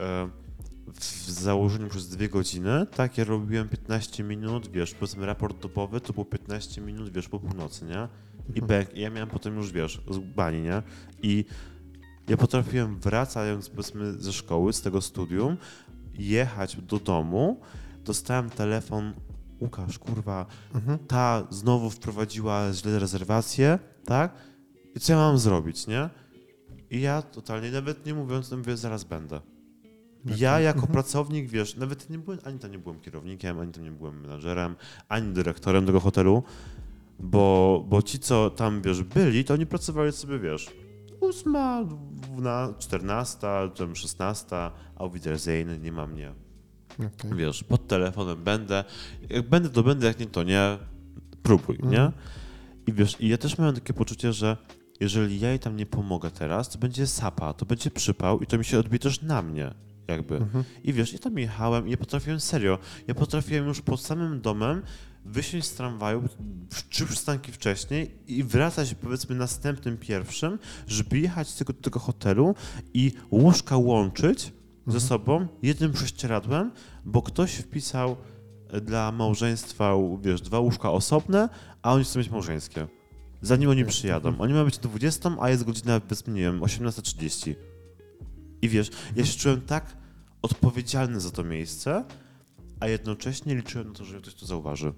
[1.01, 6.13] w założeniu przez dwie godziny, tak, ja robiłem 15 minut, wiesz, powiedzmy raport dobowy, to
[6.13, 8.09] było 15 minut, wiesz, po północy, nie?
[8.55, 8.85] I Mhm.
[8.95, 10.83] i ja miałem potem już, wiesz, z bani, nie?
[11.23, 11.45] I
[12.29, 15.57] ja potrafiłem wracając, powiedzmy, ze szkoły, z tego studium,
[16.15, 17.61] jechać do domu,
[18.05, 19.13] dostałem telefon,
[19.61, 20.99] Łukasz, kurwa, Mhm.
[20.99, 24.35] ta znowu wprowadziła źle rezerwację, tak?
[24.95, 26.11] I co ja mam zrobić, nie?
[26.91, 29.41] I ja totalnie, nawet nie mówiąc, mówię, zaraz będę.
[30.37, 30.93] Ja jako Mhm.
[30.93, 34.77] pracownik, wiesz, nawet nie byłem, ani tam nie byłem kierownikiem, ani tam nie byłem menadżerem,
[35.09, 36.43] ani dyrektorem tego hotelu.
[37.21, 40.71] Bo, bo ci, co tam, wiesz, byli, to oni pracowali sobie, wiesz,
[41.21, 41.85] ósma,
[42.15, 46.33] dwuna- czternasta, tam szesnasta, a Wiedersehen, nie ma mnie.
[46.95, 47.31] Okej.
[47.37, 48.85] Wiesz, pod telefonem będę,
[49.31, 50.79] jak będę, to będę, jak nie, to nie,
[51.43, 51.87] próbuj, nie?
[52.03, 52.13] Mhm.
[52.87, 54.57] I wiesz, i ja też miałem takie poczucie, że
[55.01, 58.59] jeżeli ja jej tam nie pomogę teraz, to będzie sapa, to będzie przypał i to
[58.59, 59.75] mi się odbije też na mnie,
[60.09, 60.37] jakby.
[60.37, 60.65] Mhm.
[60.85, 64.83] I wiesz, ja tam jechałem i ja potrafiłem serio, ja potrafiłem już pod samym domem
[65.25, 66.29] wysiąść z tramwaju
[66.91, 72.55] trzy przystanki wcześniej i wracać powiedzmy następnym pierwszym, żeby jechać z tego, do tego hotelu
[72.95, 74.53] i łóżka łączyć
[74.87, 76.73] ze sobą jednym prześcieradłem,
[77.05, 78.17] bo ktoś wpisał
[78.69, 81.49] e, dla małżeństwa, wiesz, dwa łóżka osobne,
[81.83, 82.87] a oni chcą mieć małżeńskie.
[83.43, 84.39] Zanim oni przyjadą.
[84.39, 87.55] Oni mają być 20, a jest godzina, powiedzmy, nie wiem, 18.30.
[88.63, 89.97] I wiesz, ja się czułem tak
[90.43, 92.05] odpowiedzialny za to miejsce,
[92.81, 94.93] a jednocześnie liczyłem na to, że ktoś to zauważy.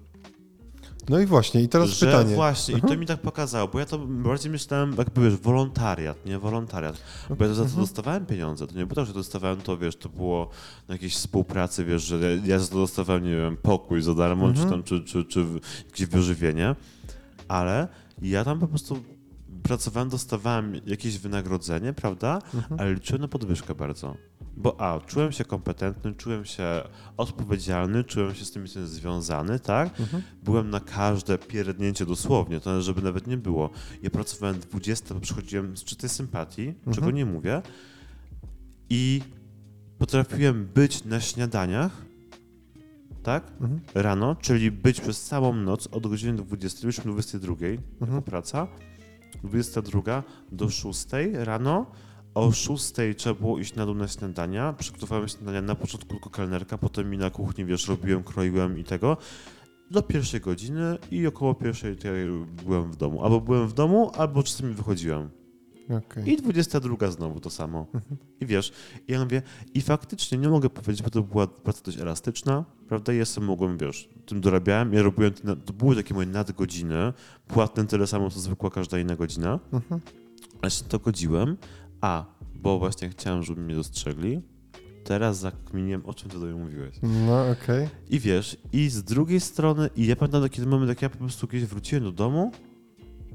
[1.09, 2.35] No i właśnie, i teraz że pytanie.
[2.35, 2.93] Właśnie, i Mhm.
[2.93, 7.01] to mi tak pokazało, bo ja to bardziej myślałem, jakby wiesz, wolontariat, nie wolontariat.
[7.39, 7.81] Bo ja za to Mhm.
[7.81, 8.67] dostawałem pieniądze.
[8.67, 10.49] To nie było tak, że dostawałem to, wiesz, to było
[10.87, 14.47] na jakiejś współpracy, wiesz, że ja- ja za to dostawałem, nie wiem, pokój za darmo,
[14.47, 14.65] Mhm.
[14.65, 16.75] czy tam, czy, czy, czy w- jakieś wyżywienie,
[17.47, 17.87] ale
[18.21, 19.03] ja tam po prostu
[19.63, 22.41] pracowałem, dostawałem jakieś wynagrodzenie, prawda?
[22.53, 22.79] Mhm.
[22.79, 24.15] Ale liczyłem na podwyżkę bardzo.
[24.57, 26.63] Bo a, czułem się kompetentny, czułem się
[27.17, 29.99] odpowiedzialny, czułem się z tym związany, tak?
[29.99, 30.23] Mhm.
[30.43, 33.69] Byłem na każde pierdnięcie dosłownie, to żeby nawet nie było.
[34.03, 37.61] Ja pracowałem 20, bo przychodziłem z czystej sympatii, czego nie mówię.
[38.89, 39.21] I
[39.97, 42.05] potrafiłem być na śniadaniach,
[43.23, 43.51] tak?
[43.61, 43.79] Mhm.
[43.95, 48.23] Rano, czyli być przez całą noc od godziny 20, już 22, jako Mhm.
[48.23, 48.67] praca,
[49.43, 51.85] 22 do 6 rano.
[52.33, 54.73] O 6 trzeba było iść na dół na śniadania.
[54.73, 59.17] Przygotowałem śniadania na początku tylko kelnerka, potem mi na kuchni, wiesz, robiłem, kroiłem i tego.
[59.91, 61.95] Do pierwszej godziny i około pierwszej
[62.65, 63.23] byłem w domu.
[63.23, 65.29] Albo byłem w domu, albo czasami wychodziłem.
[65.97, 66.29] Okej.
[66.29, 67.87] I 22 znowu to samo.
[68.41, 68.71] I wiesz,
[69.07, 69.41] ja mówię,
[69.73, 73.13] i faktycznie nie mogę powiedzieć, bo to była praca dość elastyczna, prawda?
[73.13, 77.13] Ja sobie mogłem, wiesz, tym dorabiałem, ja robiłem, te, to były takie moje nadgodziny,
[77.47, 80.01] płatne tyle samo, co zwykła każda inna godzina, Mhm.
[80.61, 81.57] ale się to godziłem,
[82.01, 82.25] a,
[82.55, 84.41] bo właśnie chciałem, żeby mnie dostrzegli,
[85.03, 86.95] teraz zakminiłem, o czym ty do mnie mówiłeś.
[87.03, 87.89] No okej.
[88.09, 91.47] I wiesz, i z drugiej strony, i ja pamiętam taki moment, jak ja po prostu
[91.47, 92.51] kiedyś wróciłem do domu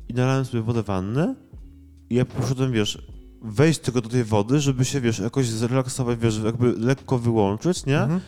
[0.09, 1.35] i nalałem sobie wodę wanny
[2.11, 3.07] i ja poszedłem, wiesz,
[3.43, 8.01] wejść tylko do tej wody, żeby się, wiesz, jakoś zrelaksować, wiesz, jakby lekko wyłączyć, nie?
[8.01, 8.21] Mhm.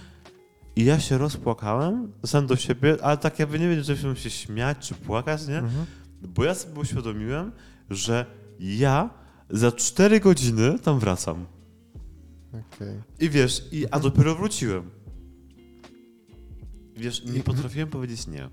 [0.77, 4.31] I ja się rozpłakałem sam do siebie, ale tak jakby nie wiem, czy mam się
[4.31, 5.59] śmiać, czy płakać, nie?
[5.59, 5.87] Mhm.
[6.23, 7.53] Bo ja sobie uświadomiłem,
[7.91, 8.27] że
[8.61, 9.11] ja
[9.51, 11.47] za 4 godziny tam wracam.
[12.49, 13.03] Okej.
[13.21, 14.91] I wiesz, i, a dopiero wróciłem.
[16.97, 18.49] Wiesz, nie I- potrafiłem powiedzieć nie.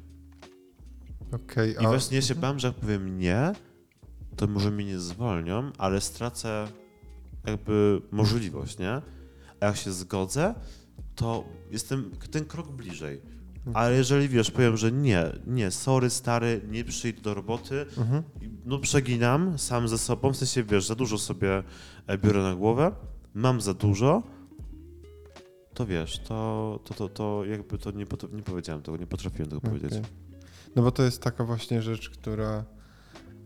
[1.82, 3.52] I a- właśnie ja się bałem, że jak powiem nie,
[4.36, 6.68] to może mnie nie zwolnią, ale stracę
[7.48, 9.02] jakby możliwość, nie?
[9.60, 10.56] A jak się zgodzę,
[11.16, 11.44] to
[11.74, 13.22] jestem ten krok bliżej.
[13.74, 18.24] Ale jeżeli wiesz, powiem, że nie, nie, sorry stary, nie przyjdę do roboty, Mhm.
[18.66, 21.64] no przeginam sam ze sobą, w sensie wiesz, za dużo sobie
[22.08, 22.92] e, biorę na głowę,
[23.34, 24.24] mam za dużo,
[25.74, 29.62] to wiesz, to, to, to, to jakby to nie, nie powiedziałem tego, nie potrafiłem tego
[29.62, 29.92] powiedzieć.
[29.92, 30.04] Okej.
[30.76, 32.64] No bo to jest taka właśnie rzecz, która,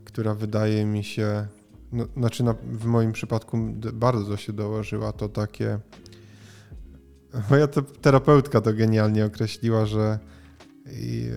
[0.05, 1.47] która wydaje mi się,
[1.91, 3.57] no, znaczy na, w moim przypadku
[3.93, 5.79] bardzo się dołożyła to takie,
[7.49, 10.19] moja te, terapeutka to genialnie określiła, że
[10.91, 11.29] i,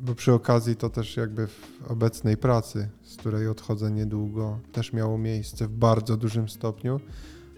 [0.00, 5.18] bo przy okazji to też jakby w obecnej pracy, z której odchodzę niedługo, też miało
[5.18, 7.00] miejsce w bardzo dużym stopniu,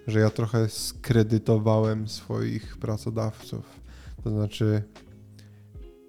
[0.06, 3.80] że ja trochę skredytowałem swoich pracodawców.
[4.24, 4.82] To znaczy,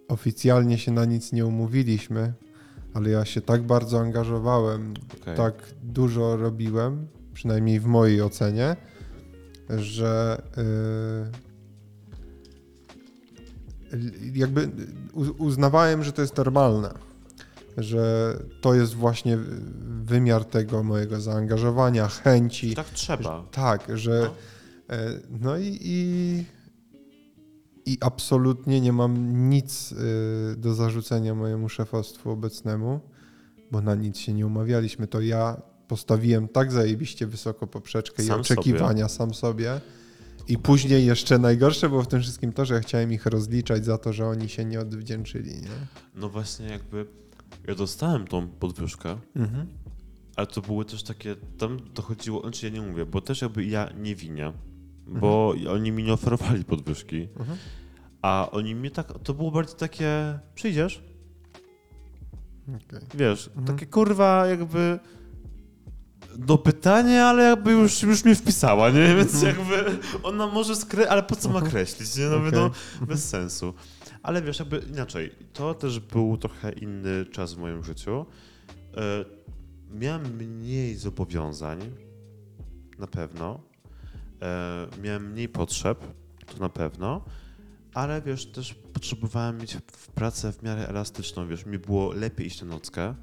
[0.08, 2.34] oficjalnie się na nic nie umówiliśmy,
[2.94, 5.38] ale ja się tak bardzo angażowałem, Okej.
[5.38, 5.54] tak
[5.84, 8.76] dużo robiłem, przynajmniej w mojej ocenie,
[9.80, 11.32] że yy,
[14.34, 14.70] jakby
[15.38, 16.94] uznawałem, że to jest normalne,
[17.78, 19.38] że to jest właśnie
[20.04, 22.76] wymiar tego mojego zaangażowania, chęci.
[22.76, 23.46] Tak trzeba.
[23.52, 24.22] Tak, że
[24.90, 24.96] No.
[24.96, 26.46] e, no i, i,
[27.86, 29.96] i absolutnie nie mam nic y,
[30.58, 33.00] do zarzucenia mojemu szefostwu obecnemu,
[33.72, 35.08] bo na nic się nie umawialiśmy.
[35.08, 35.62] To ja
[35.92, 39.82] postawiłem tak zajebiście wysoko poprzeczkę Sam i oczekiwania sam sobie.
[40.48, 43.98] I później jeszcze najgorsze było w tym wszystkim to, że ja chciałem ich rozliczać za
[43.98, 45.54] to, że oni się nie odwdzięczyli.
[45.62, 45.68] Nie?
[46.16, 47.06] No właśnie jakby
[47.68, 49.68] ja dostałem tą podwyżkę, Mhm.
[50.36, 53.90] ale to były też takie, tam dochodziło, znaczy ja nie mówię, bo też jakby ja
[54.00, 54.54] nie winię,
[55.08, 57.58] bo oni mi nie oferowali podwyżki, Mhm.
[58.22, 61.04] a oni mnie tak, to było bardziej takie, przyjdziesz?
[62.68, 63.00] Okej.
[63.14, 63.66] Wiesz, Mhm.
[63.68, 65.00] takie kurwa jakby
[66.38, 69.16] do pytania, ale jakby już, już mnie wpisała, nie?
[69.18, 69.56] Więc Mhm.
[69.58, 71.10] jakby ona może skre...
[71.10, 72.26] ale po co ma kreślić, nie?
[72.26, 72.52] No, Okej.
[72.52, 72.72] no
[73.08, 73.74] bez sensu.
[74.24, 78.26] Ale wiesz, jakby inaczej, to też był trochę inny czas w moim życiu.
[78.98, 79.26] E,
[79.96, 81.80] miałem mniej zobowiązań,
[83.00, 83.60] na pewno.
[84.42, 86.00] E, miałem mniej potrzeb,
[86.54, 87.26] to na pewno.
[87.94, 92.62] Ale wiesz, też potrzebowałem mieć w pracę w miarę elastyczną, wiesz, mi było lepiej iść
[92.62, 93.16] na nockę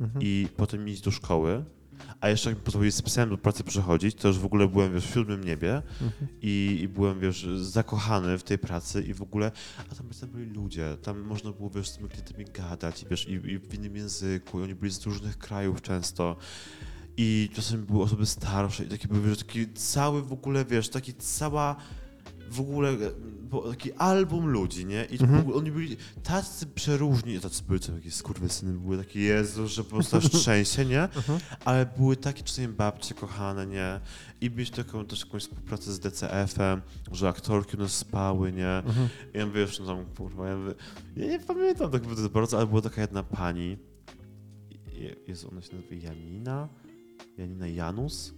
[0.00, 0.20] Mhm.
[0.24, 1.64] i potem iść do szkoły,
[2.20, 4.94] a jeszcze jak mi pozwolić z psem do pracy przychodzić, to już w ogóle byłem,
[4.94, 6.28] wiesz, w siódmym niebie Mhm.
[6.42, 10.50] i, i byłem, wiesz, zakochany w tej pracy i w ogóle, a tam, tam byli
[10.50, 13.96] ludzie, tam można było, wiesz, z tymi klientami gadać, i, wiesz, i, i w innym
[13.96, 16.36] języku, i oni byli z różnych krajów często.
[17.20, 21.14] I czasem były osoby starsze i taki był, wiesz, taki cały w ogóle, wiesz, taki
[21.14, 21.76] cała
[22.50, 22.96] w ogóle
[23.70, 25.04] taki album ludzi, nie?
[25.04, 25.52] I Mhm.
[25.52, 30.16] oni byli tacy przeróżni, tacy byli co jakieś skurwysyny, były takie Jezu, że po prostu
[30.16, 31.02] aż szczęście, nie?
[31.02, 31.38] Mhm.
[31.64, 34.00] Ale były takie czasami babcie kochane, nie?
[34.40, 38.68] I mieć taką też jakąś współpracę z DCF-em, że aktorki u nas spały, nie?
[38.68, 39.08] Mhm.
[39.34, 40.74] Ja mówię, no tam, kurwa, ja, mówię,
[41.16, 42.02] ja nie pamiętam tak
[42.32, 43.78] bardzo, ale była taka jedna pani,
[44.92, 46.68] Je- jest ona się nazywa Janina?
[47.38, 48.34] Janina Janus?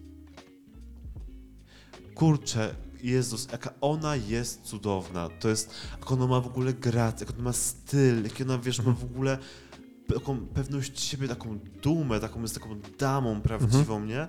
[2.14, 2.74] Kurczę,
[3.04, 5.28] Jezus, jaka ona jest cudowna.
[5.40, 8.82] To jest, jak ona ma w ogóle grację, jak ona ma styl, jak ona, wiesz,
[8.82, 9.38] ma w ogóle
[10.14, 12.68] taką pewność siebie, taką dumę, taką jest taką
[12.98, 14.28] damą prawdziwą, nie?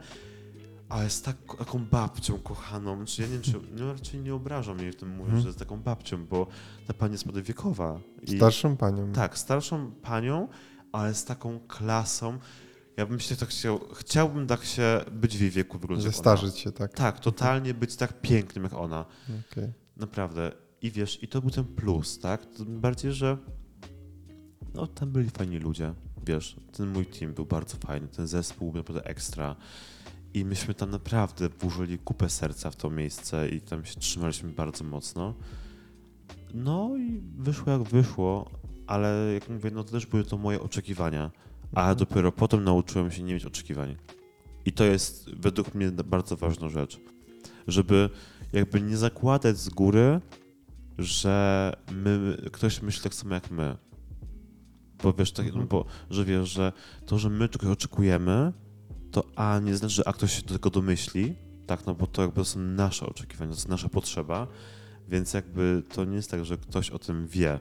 [0.89, 2.95] Ale jest tak, taką babcią kochaną.
[2.97, 5.41] Znaczy, ja nie wiem, czy, no, raczej nie obrażam jej w tym mówiąc, Mhm.
[5.41, 6.47] że jest taką babcią, bo
[6.87, 7.99] ta pani jest wiekowa.
[8.27, 9.11] I- Starszą panią.
[9.11, 10.47] tak, starszą panią,
[10.91, 12.39] ale z taką klasą.
[12.97, 16.71] Ja bym się tak chciał, chciałbym tak się być w jej wieku wyglądać Zestarzyć się,
[16.71, 16.93] tak.
[16.93, 19.05] Tak, totalnie być tak pięknym jak ona.
[19.51, 19.73] Okej.
[19.97, 20.51] Naprawdę.
[20.81, 22.45] I wiesz, i to był ten plus, tak?
[22.45, 23.37] Tym bardziej, że
[24.73, 25.93] no tam byli fajni ludzie,
[26.25, 29.55] wiesz, ten mój team był bardzo fajny, ten zespół był naprawdę ekstra.
[30.33, 34.83] I myśmy tam naprawdę włożyli kupę serca w to miejsce i tam się trzymaliśmy bardzo
[34.83, 35.35] mocno.
[36.53, 38.51] No i wyszło jak wyszło,
[38.87, 41.31] ale jak mówię, no to też były to moje oczekiwania,
[41.75, 43.95] a dopiero potem nauczyłem się nie mieć oczekiwań.
[44.65, 46.99] I to jest według mnie bardzo ważna rzecz,
[47.67, 48.09] żeby
[48.53, 50.21] jakby nie zakładać z góry,
[50.97, 53.77] że my, ktoś myśli tak samo jak my.
[55.03, 55.67] Bo wiesz, tak, no Mhm.
[55.67, 56.73] bo, że wiesz, że
[57.05, 58.53] to, że my czegoś oczekujemy,
[59.11, 61.35] to a nie znaczy, że a ktoś się do tego domyśli,
[61.67, 64.47] tak, no bo to jakby to są nasze oczekiwania, to jest nasza potrzeba,
[65.09, 67.59] więc jakby to nie jest tak, że ktoś o tym wie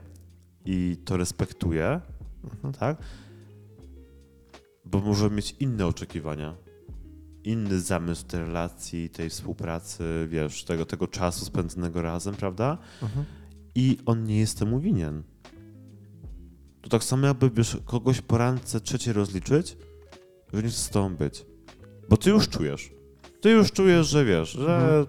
[0.65, 2.01] i to respektuje,
[2.43, 2.73] Mhm.
[2.73, 2.97] tak?
[4.91, 6.55] Bo może mieć inne oczekiwania,
[7.43, 12.77] inny zamysł tej relacji, tej współpracy, wiesz, tego, tego czasu spędzonego razem, prawda?
[13.01, 13.25] Mhm.
[13.75, 15.23] I on nie jest temu winien.
[16.81, 19.77] To tak samo jakby, wiesz, kogoś po randce trzeciej rozliczyć,
[20.53, 21.45] że nie chce z tobą być.
[22.09, 22.91] Bo ty już czujesz.
[23.41, 25.05] Ty już czujesz, że wiesz, że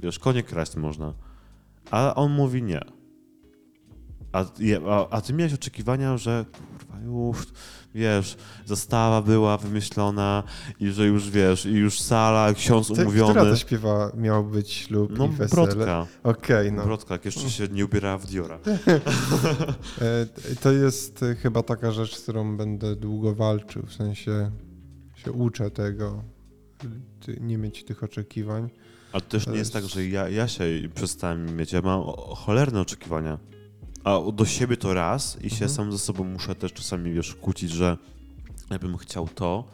[0.00, 1.14] wiesz, konie kraść można.
[1.90, 2.80] A on mówi nie.
[4.36, 4.44] A,
[4.90, 7.46] a, a ty miałeś oczekiwania, że kurwa już,
[7.94, 8.36] wiesz,
[8.66, 10.42] zastawa była wymyślona
[10.80, 13.30] i że już, wiesz, i już sala, ksiądz Ty, umówiony.
[13.34, 15.66] która to śpiewa miał być ślub No, i wesele?
[15.66, 16.06] Brodka.
[16.22, 16.84] Okej, no.
[16.84, 18.58] Brodka, jak jeszcze się nie ubierała w Diora.
[20.00, 20.26] E,
[20.62, 24.50] To jest e, chyba taka rzecz, z którą będę długo walczył, w sensie
[25.16, 26.22] się uczę tego,
[27.40, 28.70] nie mieć tych oczekiwań.
[29.12, 30.64] Ale to też nie jest tak, że ja, ja się
[30.94, 31.72] przestałem mieć.
[31.72, 32.02] Ja mam
[32.36, 33.38] cholerne oczekiwania.
[34.06, 35.70] A do siebie to raz i się Mhm.
[35.70, 37.96] sam ze sobą muszę też czasami, wiesz, kłócić, że
[38.70, 39.64] ja bym chciał to,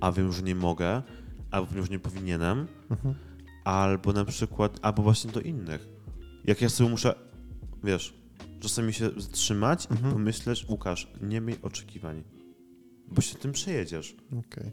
[0.00, 1.02] a wiem, że nie mogę,
[1.50, 3.14] albo wiem, że nie powinienem, Mhm.
[3.64, 5.88] albo na przykład, albo właśnie do innych.
[6.44, 7.14] Jak ja sobie muszę,
[7.84, 8.14] wiesz,
[8.60, 10.10] czasami się zatrzymać Mhm.
[10.10, 12.22] i pomyśleć, Łukasz, nie miej oczekiwań,
[13.08, 14.16] bo się tym przejedziesz.
[14.38, 14.72] Okej.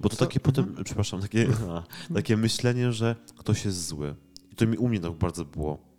[0.00, 1.82] Bo to takie potem, przepraszam, takie, a,
[2.14, 4.14] takie myślenie, że ktoś jest zły.
[4.52, 5.89] I to mi u mnie tak bardzo było.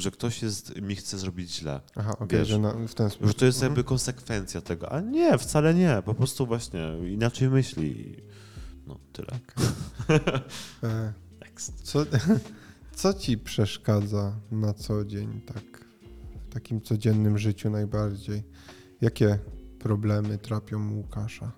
[0.00, 1.80] Że ktoś jest, mi chce zrobić źle.
[1.96, 3.28] Aha, okej, że na, w ten sposób.
[3.28, 3.70] Że to jest Mhm.
[3.70, 4.92] jakby konsekwencja tego.
[4.92, 6.02] A nie, wcale nie.
[6.04, 8.16] Po prostu właśnie inaczej myśli.
[8.86, 9.28] No, tyle.
[10.82, 11.82] E, Next.
[11.82, 12.06] Co,
[12.96, 15.84] co ci przeszkadza na co dzień, tak
[16.48, 18.42] w takim codziennym życiu najbardziej?
[19.00, 19.38] Jakie
[19.78, 21.52] problemy trapią Łukasza?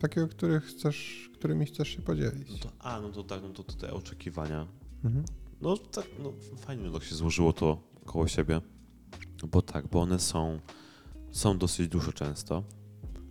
[0.00, 2.60] Takie, o których chcesz, którymi chcesz się No podzielić.
[2.60, 4.66] to, a, no to tak, no to, to te oczekiwania.
[5.04, 5.24] Mhm.
[5.60, 8.60] No tak, no fajnie tak się złożyło to koło siebie.
[9.50, 10.60] Bo tak, bo one są,
[11.30, 12.62] są dosyć duże często.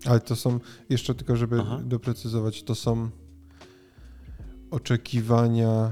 [0.05, 0.59] Ale to są,
[0.89, 1.79] jeszcze tylko żeby Aha.
[1.85, 3.09] doprecyzować, to są
[4.71, 5.91] oczekiwania,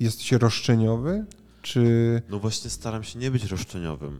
[0.00, 1.26] jest się roszczeniowy?
[1.62, 2.22] czy...
[2.28, 4.18] No właśnie staram się nie być roszczeniowym.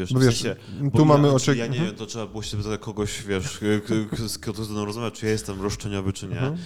[0.00, 0.60] Wiesz, w wiesz, sensie,
[0.96, 1.58] tu mamy ja, oczek...
[1.58, 1.86] Ja nie Mhm.
[1.88, 3.60] wiem, to trzeba było się zapytać kogoś, wiesz,
[4.28, 6.32] z kim to ze mną rozmawiać, czy ja jestem roszczeniowy, czy nie.
[6.38, 6.56] Mhm.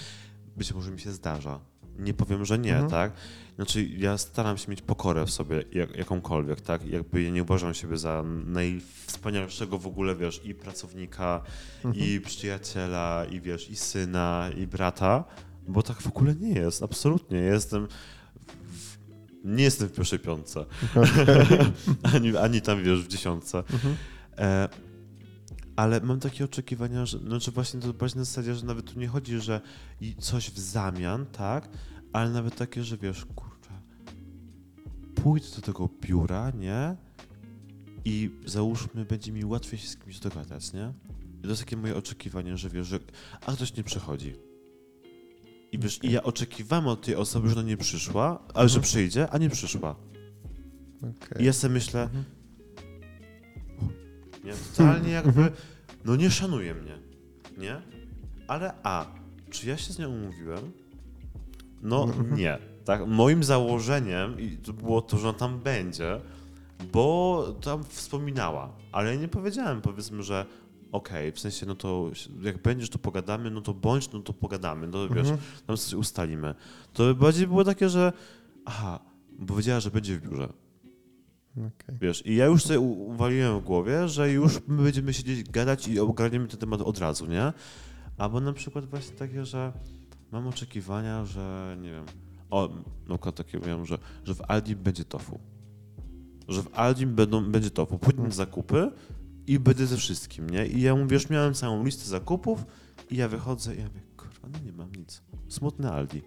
[0.57, 1.61] Być może mi się zdarza.
[1.99, 2.91] Nie powiem, że nie, Mhm.
[2.91, 3.13] tak?
[3.57, 6.87] Znaczy, ja staram się mieć pokorę w sobie, jak, jakąkolwiek, tak?
[6.87, 11.41] Jakby ja nie uważam siebie za najwspanialszego w ogóle, wiesz, i pracownika,
[11.85, 12.05] Mhm.
[12.07, 15.25] i przyjaciela, i wiesz, i syna, i brata,
[15.69, 17.39] bo tak w ogóle nie jest, absolutnie.
[17.39, 17.89] Jestem.
[19.45, 20.67] Nie jestem w pierwszej piątce.
[22.15, 23.59] ani, ani tam wiesz, w dziesiątce.
[23.59, 23.97] Mhm.
[24.39, 24.69] E,
[25.77, 29.09] ale mam takie oczekiwania, że znaczy właśnie to właśnie na zasadzie, że nawet tu nie
[29.09, 29.61] chodzi, że
[30.01, 31.69] i coś w zamian, tak?
[32.13, 33.71] Ale nawet takie, że wiesz, kurczę,
[35.15, 36.97] pójdę do tego biura, nie?
[38.05, 40.93] I załóżmy, będzie mi łatwiej się z kimś dogadać, nie?
[41.39, 42.99] I to jest takie moje oczekiwanie, że wiesz, że
[43.47, 44.35] a ktoś nie przychodzi.
[45.75, 48.83] I wiesz, i ja oczekiwałem od tej osoby, że ona nie przyszła, ale że Mhm.
[48.83, 49.95] przyjdzie, a nie przyszła.
[50.99, 51.43] Okej.
[51.43, 52.25] I ja sobie myślę, Mhm.
[54.45, 54.53] nie?
[54.77, 55.51] Totalnie jakby, Mhm.
[56.05, 56.99] no nie szanuje mnie,
[57.59, 57.81] nie?
[58.49, 59.07] Ale a,
[59.51, 60.73] czy ja się z nią umówiłem?
[61.83, 62.35] No Mhm.
[62.35, 63.07] nie, tak?
[63.07, 64.37] Moim założeniem
[64.83, 66.21] było to, że ona tam będzie,
[66.93, 70.47] bo tam wspominała, ale ja nie powiedziałem, powiedzmy, że
[70.95, 72.11] okej, w sensie, no to
[72.43, 75.39] jak będziesz, to pogadamy, no to bądź, no to pogadamy, no wiesz, Mhm.
[75.67, 76.55] tam coś ustalimy.
[76.93, 78.13] To bardziej było takie, że
[78.65, 79.01] aha,
[79.39, 80.49] bo wiedziała, że będzie w biurze.
[81.57, 81.99] Okej.
[82.01, 86.01] Wiesz, i ja już sobie uwaliłem w głowie, że już my będziemy siedzieć, gadać i
[86.01, 87.53] ogarniemy ten temat od razu, nie?
[88.19, 89.73] Albo na przykład właśnie takie, że
[90.33, 92.05] mam oczekiwania, że nie wiem,
[92.51, 92.69] o,
[93.09, 95.39] na przykład takie wiem, że, że w Aldi będzie tofu.
[96.49, 97.99] Że w Aldi będą, będzie tofu.
[97.99, 98.91] Pójdę na zakupy
[99.47, 100.67] i będę ze wszystkim, nie?
[100.67, 102.65] I ja mówię, już miałem całą listę zakupów
[103.11, 105.23] i ja wychodzę i ja mówię, kurwa, no nie mam nic.
[105.49, 106.23] Smutny Aldi.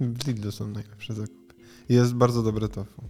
[0.00, 1.54] W Lidlu są najlepsze zakupy.
[1.88, 3.02] Jest bardzo dobre tofu.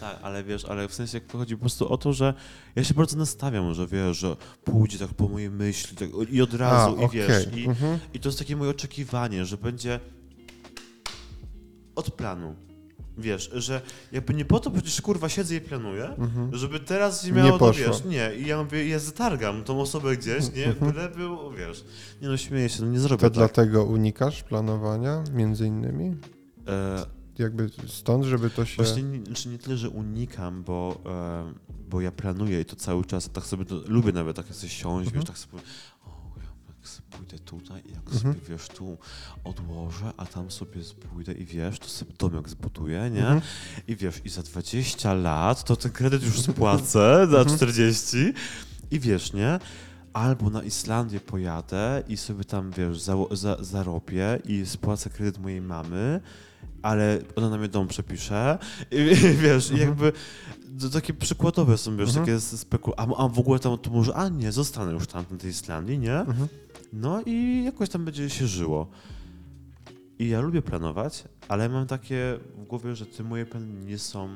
[0.00, 2.34] Tak, ale wiesz, ale w sensie jak chodzi po prostu o to, że
[2.76, 6.54] ja się bardzo nastawiam, że wiesz, że pójdzie tak po mojej myśli tak, i od
[6.54, 7.20] razu, i okej.
[7.28, 7.98] wiesz, i, Mhm.
[8.14, 10.00] i to jest takie moje oczekiwanie, że będzie
[11.96, 12.54] od planu.
[13.20, 13.80] Wiesz, że
[14.12, 16.56] jakby nie po to przecież kurwa siedzę i planuję, Mhm.
[16.56, 17.86] żeby teraz się Nie miało to, poszło.
[17.86, 20.92] wiesz, nie, i ja mówię, ja zatargam tą osobę gdzieś, nie, Mhm.
[20.92, 21.84] byle był, wiesz,
[22.22, 23.32] nie no śmieję się, no nie zrobię To tak.
[23.34, 26.16] dlatego unikasz planowania, między innymi?
[26.68, 28.76] E, Jakby stąd, żeby to się...
[28.82, 31.52] Właśnie nie, znaczy nie tyle, że unikam, bo, e,
[31.90, 35.06] bo ja planuję i to cały czas, tak sobie to, lubię nawet tak sobie siąść,
[35.06, 35.14] Mhm.
[35.20, 35.58] wiesz, tak sobie,
[36.88, 38.18] sobie pójdę tutaj, jak Mhm.
[38.34, 38.98] sobie, wiesz, tu
[39.44, 40.80] odłożę, a tam sobie
[41.12, 43.20] pójdę i wiesz, to sobie domek zbuduję, nie?
[43.20, 43.40] Mhm.
[43.88, 47.56] I wiesz, i za 20 lat to ten kredyt już spłacę, za Mhm.
[47.56, 48.16] 40
[48.90, 49.58] i wiesz, nie?
[50.12, 55.60] Albo na Islandię pojadę i sobie tam, wiesz, zało- za, zarobię i spłacę kredyt mojej
[55.60, 56.20] mamy,
[56.82, 58.58] ale ona na mnie dom przepisze
[58.90, 58.96] i
[59.42, 59.88] wiesz, i Mhm.
[59.88, 60.12] jakby
[60.80, 62.26] to takie przykładowe są, wiesz, Mhm.
[62.26, 65.36] takie spekulacje, a, a w ogóle tam to może, a nie, zostanę już tam na
[65.36, 66.18] tej Islandii, nie?
[66.20, 66.48] Mhm.
[66.92, 68.90] No i jakoś tam będzie się żyło.
[70.18, 74.28] I ja lubię planować, ale mam takie w głowie, że te moje plany nie są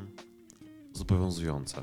[0.93, 1.83] zobowiązujące.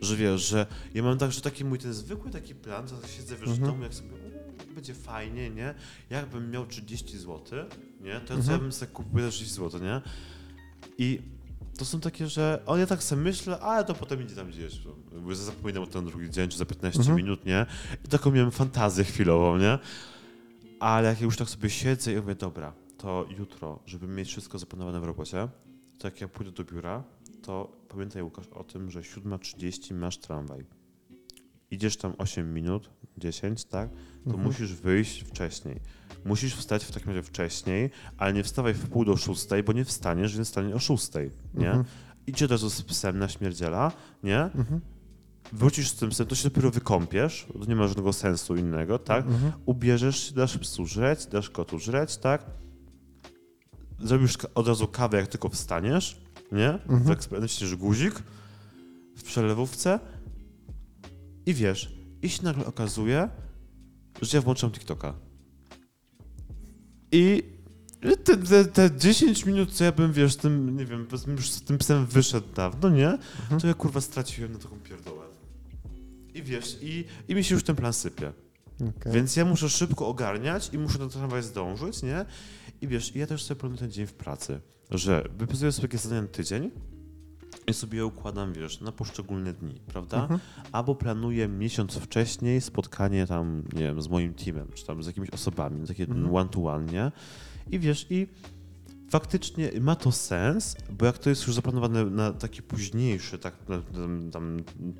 [0.00, 3.36] Że wiesz, że ja mam tak, że taki mój ten zwykły taki plan, to siedzę
[3.36, 3.70] wiesz, w Mhm.
[3.70, 4.10] domu, jak sobie
[4.70, 5.74] u, będzie fajnie, nie?
[6.10, 7.40] Jakbym miał 30 zł,
[8.00, 8.20] nie?
[8.20, 8.60] To ja Mhm.
[8.60, 10.00] bym sobie kupił za 30 zł, nie?
[10.98, 11.22] I
[11.78, 14.80] to są takie, że o, ja tak sobie myślę, ale to potem idzie tam gdzieś.
[15.22, 17.16] Bo zapominam o ten drugi dzień, czy za 15 Mhm.
[17.16, 17.66] minut, nie?
[18.04, 19.78] I taką miałem fantazję chwilową, nie?
[20.80, 25.00] Ale jak już tak sobie siedzę i mówię, dobra, to jutro, żeby mieć wszystko zaplanowane
[25.00, 25.48] w robocie,
[25.98, 27.04] to jak ja pójdę do biura,
[27.42, 30.66] to pamiętaj Łukasz o tym, że 7.30 masz tramwaj.
[31.70, 33.90] Idziesz tam 8 minut, 10, tak?
[34.24, 34.44] To Mhm.
[34.44, 35.80] musisz wyjść wcześniej.
[36.26, 39.84] Musisz wstać w takim razie wcześniej, ale nie wstawaj w pół do szóstej, bo nie
[39.84, 41.66] wstaniesz, więc wstanie o szóstej, nie?
[41.66, 41.84] Mhm.
[42.26, 43.92] Idź od razu z psem na śmierdziela,
[44.22, 44.42] nie?
[44.42, 44.80] Mhm.
[45.52, 49.26] Wrócisz z tym psem, to się dopiero wykąpiesz, to nie ma żadnego sensu innego, tak?
[49.26, 49.52] Mhm.
[49.66, 52.46] ubierzesz się, dasz psu żreć, dasz kotu żreć, tak?
[54.00, 56.20] Zrobisz od razu kawę, jak tylko wstaniesz,
[56.52, 56.70] nie?
[56.70, 57.02] Mhm.
[57.02, 58.22] W eksperymencie guzik
[59.16, 60.00] w przelewówce
[61.46, 63.28] i wiesz, i się nagle okazuje,
[64.22, 65.25] że ja włączam TikToka.
[67.12, 67.42] I
[68.24, 71.78] te, te, te 10 minut, co ja bym, wiesz, tym, nie wiem, już z tym
[71.78, 73.08] psem wyszedł dawno, nie?
[73.08, 73.60] Mhm.
[73.60, 75.24] To ja kurwa straciłem na taką pierdołę.
[76.34, 78.32] I wiesz, i, i mi się już ten plan sypie.
[78.74, 79.12] Okej.
[79.12, 82.24] Więc ja muszę szybko ogarniać i muszę na tramwaj zdążyć, nie?
[82.80, 84.60] I wiesz, ja też sobie planuję ten dzień w pracy,
[84.90, 86.70] że wypisuję sobie jakieś zadania na tydzień
[87.66, 90.22] i sobie układam, wiesz, na poszczególne dni, prawda?
[90.22, 90.40] Mhm.
[90.72, 95.30] Albo planuję miesiąc wcześniej spotkanie tam, nie wiem, z moim teamem, czy tam z jakimiś
[95.30, 96.34] osobami, takie Mhm.
[96.34, 97.12] one to one, nie?
[97.70, 98.26] I wiesz, i
[99.10, 103.54] faktycznie ma to sens, bo jak to jest już zaplanowane na taki późniejszy tak,
[103.92, 104.56] tam, tam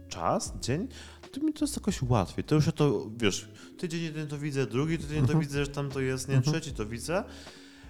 [0.08, 0.88] czas, dzień,
[1.32, 2.44] to mi to jest jakoś łatwiej.
[2.44, 3.48] To już ja to, wiesz,
[3.78, 5.40] tydzień jeden to widzę, drugi tydzień to Mhm.
[5.40, 6.52] widzę, że tam to jest, nie, Mhm.
[6.52, 7.24] trzeci to widzę,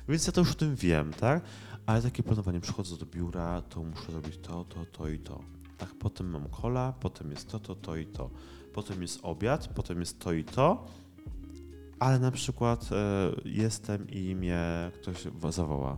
[0.09, 1.43] więc ja to już o tym wiem, tak?
[1.87, 5.41] Ale takie planowanie, przychodzę do biura, to muszę zrobić to, to, to i to.
[5.79, 8.31] Tak, potem mam kola, potem jest to, to, to i to.
[8.73, 10.87] Potem jest obiad, potem jest to i to.
[11.99, 15.97] Ale na przykład e, jestem i mnie ktoś zawoła.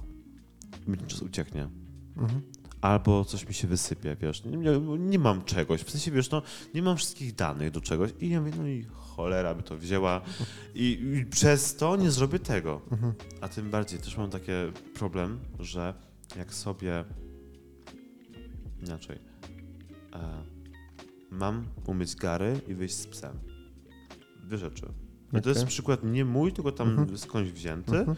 [0.87, 1.69] Mi czas ucieknie.
[2.17, 2.43] Mhm.
[2.81, 4.45] Albo coś mi się wysypie, wiesz.
[4.45, 5.83] Nie, nie, nie mam czegoś.
[5.83, 6.43] W sensie, wiesz, no,
[6.75, 8.11] nie mam wszystkich danych do czegoś.
[8.21, 8.87] I ja mówię, no i
[9.19, 10.21] cholera by to wzięła.
[10.75, 12.81] I, i przez to nie zrobię tego.
[12.91, 13.13] Mhm.
[13.41, 14.53] A tym bardziej też mam taki
[14.95, 15.95] problem, że
[16.37, 17.05] jak sobie
[18.87, 19.19] inaczej
[20.15, 20.43] e,
[21.31, 23.39] mam umyć gary i wyjść z psem.
[24.45, 24.87] Dwie rzeczy.
[25.39, 27.19] I to jest przykład nie mój, tylko tam Mhm.
[27.19, 27.99] skądś wzięty.
[27.99, 28.17] Mhm.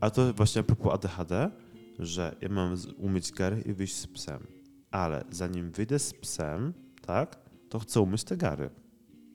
[0.00, 1.50] A to właśnie a propos ADHD,
[1.98, 4.46] że ja mam umyć gary i wyjść z psem.
[4.90, 6.72] Ale zanim wyjdę z psem,
[7.06, 8.70] tak, to chcę umyć te gary.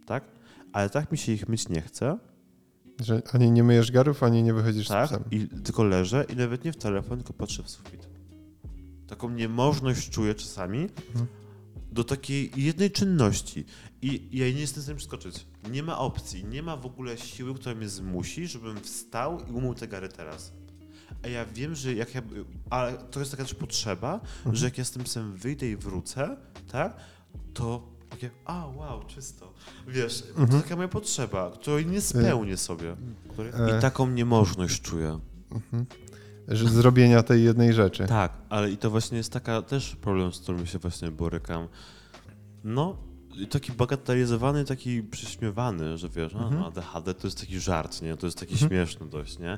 [0.06, 0.24] Tak?
[0.74, 2.18] Ale tak mi się ich myć nie chce,
[3.00, 5.08] Że ani nie myjesz garów, ani nie wychodzisz tak?
[5.10, 5.24] z psem.
[5.32, 8.08] I tylko leżę i nawet nie w telefon, tylko patrzę w sufit.
[9.08, 10.80] Taką niemożność czuję czasami
[11.10, 11.28] Mhm.
[11.92, 13.66] do takiej jednej czynności.
[14.02, 15.48] I ja nie jestem w stanie przeskoczyć.
[15.72, 19.74] Nie ma opcji, nie ma w ogóle siły, która mnie zmusi, żebym wstał i umył
[19.74, 20.54] te gary teraz.
[21.24, 22.22] A ja wiem, że jak ja.
[22.70, 24.56] Ale to jest taka też potrzeba, Mhm.
[24.56, 26.38] że jak ja z tym psem wyjdę i wrócę,
[26.72, 26.98] tak?
[27.54, 29.54] To takie, a wow, czysto.
[29.88, 30.62] Wiesz, to Mhm.
[30.62, 32.96] taka moja potrzeba, której nie spełnię sobie.
[33.30, 33.52] Której...
[33.52, 33.78] E.
[33.78, 35.20] I taką niemożność czuję.
[35.52, 35.86] Mhm.
[36.48, 38.06] Że zrobienia tej jednej rzeczy.
[38.08, 41.68] Tak, ale i to właśnie jest taka też problem, z którym się właśnie borykam.
[42.64, 42.98] No,
[43.50, 46.64] taki bagatelizowany, taki przyśmiewany, że wiesz, Mhm.
[46.64, 48.18] a, ADHD to jest taki żart, nie?
[48.18, 48.70] To jest taki Mhm.
[48.72, 49.58] śmieszny dość, nie?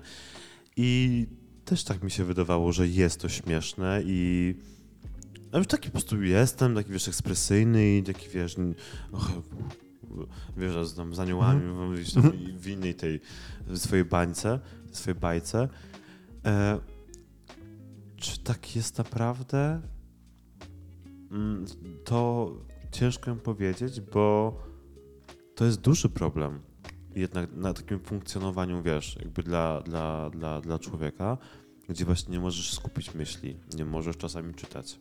[0.77, 1.27] I
[1.65, 4.55] też tak mi się wydawało, że jest to śmieszne i
[5.51, 8.55] a już taki po prostu jestem, taki wiesz, ekspresyjny i taki wiesz,
[9.11, 9.31] och,
[10.57, 11.93] wiesz, że tam z aniołami Mhm.
[11.93, 13.19] gdzieś tam i w innej tej
[13.75, 14.59] swojej bańce,
[14.91, 15.69] swojej bajce.
[16.45, 16.79] E,
[18.17, 19.81] czy tak jest naprawdę?
[21.31, 21.65] Mm,
[22.05, 22.51] To
[22.91, 24.57] ciężko mi powiedzieć, bo
[25.55, 26.59] to jest duży problem.
[27.15, 31.37] Jednak na takim funkcjonowaniu, wiesz, jakby dla, dla, dla, dla człowieka,
[31.89, 34.99] gdzie właśnie nie możesz skupić myśli, nie możesz czasami czytać,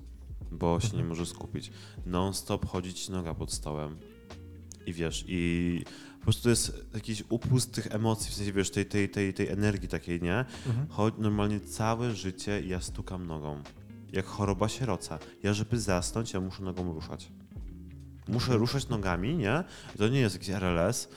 [0.53, 1.71] bo się nie możesz skupić.
[2.07, 3.97] Non-stop chodzić noga pod stołem
[4.87, 5.83] i wiesz, i
[6.19, 9.89] po prostu jest jakiś upust tych emocji, w sensie, wiesz, tej, tej, tej, tej energii
[9.89, 10.45] takiej, nie?
[10.67, 10.87] Mhm.
[10.89, 13.63] Choć normalnie całe życie ja stukam nogą.
[14.13, 15.19] Jak choroba sieroca.
[15.43, 17.33] Ja, żeby zasnąć, ja muszę nogą ruszać.
[18.29, 19.65] Muszę ruszać nogami, nie?
[19.99, 21.09] To nie jest jakiś RLS,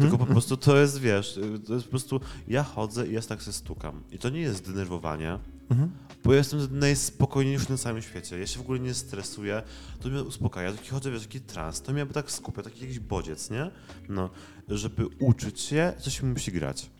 [0.00, 3.42] tylko po prostu to jest, wiesz, to jest po prostu, ja chodzę i ja tak
[3.42, 4.02] się stukam.
[4.10, 5.38] I to nie jest denerwowanie,
[5.70, 5.90] Mhm.
[6.24, 8.38] Bo ja jestem najspokojniejszy na całym świecie.
[8.38, 9.62] Ja się w ogóle nie stresuję,
[10.00, 10.72] to mnie uspokaja.
[10.72, 13.70] Taki chodzę, wiesz, taki trans, to mnie tak skupia, taki jakiś bodziec, nie?
[14.08, 14.30] No,
[14.68, 16.90] żeby uczyć się, coś mi musi grać.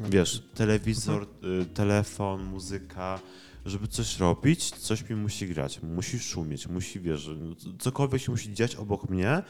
[0.00, 1.26] Wiesz, telewizor,
[1.62, 3.20] y, telefon, muzyka,
[3.64, 8.54] żeby coś robić, coś mi musi grać, musi szumieć, musi, wiesz, no, cokolwiek się musi
[8.54, 9.42] dziać obok mnie,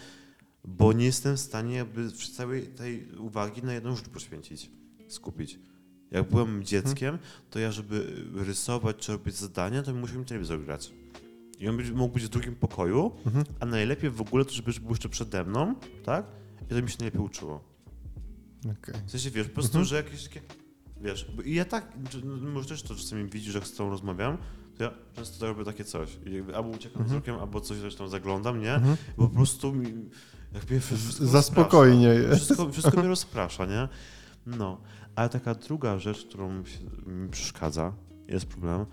[0.65, 4.70] bo nie jestem w stanie jakby całej tej uwagi na jedną rzecz poświęcić,
[5.09, 5.59] skupić.
[6.10, 7.18] Jak byłem dzieckiem,
[7.51, 10.93] to ja, żeby rysować czy robić zadania, to musiał mi telewizor grać.
[11.59, 13.44] I on być- mógł być w drugim pokoju, Mhm.
[13.60, 15.74] a najlepiej w ogóle to, żeby był jeszcze przede mną,
[16.05, 16.26] tak?
[16.70, 17.64] I to mi się najlepiej uczyło.
[18.60, 18.94] Okej.
[19.06, 19.85] W sensie, wiesz, po prostu, Mhm.
[19.85, 20.40] że jakieś takie,
[21.01, 21.93] wiesz, bo i ja tak,
[22.24, 24.39] no, może też to czasami widzisz, jak z tobą rozmawiam,
[24.78, 26.18] to ja często robię takie coś.
[26.26, 27.06] Jakby albo uciekam Mhm.
[27.09, 28.74] wzrokiem, albo coś zresztą zaglądam, nie?
[28.74, 28.97] Mhm.
[29.16, 29.93] Bo po prostu mi,
[30.55, 31.43] jak mnie wszystko Za rozprasza.
[31.62, 32.36] spokojnie jest.
[32.44, 33.89] Wszystko, wszystko mnie rozprasza, nie?
[34.47, 34.80] No,
[35.19, 36.53] ale taka druga rzecz, którą
[37.07, 37.93] mi przeszkadza,
[38.28, 38.86] jest problem,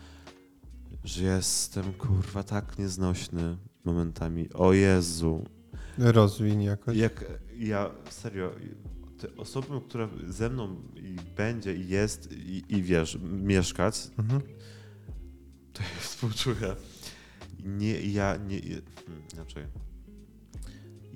[1.04, 4.54] że jestem, kurwa, tak nieznośny momentami.
[4.54, 5.44] O Jezu,
[5.98, 6.98] Rozwiń jakoś.
[6.98, 7.26] jak
[7.58, 8.52] ja, serio,
[9.18, 14.42] te osoby, która ze mną i będzie i jest i, i wiesz, mieszkać, Mhm.
[15.74, 16.76] to ja współczuję.
[17.64, 18.60] Nie, ja nie,
[19.34, 19.64] inaczej.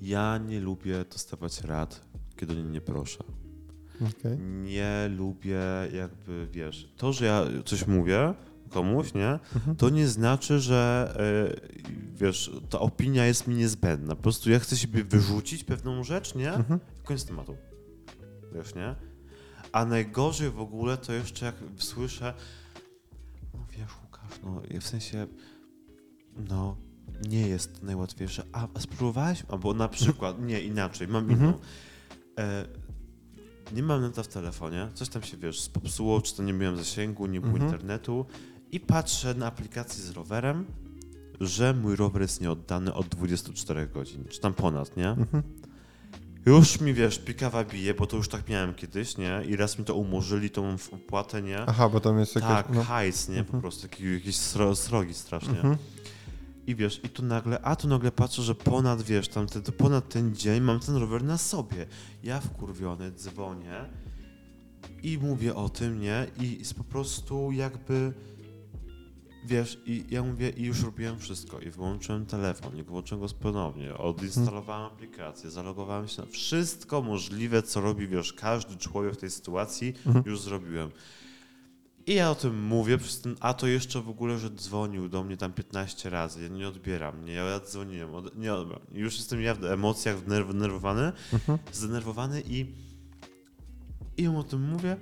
[0.02, 2.00] Ja nie lubię dostawać rad,
[2.36, 3.24] kiedy nie, nie proszę.
[4.00, 4.38] Okej.
[4.38, 5.60] Nie lubię
[5.92, 8.34] jakby, wiesz, to, że ja coś mówię
[8.70, 9.76] komuś, nie, Mhm.
[9.76, 11.70] to nie znaczy, że e,
[12.14, 14.16] wiesz, ta opinia jest mi niezbędna.
[14.16, 16.52] Po prostu ja chcę siebie wyrzucić pewną rzecz, nie?
[16.54, 16.80] Mhm.
[17.04, 17.56] Koniec tematu.
[18.54, 18.94] Wiesz, nie?
[19.72, 22.34] A najgorzej w ogóle to jeszcze jak słyszę,
[23.54, 25.26] no wiesz Łukasz, no w sensie,
[26.48, 26.76] no
[27.28, 28.42] nie jest najłatwiejsze.
[28.52, 29.42] A, a spróbowałeś?
[29.48, 31.40] Albo na przykład, nie, inaczej, mam Mhm.
[31.40, 31.58] inną.
[32.38, 32.66] E,
[33.72, 37.26] nie mam neta w telefonie, coś tam się, wiesz, popsuło, czy to nie miałem zasięgu,
[37.26, 37.72] nie było Mhm.
[37.72, 38.26] internetu
[38.72, 40.64] i patrzę na aplikację z rowerem,
[41.40, 45.08] że mój rower jest nieoddany od 24 godzin, czy tam ponad, nie?
[45.08, 45.42] Mhm.
[46.46, 49.42] Już mi, wiesz, pikawa bije, bo to już tak miałem kiedyś, nie?
[49.48, 51.58] I raz mi to umorzyli, tą opłatę, nie?
[51.66, 52.50] Aha, bo tam jest jakaś...
[52.50, 52.82] tak, no.
[52.84, 53.34] hajs, nie?
[53.34, 53.60] Po Mhm.
[53.60, 55.50] prostu, taki, jakieś sro, srogi strasznie.
[55.56, 55.76] Mhm.
[56.70, 59.72] I wiesz, i tu nagle, a tu nagle patrzę, że ponad, wiesz, tam te, to
[59.72, 61.86] ponad ten dzień mam ten rower na sobie.
[62.22, 63.84] Ja wkurwiony dzwonię
[65.02, 66.26] i mówię o tym, nie?
[66.40, 68.12] I jest po prostu jakby,
[69.46, 71.60] wiesz, i ja mówię, i już robiłem wszystko.
[71.60, 77.80] I wyłączyłem telefon, i włączyłem go ponownie, odinstalowałem aplikację, zalogowałem się na wszystko możliwe, co
[77.80, 80.24] robi, wiesz, każdy człowiek w tej sytuacji, Mhm.
[80.26, 80.90] już zrobiłem.
[82.10, 85.24] I ja o tym mówię, przez ten, a to jeszcze w ogóle, że dzwonił do
[85.24, 88.82] mnie tam 15 razy, ja nie odbieram, nie, ja dzwoniłem, od, nie odbieram.
[88.92, 91.58] Już jestem ja w emocjach wnerw- wnerwowany, Mhm.
[91.72, 92.74] zdenerwowany i,
[94.16, 94.96] i ją o tym mówię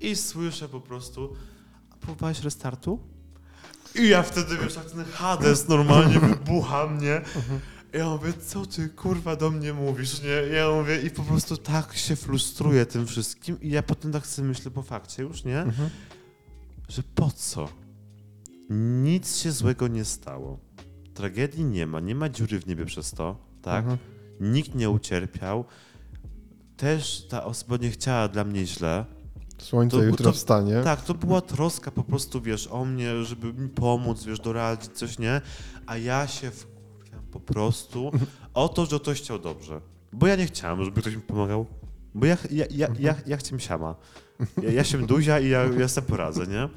[0.00, 1.36] i słyszę po prostu,
[1.90, 2.98] a próbowałeś restartu?
[3.94, 7.20] I ja wtedy, wiesz, jak ten Hades normalnie wybucha mnie.
[7.92, 10.56] Ja mówię, co ty kurwa do mnie mówisz, nie?
[10.56, 14.48] Ja mówię i po prostu tak się frustruję tym wszystkim i ja potem tak sobie
[14.48, 15.60] myślę po fakcie już, nie?
[15.60, 15.90] Mhm.
[16.88, 17.68] Że po co?
[19.02, 20.58] Nic się złego nie stało.
[21.14, 23.78] Tragedii nie ma, nie ma dziury w niebie przez to, tak?
[23.84, 23.98] Mhm.
[24.40, 25.64] Nikt nie ucierpiał.
[26.76, 29.04] Też ta osoba nie chciała dla mnie źle.
[29.58, 30.80] Słońce To- jutro to- wstanie.
[30.84, 35.18] Tak, to była troska po prostu, wiesz, o mnie, żeby mi pomóc, wiesz, doradzić, coś,
[35.18, 35.40] nie?
[35.86, 38.10] A ja się wkurwiam po prostu
[38.54, 39.80] o to, że ktoś chciał dobrze.
[40.12, 41.66] Bo ja nie chciałem, żeby ktoś mi pomagał.
[42.14, 43.94] Bo ja, ja, ja, ja, ja chciałem siama.
[44.62, 46.68] Ja, ja się duzia i ja, ja sobie poradzę, nie?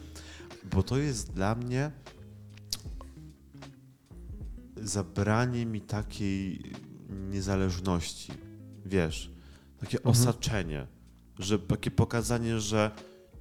[0.74, 1.92] Bo to jest dla mnie
[4.84, 6.62] zabranie mi takiej
[7.30, 8.34] niezależności,
[8.86, 9.32] wiesz,
[9.80, 10.12] takie Mhm.
[10.16, 10.88] osaczenie,
[11.40, 12.92] że takie pokazanie, że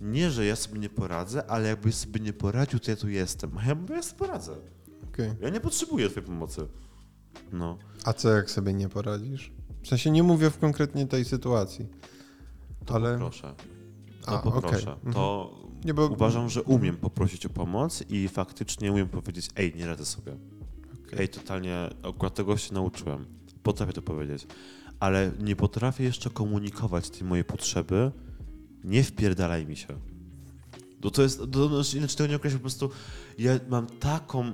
[0.01, 3.59] nie, że ja sobie nie poradzę, ale jakbyś sobie nie poradził, to ja tu jestem.
[3.59, 4.57] A ja mówię, ja sobie poradzę.
[5.09, 5.31] Okej.
[5.41, 6.67] Ja nie potrzebuję twojej pomocy.
[7.53, 7.79] No.
[8.05, 9.53] A co jak sobie nie poradzisz?
[9.83, 11.87] W sensie nie mówię w konkretnie tej sytuacji.
[12.87, 13.55] To Ale- poproszę.
[14.27, 14.93] To A, poproszę.
[14.93, 15.13] okej.
[15.13, 16.09] To Nie, bo...
[16.09, 20.33] uważam, że umiem poprosić o pomoc i faktycznie umiem powiedzieć, ej, nie radzę sobie.
[21.07, 21.19] Okej.
[21.19, 23.27] Ej, totalnie, akurat tego się nauczyłem.
[23.63, 24.47] Potrafię to powiedzieć.
[25.01, 28.13] Ale nie potrafię jeszcze komunikować tej mojej potrzeby.
[28.85, 29.87] Nie wpierdalaj mi się.
[31.05, 32.91] No to jest, to, no, inaczej tego nie określę, po prostu
[33.39, 34.53] ja mam taką,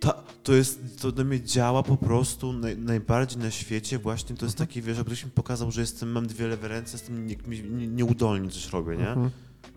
[0.00, 0.12] ta,
[0.42, 4.58] to jest, to do mnie działa po prostu naj, najbardziej na świecie właśnie, to jest
[4.58, 8.50] taki, wiesz, ktoś mi pokazał, że jestem, mam dwie lewe ręce, jestem nie, nie, nieudolny,
[8.50, 9.08] coś robię, nie?
[9.08, 9.30] Mhm.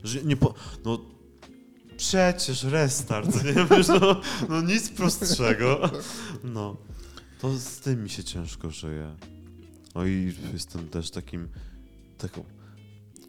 [0.03, 0.53] Że nie po,
[0.85, 0.99] no
[1.97, 5.89] przecież restart, nie wiesz, no, no nic prostszego.
[6.43, 6.77] No,
[7.39, 9.15] to z tym mi się ciężko żyje.
[9.95, 11.47] No i jestem też takim,
[12.17, 12.43] taką,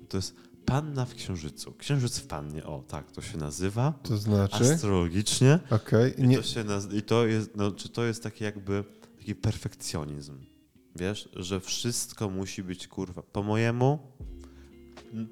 [0.09, 1.72] to jest panna w księżycu.
[1.78, 3.94] Księżyc w pannie, o tak to się nazywa.
[4.02, 4.74] To znaczy?
[4.74, 5.59] Astrologicznie.
[5.70, 6.20] Okej.
[6.20, 6.36] I Nie...
[6.36, 8.84] to, się naz- I to jest, no, czy to jest taki jakby
[9.18, 10.39] taki perfekcjonizm.
[10.97, 13.98] Wiesz, że wszystko musi być kurwa po mojemu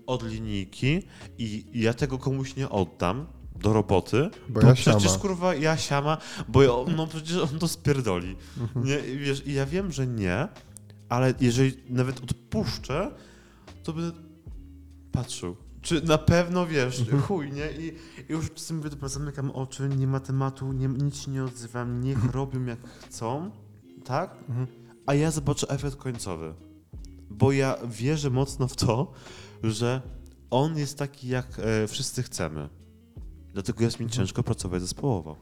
[0.07, 1.03] od linijki
[1.39, 3.27] i i ja tego komuś nie oddam
[3.61, 5.19] do roboty, Bo bo, ja przecież siama.
[5.19, 8.37] kurwa ja siama, bo no przecież on to spierdoli.
[8.61, 8.87] Mhm.
[8.87, 10.49] Nie, i wiesz, i ja wiem, że nie,
[11.09, 13.11] ale jeżeli nawet odpuszczę,
[13.83, 14.13] to będę
[15.13, 15.57] patrzył.
[15.83, 17.23] Czy na pewno wiesz, Mhm.
[17.23, 17.73] chuj, nie?
[17.73, 17.87] I,
[18.29, 22.01] i już czasem mówię, dobra, zamykam oczy, nie ma tematu, nie, nic się nie odzywam,
[22.05, 23.51] niech robią jak chcą,
[24.05, 24.37] tak?
[24.49, 24.67] Mhm.
[25.07, 26.55] A ja zobaczę efekt końcowy.
[27.31, 29.13] Bo ja wierzę mocno w to,
[29.63, 30.03] że
[30.51, 32.69] on jest taki, jak e, wszyscy chcemy.
[33.53, 34.19] Dlatego jest mi Mhm.
[34.19, 35.37] ciężko pracować zespołowo.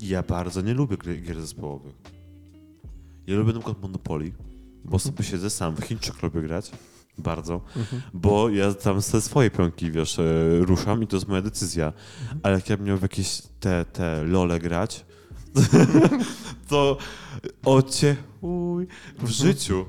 [0.00, 1.94] I ja bardzo nie lubię gry, gier zespołowych.
[3.26, 4.32] Ja lubię na przykład Monopoly,
[4.84, 6.70] bo sobie siedzę sam, w Chińczyk lubię grać.
[7.18, 7.60] Bardzo.
[7.76, 8.02] Mhm.
[8.14, 10.22] Bo ja tam ze swoje pionki, wiesz, e,
[10.60, 11.92] ruszam i to jest moja decyzja.
[12.42, 15.04] Ale jak ja bym miał w jakieś te, te lole grać,
[16.68, 16.96] to
[17.64, 18.86] ocie chuj
[19.18, 19.86] w życiu.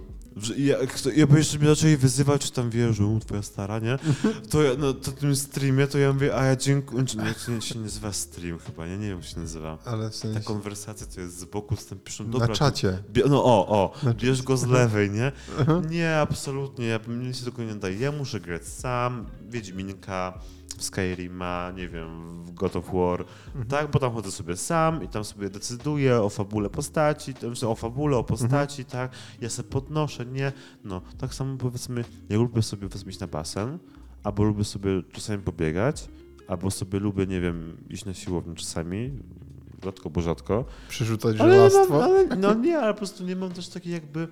[0.57, 2.70] Ja, kto- ja bo jeszcze mnie zaczęli wyzywać, czy tam
[3.16, 3.99] u, twoja stara, nie?
[4.49, 7.62] To ja na to tym streamie, to ja mówię, a ja dziękuję, nie, czy nie
[7.62, 9.78] się nazywa stream chyba, nie, nie wiem jak się nazywa.
[9.86, 10.40] Ale w Ta sensie...
[10.40, 13.03] konwersacja to jest z boku, z tym piszą, dobra, Na czacie.
[13.30, 15.32] No o, o, bierz go z lewej, nie?
[15.95, 17.99] Nie, absolutnie, ja bym nic tego nie daję.
[17.99, 20.40] Ja muszę grać sam, Wiedźminka,
[20.78, 23.66] w Skyrima, nie wiem, w God of War, Mhm.
[23.68, 23.92] tak?
[23.92, 28.18] Bo tam chodzę sobie sam i tam sobie decyduję o fabule postaci, że o fabule,
[28.18, 28.86] o postaci, Mhm.
[29.10, 29.18] tak?
[29.42, 30.52] Ja sobie podnoszę, nie?
[30.84, 33.80] No, tak samo powiedzmy, ja lubię sobie powiedzmy iść na basen,
[34.24, 36.08] albo lubię sobie czasami pobiegać,
[36.48, 39.12] albo sobie lubię, nie wiem, iść na siłownię czasami,
[39.84, 42.04] rzadko, bo rzadko, Przerzucać ale, mam, żelastwo.
[42.04, 44.28] ale no nie, ale po prostu nie mam też takiej jakby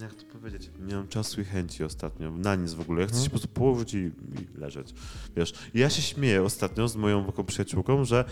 [0.00, 0.70] Jak to powiedzieć?
[0.80, 3.00] Nie mam czasu i chęci ostatnio, na nic w ogóle.
[3.00, 3.24] Ja chcę Mhm.
[3.24, 4.94] się po prostu położyć i, i leżeć.
[5.36, 8.24] Wiesz, I ja się śmieję ostatnio z moją taką przyjaciółką, że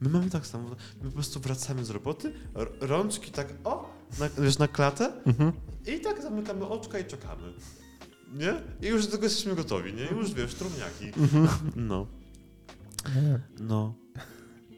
[0.00, 0.68] my mamy tak samo,
[1.02, 2.32] my po prostu wracamy z roboty,
[2.80, 5.52] rączki tak, o, na, wiesz, na klatę Mhm.
[5.86, 7.52] i tak zamykamy oczka i czekamy.
[8.32, 8.54] Nie?
[8.88, 10.04] I już do tego jesteśmy gotowi, nie?
[10.04, 11.06] Już wiesz, trumniaki.
[11.20, 11.48] Mhm.
[11.76, 12.06] No,
[13.60, 13.94] no.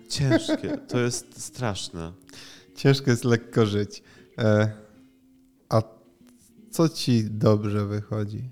[0.08, 2.12] Ciężkie, to jest straszne.
[2.74, 4.02] Ciężko jest lekko żyć.
[4.38, 4.72] E,
[5.68, 5.82] a
[6.74, 8.50] co ci dobrze wychodzi?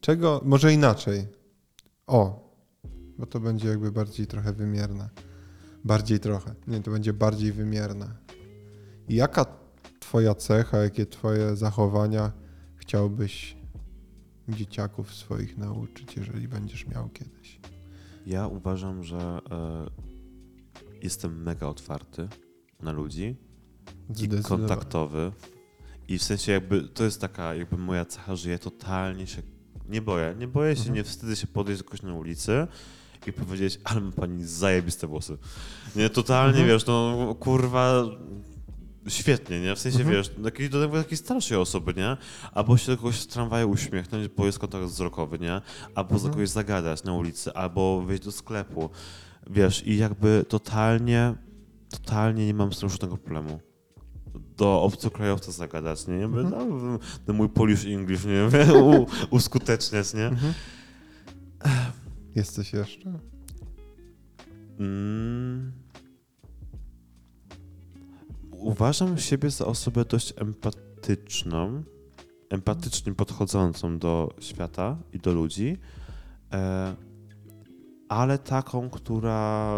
[0.00, 1.26] Czego, może inaczej.
[2.06, 2.50] O,
[3.18, 5.08] bo to będzie jakby bardziej trochę wymierne.
[5.84, 6.54] Bardziej trochę.
[6.66, 8.16] Nie, to będzie bardziej wymierne.
[9.08, 9.46] Jaka
[10.00, 12.32] twoja cecha, jakie twoje zachowania
[12.76, 13.56] chciałbyś
[14.48, 17.60] dzieciaków swoich nauczyć, jeżeli będziesz miał kiedyś?
[18.26, 19.86] Ja uważam, że e,
[21.02, 22.28] jestem mega otwarty
[22.82, 23.36] na ludzi
[24.22, 25.32] i kontaktowy.
[26.12, 29.42] I w sensie jakby to jest taka jakby moja cecha, że ja totalnie się
[29.88, 30.34] nie boję.
[30.38, 30.96] Nie boję się, Mhm.
[30.96, 32.66] nie wstydzę się podejść do kogoś na ulicy
[33.26, 35.38] i powiedzieć, ale ma pani zajebiste włosy.
[35.96, 36.68] Nie, totalnie Mhm.
[36.68, 38.04] wiesz, no kurwa
[39.08, 39.74] świetnie, nie?
[39.76, 40.16] W sensie Mhm.
[40.16, 42.16] wiesz, takiej, do tego jakiejś starszej osoby, nie?
[42.52, 45.60] Albo się do kogoś w tramwaju uśmiechnąć, bo jest kontakt wzrokowy, nie?
[45.94, 46.32] Albo za Mhm.
[46.34, 48.90] kogoś zagadać na ulicy, albo wejść do sklepu.
[49.50, 51.34] Wiesz, i jakby totalnie,
[51.90, 53.60] totalnie nie mam z tym żadnego problemu.
[54.56, 56.14] Do obcokrajowca zagadać, nie?
[56.14, 56.68] Jakby, Mhm.
[56.68, 58.48] no, ten mój Polish English, nie?
[58.82, 60.26] U, uskuteczniać, nie?
[60.26, 60.54] Mhm.
[62.34, 63.18] Jest coś jeszcze?
[64.78, 65.72] Mm.
[68.50, 71.82] Uważam siebie za osobę dość empatyczną,
[72.50, 75.76] empatycznie podchodzącą do świata i do ludzi,
[76.52, 76.94] e,
[78.08, 79.76] ale taką, która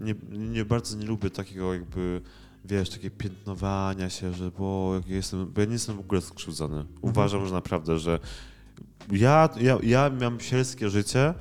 [0.00, 2.20] nie, nie bardzo nie lubię takiego jakby,
[2.64, 6.20] wiesz, takie piętnowania się, że bo jak ja jestem, bo ja nie jestem w ogóle
[6.20, 6.84] skrzywdzony.
[7.00, 8.18] Uważam, że naprawdę, że
[9.12, 11.34] ja, ja, ja miałem sielskie życie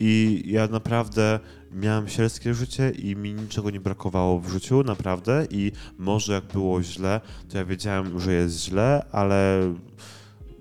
[0.00, 1.40] i ja naprawdę
[1.72, 5.46] miałem sielskie życie i mi niczego nie brakowało w życiu, naprawdę.
[5.50, 9.60] I może jak było źle, to ja wiedziałem, że jest źle, ale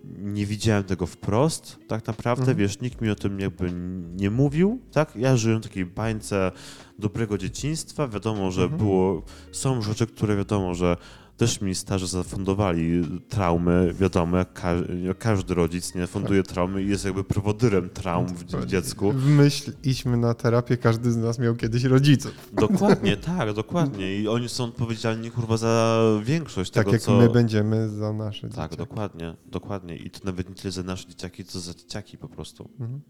[0.04, 2.42] nie widziałem tego wprost, tak naprawdę.
[2.42, 2.58] Mhm.
[2.58, 3.72] Wiesz, nikt mi o tym jakby
[4.16, 5.16] nie mówił, tak?
[5.16, 6.52] Ja żyłem w takiej bańce
[7.00, 8.08] dobrego dzieciństwa.
[8.08, 8.78] Wiadomo, że Mhm.
[8.82, 10.98] było, są rzeczy, które wiadomo, że
[11.38, 14.74] też mi starzy zafundowali traumy, wiadomo, jak, ka
[15.20, 19.12] każdy rodzic nie funduje traumy i jest jakby prowodyrem traum w dzie- dziecku.
[19.12, 22.32] W myśl idźmy na terapię, każdy z nas miał kiedyś rodziców.
[22.54, 24.20] Dokładnie, tak, dokładnie.
[24.22, 27.18] I oni są odpowiedzialni kurwa za większość Tak tego, jak co...
[27.18, 28.78] my będziemy za nasze Tak, dzieciaki.
[28.78, 29.96] dokładnie, dokładnie.
[29.98, 32.70] I to nawet nie tyle za nasze dzieciaki, co za dzieciaki po prostu.
[32.80, 33.02] Mhm.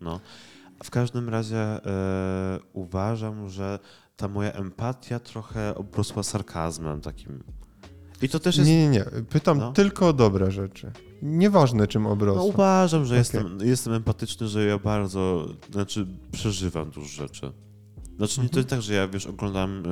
[0.00, 0.20] No.
[0.84, 3.78] W każdym razie e, uważam, że
[4.16, 7.42] ta moja empatia trochę obrosła sarkazmem takim.
[8.24, 8.68] I to też jest...
[8.70, 9.04] Nie, nie, nie.
[9.30, 9.72] Pytam No.
[9.72, 10.92] tylko o dobre rzeczy.
[11.22, 12.44] Nieważne czym No, obrosło.
[12.44, 13.18] uważam, że Okej.
[13.18, 17.52] jestem, jestem empatyczny, że ja bardzo, znaczy przeżywam dużo rzeczy.
[18.16, 19.82] Znaczy nie to jest tak, że ja wiesz, oglądam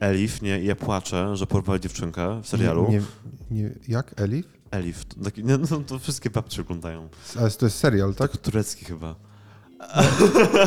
[0.00, 2.86] e, Elif, nie, i ja płaczę, że porwali dziewczynkę w serialu.
[2.90, 3.02] Nie,
[3.50, 4.20] nie, jak?
[4.20, 4.46] Elif?
[4.70, 7.08] Elif, to, taki, nie, no, to wszystkie babcie oglądają.
[7.38, 8.32] Ale to jest serial, tak?
[8.32, 9.14] Tak turecki chyba.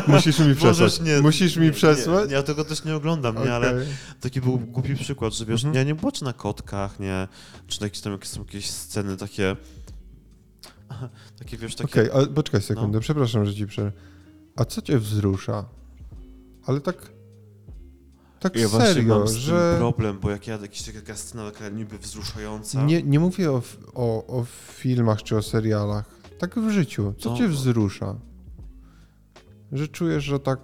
[0.08, 1.00] Musisz mi przesłać.
[1.00, 2.28] Nie, Musisz mi przesłać?
[2.28, 3.86] Nie, ja tego też nie oglądam, nie, ale
[4.20, 5.74] taki był głupi przykład, że wiesz, Mhm.
[5.74, 7.28] ja nie płaczę na kotkach, nie,
[7.66, 9.56] czy na jakieś tam jakieś, są jakieś sceny takie,
[11.38, 11.90] takie wiesz, takie...
[11.92, 13.00] Okej, ale poczekaj sekundę, No.
[13.00, 13.92] przepraszam, że ci przerwę.
[14.56, 15.64] A co cię wzrusza?
[16.66, 17.12] Ale tak.
[18.40, 19.74] Tak Ja właśnie serio, mam z że.
[19.78, 22.82] problem, bo jak ja jakaś taka scena taka niby wzruszająca.
[22.84, 23.62] Nie, nie mówię o,
[23.94, 26.04] o, o filmach czy o serialach.
[26.38, 27.14] Tak w życiu.
[27.18, 27.36] Co No.
[27.38, 28.14] cię wzrusza?
[29.72, 30.60] Że czujesz, że tak.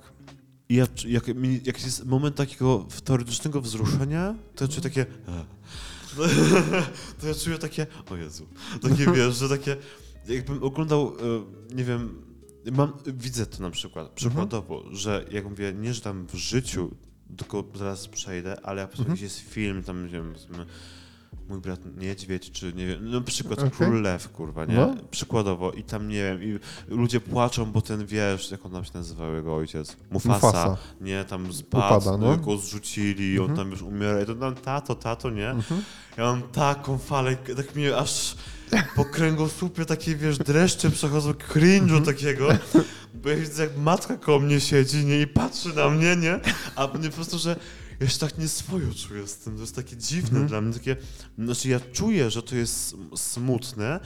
[0.68, 1.24] Ja, jak,
[1.64, 5.06] jak jest moment takiego teoretycznego wzruszenia, to ja czuję takie.
[7.20, 7.86] To ja czuję takie.
[8.10, 8.46] O Jezu.
[8.82, 9.76] Takie wiesz, że takie.
[10.28, 12.22] Jakbym oglądał, e, nie wiem.
[12.72, 16.90] Mam, widzę to na przykład, przykładowo, że jak mówię, nie że tam w życiu,
[17.36, 19.24] tylko zaraz przejdę, ale jak po prostu Mhm.
[19.24, 20.34] jakiś jest film, tam nie wiem,
[21.48, 23.70] mój brat niedźwiedź, czy nie wiem, no przykład Okej.
[23.70, 24.74] Król Lew, kurwa, nie?
[24.74, 24.94] No.
[25.10, 26.58] Przykładowo i tam, nie wiem, i
[26.88, 29.96] ludzie płaczą, bo ten, wiesz, jak on tam się nazywał, jego ojciec?
[30.10, 30.46] Mufasa.
[30.46, 30.76] Mufasa.
[31.00, 32.36] Nie, tam spadł, Upada, no.
[32.36, 33.58] go zrzucili, on Mhm.
[33.58, 35.50] tam już umiera i to tam tato, tato, nie?
[35.50, 35.82] Mhm.
[36.16, 38.36] Ja mam taką falę, tak mnie aż
[38.96, 42.04] po kręgosłupie takie, wiesz, dreszcze przechodzą, cringe'u Mhm.
[42.04, 42.48] takiego,
[43.14, 46.40] bo ja widzę, jak matka koło mnie siedzi, nie, i patrzy na mnie, nie?
[46.76, 47.56] A mnie po prostu, że
[48.00, 50.46] ja się tak nieswojo czuję z tym, to jest takie dziwne Mhm.
[50.46, 50.96] dla mnie, takie,
[51.38, 54.00] znaczy ja czuję, że to jest sm- smutne,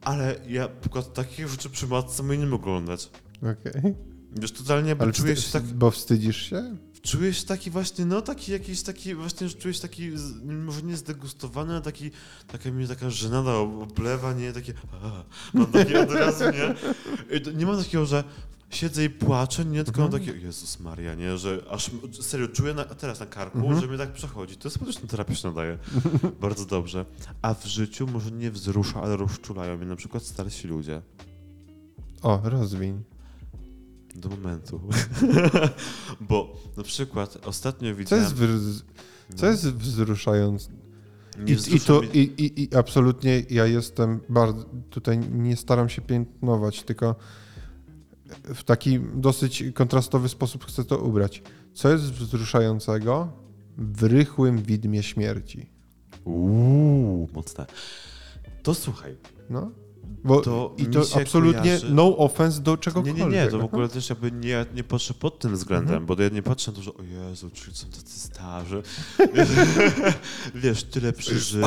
[0.00, 3.10] ale ja na przykład takich rzeczy przy matce mojej nie mogę oglądać.
[3.38, 3.94] Okej.
[4.40, 6.76] Wiesz, totalnie Ale czuję się tak Bo wstydzisz się?
[7.02, 10.10] czujesz taki właśnie, no taki jakiś taki, właśnie, że czujesz taki,
[10.44, 12.10] może nie zdegustowany, ale taki,
[12.46, 15.24] taka mnie taka żenada oblewa, nie, takie, a,
[15.58, 16.74] mam takie od razu, nie,
[17.36, 18.24] I to- nie mam takiego, że
[18.74, 20.24] siedzę i płaczę, nie, tylko Mhm.
[20.24, 21.90] takie, Jezus Maria, nie, że aż
[22.20, 23.80] serio czuję na, teraz na karku, Mhm.
[23.80, 25.78] że mnie tak przechodzi, to jest prostu terapia się nadaje,
[26.40, 27.06] bardzo dobrze,
[27.42, 31.02] a w życiu może nie wzrusza, ale rozczulają mnie na przykład starsi ludzie.
[32.22, 33.02] O, rozwiń.
[34.14, 34.80] Do momentu.
[36.28, 38.24] Bo na przykład ostatnio Co widziałem...
[38.24, 38.84] jest,
[39.36, 40.70] co no, jest wzruszające?
[41.38, 44.64] nie I, i, to, i, i, I absolutnie ja jestem bardzo.
[44.90, 47.16] Tutaj nie staram się piętnować, tylko
[48.54, 51.42] w taki dosyć kontrastowy sposób chcę to ubrać.
[51.74, 53.32] Co jest wzruszającego
[53.78, 55.70] w rychłym widmie śmierci?
[56.24, 57.66] Uuu, mocne.
[58.62, 59.16] To słuchaj.
[59.50, 59.70] No?
[60.24, 63.16] Bo To I to absolutnie kojarzy- no offense do Nie, czegokolwiek.
[63.16, 63.64] nie, nie, to w aha.
[63.64, 66.06] ogóle też jakby nie, nie patrzę pod tym względem, Mhm.
[66.06, 68.82] bo ja nie patrzę na to, że o Jezu, czyli są tacy starzy.
[70.54, 71.64] wiesz, tyle przeżyli.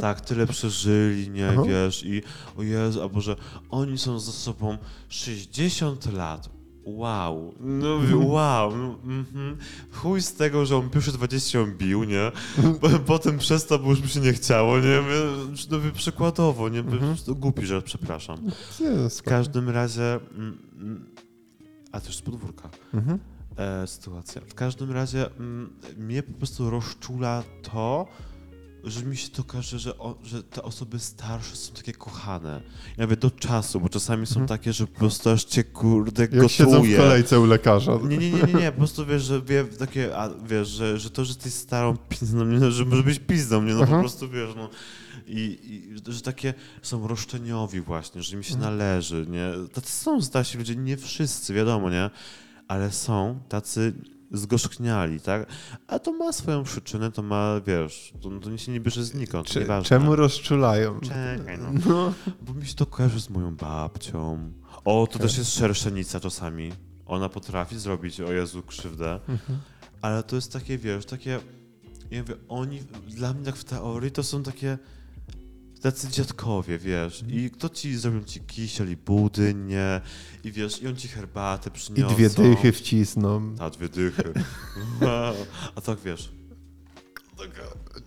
[0.00, 1.62] Tak, tyle przeżyli, nie, Aha.
[1.68, 2.22] wiesz, i
[2.58, 3.36] o Jezu, albo że
[3.70, 4.78] oni są ze sobą
[5.08, 6.48] 60 lat.
[6.96, 8.26] Wow, no Mhm.
[8.26, 9.56] wow, no, mhm.
[9.92, 12.32] chuj z tego, że on pierwsze 20 ją bił, nie,
[12.80, 14.98] Po- potem przestał, bo już mi się nie chciało, nie,
[15.70, 17.16] no, przykładowo, nie, Mhm.
[17.28, 18.38] głupi, że przepraszam.
[19.10, 21.04] W każdym razie, mm, mm,
[21.92, 23.18] a też z podwórka Mhm.
[23.56, 24.42] e, sytuacja.
[24.48, 28.06] W każdym razie mm, mnie po prostu rozczula to,
[28.84, 32.60] że mi się to każe, że, o, że te osoby starsze są takie kochane.
[32.96, 34.48] Ja mówię do czasu, bo czasami są Mhm.
[34.48, 36.96] takie, że po prostu aż cię kurde Jak siedzą w gotuje.
[36.98, 37.98] kolejce u lekarza.
[38.08, 41.10] Nie, nie, nie, nie, nie, po prostu wiesz, że wie, takie, a, wiesz, że, że
[41.10, 43.94] to, że jesteś starą pizdą, nie, no, że może być pizdą, nie, no Aha.
[43.94, 44.68] po prostu wiesz, no.
[45.26, 45.58] I,
[46.06, 48.78] I że takie są roszczeniowi właśnie, że im się Mhm.
[48.78, 49.68] należy, nie.
[49.72, 52.10] Tacy są starsi ludzie, nie wszyscy, wiadomo, nie,
[52.68, 53.92] ale są tacy
[54.32, 55.46] zgorzkniali, tak?
[55.86, 59.60] A to ma swoją przyczynę, to ma, wiesz, to, to się nie bierze znikąd, Cze-
[59.60, 59.88] nieważne.
[59.88, 61.00] czemu rozczulają?
[61.00, 61.68] Czekaj, no.
[61.86, 62.14] No.
[62.42, 64.52] Bo mi się to kojarzy z moją babcią.
[64.74, 65.20] O, to Okej.
[65.20, 66.72] też jest szerszenica czasami.
[67.06, 69.12] Ona potrafi zrobić, o Jezu, krzywdę.
[69.28, 69.58] Mhm.
[70.02, 71.40] Ale to jest takie, wiesz, takie,
[72.10, 74.78] ja mówię, oni, dla mnie tak w teorii to są takie
[75.78, 77.40] tacy dziadkowie, wiesz, Mhm.
[77.40, 80.00] i kto ci zrobił ci kisiel i budyń, nie,
[80.44, 82.14] i wiesz, i on ci herbatę I przyniosą.
[82.14, 83.54] dwie dychy wcisną.
[83.58, 84.32] A, dwie dychy.
[85.00, 85.34] Wow.
[85.76, 86.32] A tak, wiesz,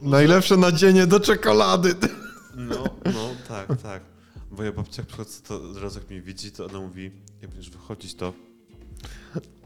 [0.02, 1.96] Najlepsze nadzienie do czekolady.
[2.56, 4.04] no, no, tak, tak.
[4.52, 7.12] Moja babcia, jak przychodzi, to zaraz jak mnie widzi, to ona mówi,
[7.42, 8.34] jak będziesz wychodzić, to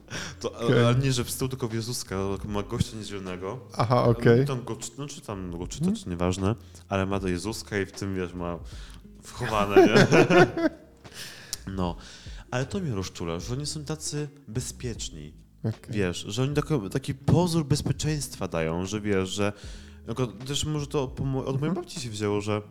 [0.42, 0.86] to, Okej.
[0.86, 2.16] ale nie, że w stół, tylko w Jezuska,
[2.46, 3.60] ma gościa niedzielnego.
[3.78, 4.46] Aha, okej.
[4.46, 6.04] Tam go, czy- no, czy tam go czyta, Mhm.
[6.04, 6.56] czy nieważne,
[6.90, 8.60] ale ma do Jezuska i w tym, wiesz, ma
[9.24, 10.08] wchowane, nie?
[11.68, 11.96] No,
[12.52, 15.80] ale to mnie rozczula, że oni są tacy bezpieczni, Okej.
[15.90, 19.54] wiesz, że oni taki, taki pozór bezpieczeństwa dają, że wiesz, że
[20.48, 21.04] też może to
[21.46, 22.62] od mojej babci się wzięło, że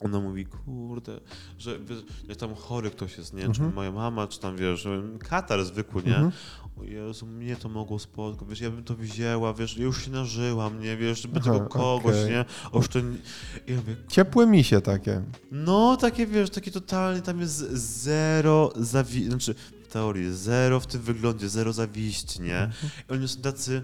[0.00, 1.20] ona mówi, kurde,
[1.58, 1.98] że wiesz,
[2.28, 3.74] jak tam chory ktoś jest, nie, czy Mhm.
[3.74, 4.88] moja mama, czy tam, wiesz,
[5.28, 6.32] katar zwykły, nie, Mhm.
[6.80, 10.10] o Jezu, mnie to mogło spotkać, wiesz, ja bym to wzięła, wiesz, ja już się
[10.10, 12.30] nażyłam, nie, wiesz, żeby Aha, tego kogoś, okej.
[12.30, 13.18] nie, oszczędzi...
[13.66, 15.22] I ja mówię, Ciepłe misie takie.
[15.52, 17.58] no, takie, wiesz, takie totalnie, tam jest
[18.02, 19.24] zero zawi...
[19.24, 19.54] znaczy,
[19.84, 22.90] w teorii zero w tym wyglądzie, zero zawiści, nie, Mhm.
[23.10, 23.82] i oni są tacy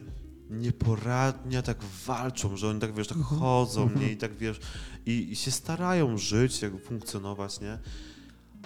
[0.51, 3.41] nieporadni, a tak walczą, że oni tak, wiesz, tak Mhm.
[3.41, 4.01] chodzą, Mhm.
[4.01, 4.61] nie, i tak, wiesz,
[5.07, 7.79] i, i się starają żyć, jak funkcjonować, nie,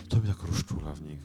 [0.08, 1.18] to mnie tak rozczula w nich.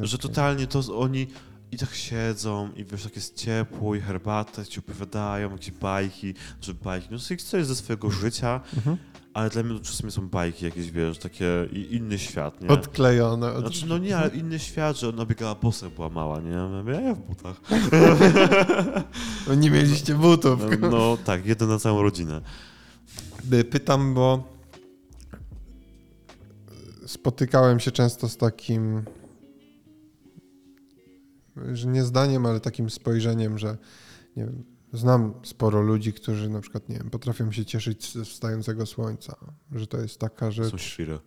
[0.00, 0.28] Że Okej.
[0.28, 1.26] totalnie to oni
[1.72, 6.74] i tak siedzą i wiesz, tak jest ciepło i herbata, ci opowiadają jakieś bajki, że
[6.74, 8.96] bajki, no coś ze swojego życia, Mhm.
[9.34, 12.68] Ale dla mnie to czasami są bajki jakieś, wiesz, takie i inny świat, nie?
[12.68, 13.52] Odklejone.
[13.52, 13.60] Od...
[13.60, 16.50] Znaczy, no nie, ale inny świat, że ona biegała jak była mała, nie?
[16.50, 17.60] Ja mówię, a ja w butach.
[19.48, 20.60] No nie mieliście butów.
[20.80, 22.40] No, no tak, jeden na całą rodzinę.
[23.70, 24.44] Pytam, bo
[27.06, 29.02] spotykałem się często z takim,
[31.72, 33.76] że nie zdaniem, ale takim spojrzeniem, że
[34.36, 38.86] nie wiem, znam sporo ludzi, którzy na przykład, nie wiem, potrafią się cieszyć ze wstającego
[38.86, 39.36] słońca,
[39.72, 40.80] że to jest taka Są rzecz.
[40.82, 41.18] świry.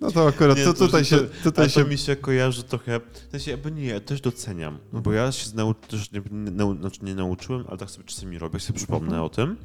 [0.00, 2.62] No to akurat Nie, to to- tutaj to- się, tutaj to się mi się kojarzy
[2.62, 5.02] trochę, w sensie jakby nie, ja też doceniam, Mhm.
[5.02, 8.38] bo ja się znau, też nie, nie, nau, znaczy nie nauczyłem, ale tak sobie czasami
[8.38, 9.22] robię, jak sobie przypomnę Mhm.
[9.24, 9.56] o tym,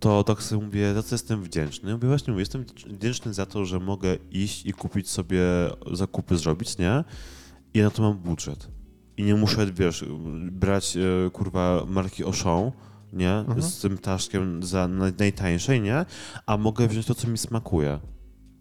[0.00, 1.92] to tak sobie mówię, za co jestem wdzięczny.
[1.94, 5.40] Mówię, właśnie mówię, jestem wdzięczny za to, że mogę iść i kupić sobie
[5.92, 7.04] zakupy zrobić, nie?
[7.74, 8.68] I na to mam budżet.
[9.16, 10.04] I nie muszę, wiesz,
[10.52, 12.70] brać e, kurwa marki Auchan,
[13.12, 13.32] nie?
[13.32, 13.62] Mhm.
[13.62, 16.04] Z tym taszkiem za naj, najtańszej, nie?
[16.46, 18.00] A mogę wziąć to, co mi smakuje.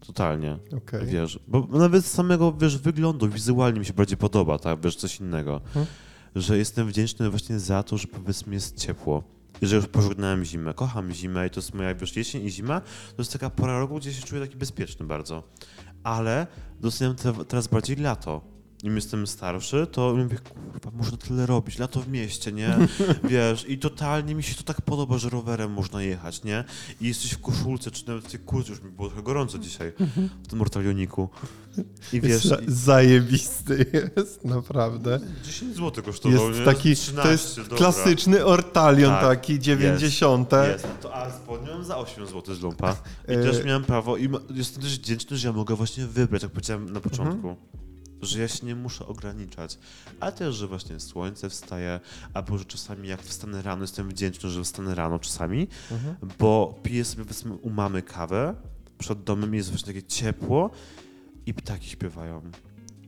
[0.07, 0.57] Totalnie.
[0.78, 1.06] Okej.
[1.06, 5.19] Wiesz, bo nawet z samego, wiesz, wyglądu, wizualnie mi się bardziej podoba, tak, wiesz, coś
[5.19, 5.56] innego.
[5.65, 5.86] Mhm.
[6.36, 9.23] że jestem wdzięczny właśnie za to, że powiedzmy jest ciepło.
[9.61, 10.73] I że już pożegnałem zimę.
[10.73, 13.95] Kocham zimę i to jest moja, wiesz, jesień i zima to jest taka pora roku,
[13.98, 15.44] gdzie się czuję taki bezpieczny bardzo.
[16.03, 16.48] Ale
[16.80, 18.41] doceniam te, teraz bardziej lato.
[18.83, 22.77] Im jestem starszy, to mówię, kurwa, można tyle robić, lato w mieście, nie?
[23.29, 26.63] Wiesz, i totalnie mi się to tak podoba, że rowerem można jechać, nie?
[27.01, 29.93] I jesteś w koszulce, czy nawet w tej kurce, już mi było trochę gorąco dzisiaj,
[30.43, 31.29] w tym mortalioniku.
[32.13, 33.85] I wiesz, Za- zajebisty
[34.17, 35.19] jest, naprawdę.
[35.41, 36.65] i 10 zł kosztował, Jest nie?
[36.65, 37.77] taki, 13, to jest dobra.
[37.77, 40.51] klasyczny ortalion Tak, taki, 90.
[40.67, 42.95] Jest, to a spodnią za 8 zł z lumpa.
[43.27, 46.51] I E, też miałem prawo i jestem też wdzięczny, że ja mogę właśnie wybrać, jak
[46.51, 47.49] powiedziałem na początku.
[47.49, 47.55] Mhm.
[48.22, 49.77] Że ja się nie muszę ograniczać,
[50.19, 51.99] a też, że właśnie słońce wstaje,
[52.34, 56.15] albo że czasami jak wstanę rano, jestem wdzięczny, że wstanę rano czasami, Mhm.
[56.39, 58.56] bo piję sobie powiedzmy u mamy kawę,
[58.98, 60.69] przed domem jest właśnie takie ciepło
[61.45, 62.41] i ptaki śpiewają.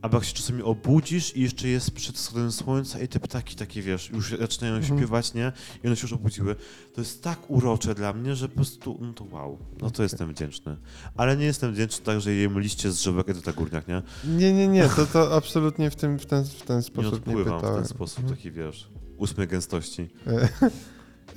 [0.04, 3.82] Albo jak się czasami obudzisz i jeszcze jest przed wschodem słońca i te ptaki takie,
[3.82, 4.98] wiesz, już zaczynają Mhm.
[4.98, 5.52] śpiewać, nie?
[5.84, 6.56] I one się już obudziły.
[6.94, 9.58] To jest tak urocze dla mnie, że po prostu, no to wow.
[9.80, 10.76] No to jestem wdzięczny.
[11.16, 14.02] Ale nie jestem wdzięczny tak, że jem liście z drzewek Edyta Górniak, nie?
[14.24, 17.18] Nie, nie, nie, to, to absolutnie w, tym, w, ten, w ten Nie sposób nie,
[17.18, 17.76] odpływam w pytałem.
[17.76, 18.36] ten sposób, Mhm.
[18.36, 20.08] taki, wiesz, ósmej gęstości.
[20.26, 20.48] E,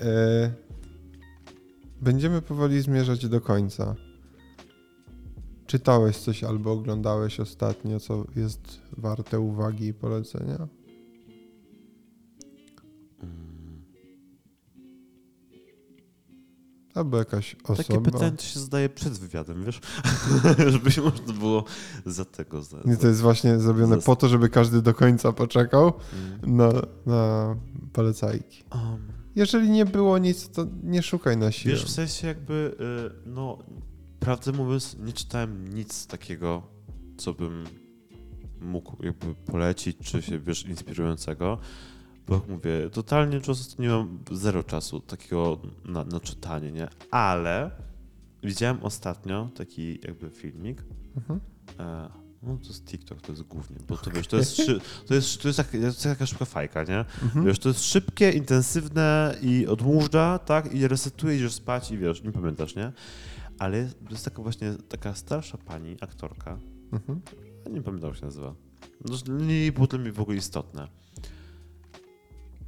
[0.06, 0.52] e,
[2.02, 3.96] będziemy powoli zmierzać do końca.
[5.68, 10.68] Czytałeś coś albo oglądałeś ostatnio, co jest warte uwagi i polecenia?
[16.96, 17.78] Albo jakaś osoba?
[17.84, 19.82] Takie pytanie to się zadaje przed wywiadem, wiesz?
[20.74, 21.64] żeby się można było
[22.06, 22.62] za tego...
[22.64, 25.94] Za, Nie, to jest właśnie zrobione Zas- po to, żeby każdy do końca poczekał
[26.44, 26.58] Mm.
[26.58, 26.72] na,
[27.06, 27.56] na
[27.94, 28.64] polecajki.
[28.76, 28.98] Um,
[29.36, 31.76] Jeżeli nie było nic, to nie szukaj na siłę.
[31.76, 32.76] Wiesz, w sensie jakby,
[33.26, 33.58] y, no,
[34.28, 36.64] prawdę mówiąc, nie czytałem nic takiego,
[37.18, 37.64] co bym
[38.62, 41.58] mógł jakby polecić, czy się, wiesz, inspirującego,
[42.28, 46.88] bo jak mówię, totalnie często nie mam zero czasu takiego na, na czytanie, nie?
[47.12, 47.72] Ale
[48.44, 50.84] widziałem ostatnio taki jakby filmik,
[51.18, 51.40] Mhm.
[51.80, 52.10] e,
[52.44, 55.42] no to jest TikTok, to jest głównie, bo to wiesz, to jest, szy- to jest,
[55.42, 57.00] to jest, to jest jaka szybka fajka, nie?
[57.24, 57.46] Mhm.
[57.46, 60.74] Wiesz, to jest szybkie, intensywne i odmóżdża, tak?
[60.74, 62.92] I resetuje, idziesz spać i wiesz, nie pamiętasz, nie?
[63.60, 66.60] Ale jest, jest taka właśnie taka starsza pani, aktorka,
[66.92, 67.22] Mhm.
[67.72, 68.56] nie pamiętam jak się nazywa.
[69.30, 70.88] No, nie było dla mnie w ogóle istotne.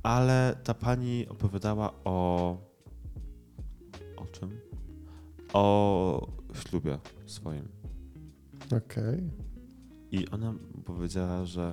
[0.04, 2.58] Ale ta pani opowiadała o...
[4.18, 4.60] O czym?
[5.54, 7.68] O ślubie swoim.
[8.78, 9.30] Okej.
[10.12, 10.54] I ona
[10.86, 11.72] powiedziała, że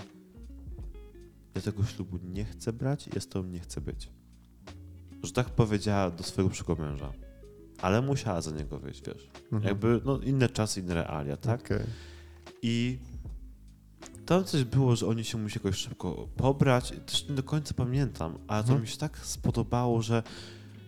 [1.54, 4.10] ja tego ślubu nie chcę brać, ja z tobą nie chcę być.
[5.22, 7.12] Że tak powiedziała do swojego przyszłego męża.
[7.82, 9.28] Ale musiała za niego wyjść, wiesz.
[9.44, 9.62] Mhm.
[9.62, 11.60] Jakby, no inne czasy, inne realia, tak?
[11.60, 11.80] Okej.
[12.62, 12.98] I
[14.26, 16.92] tam coś było, że oni się musi jakoś szybko pobrać.
[17.06, 18.82] Też nie do końca pamiętam, ale to Mhm.
[18.82, 20.22] mi się tak spodobało, że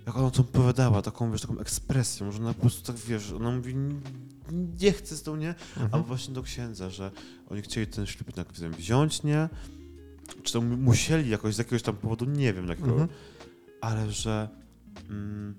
[0.06, 3.50] jak ona to opowiadała, taką, wiesz, taką ekspresją, że ona po prostu tak, wiesz, ona
[3.50, 4.00] mówi, "N-
[4.80, 5.48] nie chcę z tą, nie?
[5.48, 5.88] Mhm.
[5.94, 7.10] Albo właśnie do księdza, że
[7.48, 9.48] oni chcieli ten ślub jednak wziąć, nie?
[10.42, 13.08] Czy to mu- musieli jakoś z jakiegoś tam powodu, nie wiem jakiego, Mhm.
[13.80, 14.48] ale że
[15.10, 15.54] mm,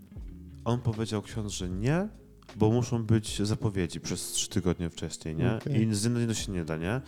[0.70, 2.08] on powiedział ksiądz, że nie,
[2.56, 5.56] bo muszą być zapowiedzi przez trzy tygodnie wcześniej, nie?
[5.56, 5.82] Okej.
[5.88, 7.02] I z jednego się nie da, nie?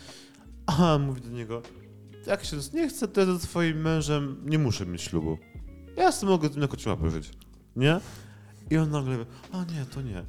[0.65, 1.61] A mówi do niego,
[2.27, 5.37] jak ksiądz nie chce, to ja ze swoim mężem nie muszę mieć ślubu.
[5.97, 7.29] Ja sobie mogę na kociołapę żyć,
[7.75, 7.99] nie?
[8.71, 10.23] I on nagle, a nie, to nie.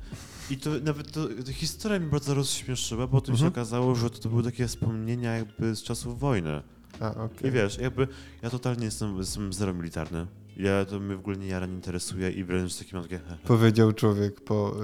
[0.50, 3.48] I to nawet to, ta historia mnie bardzo rozśmieszyła, bo się Mhm.
[3.48, 6.62] okazało, że to były takie wspomnienia jakby z czasów wojny.
[7.00, 7.48] A, okej.
[7.48, 8.08] I wiesz, jakby
[8.42, 10.26] ja totalnie jestem, jestem zero militarny.
[10.56, 13.20] Ja to mnie w ogóle nie jara nie interesuje i wręcz takie mam takie...
[13.44, 14.76] Powiedział człowiek po...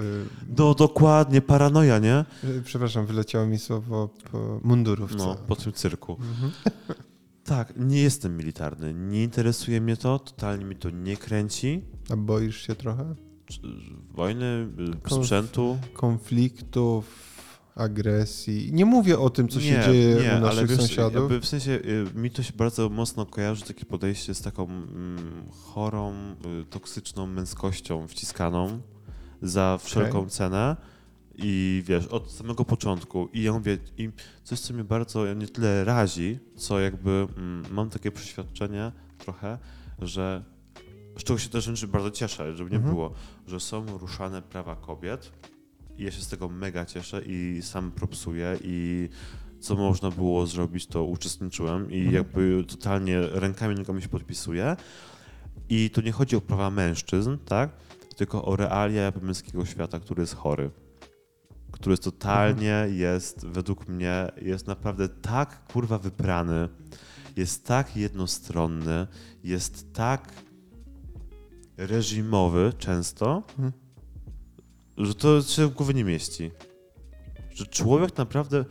[0.57, 2.25] No dokładnie, paranoja, nie?
[2.43, 5.17] Y, przepraszam, wyleciało mi słowo po mundurówce.
[5.17, 6.17] No, po tym cyrku.
[6.21, 6.51] Mhm.
[7.43, 11.81] Tak, nie jestem militarny, nie interesuje mnie to, totalnie mi to nie kręci.
[12.09, 13.15] A boisz się trochę?
[14.11, 14.67] Wojny,
[15.07, 15.77] y, sprzętu.
[15.93, 17.28] Konfliktów,
[17.79, 18.73] agresji.
[18.73, 21.13] Nie mówię o tym, co się nie, dzieje nie, u naszych ale wiesz, sąsiadów.
[21.13, 25.17] Jakby w sensie y, mi to się bardzo mocno kojarzy takie podejście z taką mm,
[25.51, 26.13] chorą,
[26.61, 28.81] y, toksyczną męskością wciskaną
[29.41, 30.75] za wszelką cenę.
[31.41, 33.29] I wiesz, od samego początku.
[33.33, 34.09] I ja mówię, i
[34.43, 39.57] coś, co mnie bardzo nie tyle razi, co jakby mm, mam takie przeświadczenie trochę,
[39.99, 40.43] że
[41.17, 42.95] z czego się też bardzo cieszę, żeby nie Mhm.
[42.95, 43.13] było,
[43.47, 45.31] że są ruszane prawa kobiet.
[45.99, 49.09] I ja się z tego mega cieszę i sam propsuję i
[49.59, 52.15] co można było zrobić, to uczestniczyłem i Mhm.
[52.15, 54.75] jakby totalnie rękami nogami się podpisuję.
[55.69, 57.69] I tu nie chodzi o prawa mężczyzn, tak?
[58.15, 60.71] Tylko o realia męskiego świata, który jest chory.
[61.71, 66.69] Który jest totalnie jest, według mnie, jest naprawdę tak kurwa wybrany
[67.35, 69.07] jest tak jednostronny,
[69.43, 70.33] jest tak
[71.77, 73.71] reżimowy często, Mhm.
[74.99, 76.51] Że to się w głowie nie mieści.
[77.53, 78.65] Że człowiek naprawdę,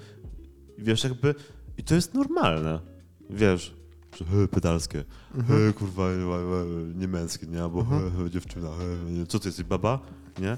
[0.79, 1.35] wiesz, jakby,
[1.79, 2.81] i to jest normalne,
[3.31, 3.75] wiesz,
[4.19, 5.67] że he, pedalskie, Mhm.
[5.67, 6.15] he, kurwa, e, e,
[6.95, 8.11] niemieckie, nie, albo Mhm.
[8.13, 9.99] he, he, dziewczyna, he, nie, co ty jesteś, baba,
[10.39, 10.57] nie?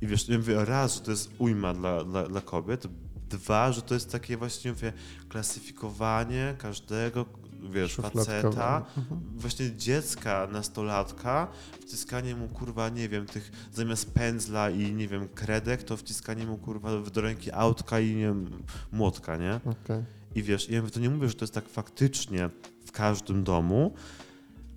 [0.00, 2.86] I wiesz, ja mówię, raz, że to jest ujma dla, dla, dla kobiet,
[3.28, 4.92] dwa, że to jest takie właśnie, mówię,
[5.28, 7.26] klasyfikowanie każdego,
[7.70, 9.20] wiesz, faceta, Mhm.
[9.36, 11.48] właśnie dziecka, nastolatka,
[11.86, 16.56] wciskanie mu kurwa, nie wiem, tych zamiast pędzla i nie wiem, kredek, to wciskanie mu
[16.58, 18.62] kurwa do ręki autka i nie wiem,
[18.92, 19.54] młotka, nie?
[19.54, 20.04] Okej.
[20.34, 22.50] I wiesz, ja to nie mówię, że to jest tak faktycznie
[22.86, 23.94] w każdym domu,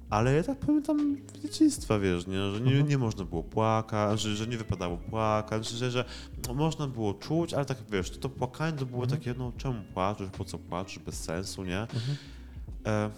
[0.09, 2.51] ale ja tak pamiętam z dzieciństwa, wiesz, nie?
[2.51, 2.87] że nie, Mhm.
[2.89, 6.05] nie można było płakać, że, że nie wypadało płakać, że, że
[6.47, 9.19] no, można było czuć, ale tak wiesz, to, to płakanie to było Mhm.
[9.19, 11.79] takie, no czemu płaczesz, po co płaczesz, bez sensu, nie?
[11.81, 12.17] Mhm.
[12.85, 13.11] E,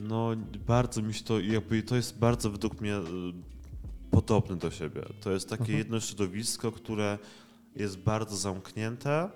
[0.00, 0.30] no,
[0.66, 3.02] bardzo mi się to, jakby to jest bardzo według mnie e,
[4.10, 5.02] podobne do siebie.
[5.20, 5.78] To jest takie Mhm.
[5.78, 7.18] jedno środowisko, które
[7.76, 9.30] jest bardzo zamknięte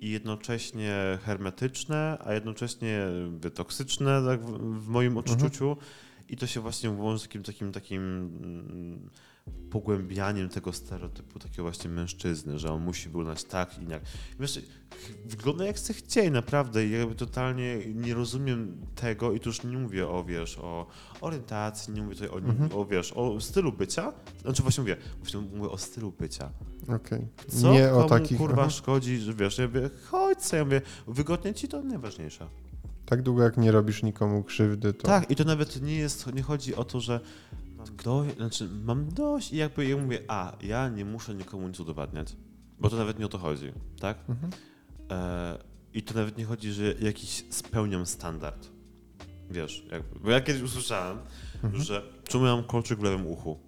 [0.00, 3.06] i jednocześnie hermetyczne, a jednocześnie
[3.54, 5.76] toksyczne tak w, w moim odczuciu.
[6.28, 9.10] I to się właśnie łączy z takim, takim, takim mm,
[9.70, 14.02] pogłębianiem tego stereotypu takiego właśnie mężczyzny, że on musi wyglądać tak i jak.
[14.40, 14.60] Wiesz,
[15.24, 16.86] wygląda jak chce chcieć, naprawdę.
[16.86, 20.86] I jakby totalnie nie rozumiem tego i tu już nie mówię o, wiesz, o
[21.20, 22.70] orientacji, nie mówię tutaj o, Mhm.
[22.72, 24.12] o wiesz, o stylu bycia.
[24.42, 26.50] Znaczy właśnie mówię, właśnie mówię o stylu bycia.
[26.88, 27.26] Okej.
[27.48, 28.38] Co Nie komu, o takich.
[28.38, 28.70] kurwa aha.
[28.70, 32.48] szkodzi, że wiesz, ja mówię, chodź sobie, ja mówię, wygodnie ci to najważniejsze.
[33.06, 35.06] Tak długo jak nie robisz nikomu krzywdy, to.
[35.06, 37.20] Tak, i to nawet nie jest, nie chodzi o to, że
[37.94, 41.80] mam dość, znaczy mam dość i jakby ja mówię, a ja nie muszę nikomu nic
[41.80, 42.36] udowadniać,
[42.80, 44.18] bo to nawet nie o to chodzi, tak?
[44.28, 44.52] Mhm.
[45.10, 45.58] E,
[45.94, 48.68] I to nawet nie chodzi, że jakiś spełniam standard.
[49.50, 51.18] Wiesz, jakby, bo ja kiedyś usłyszałem,
[51.64, 51.82] Mhm.
[51.82, 53.58] że czemu ja mam kolczyk w lewym uchu?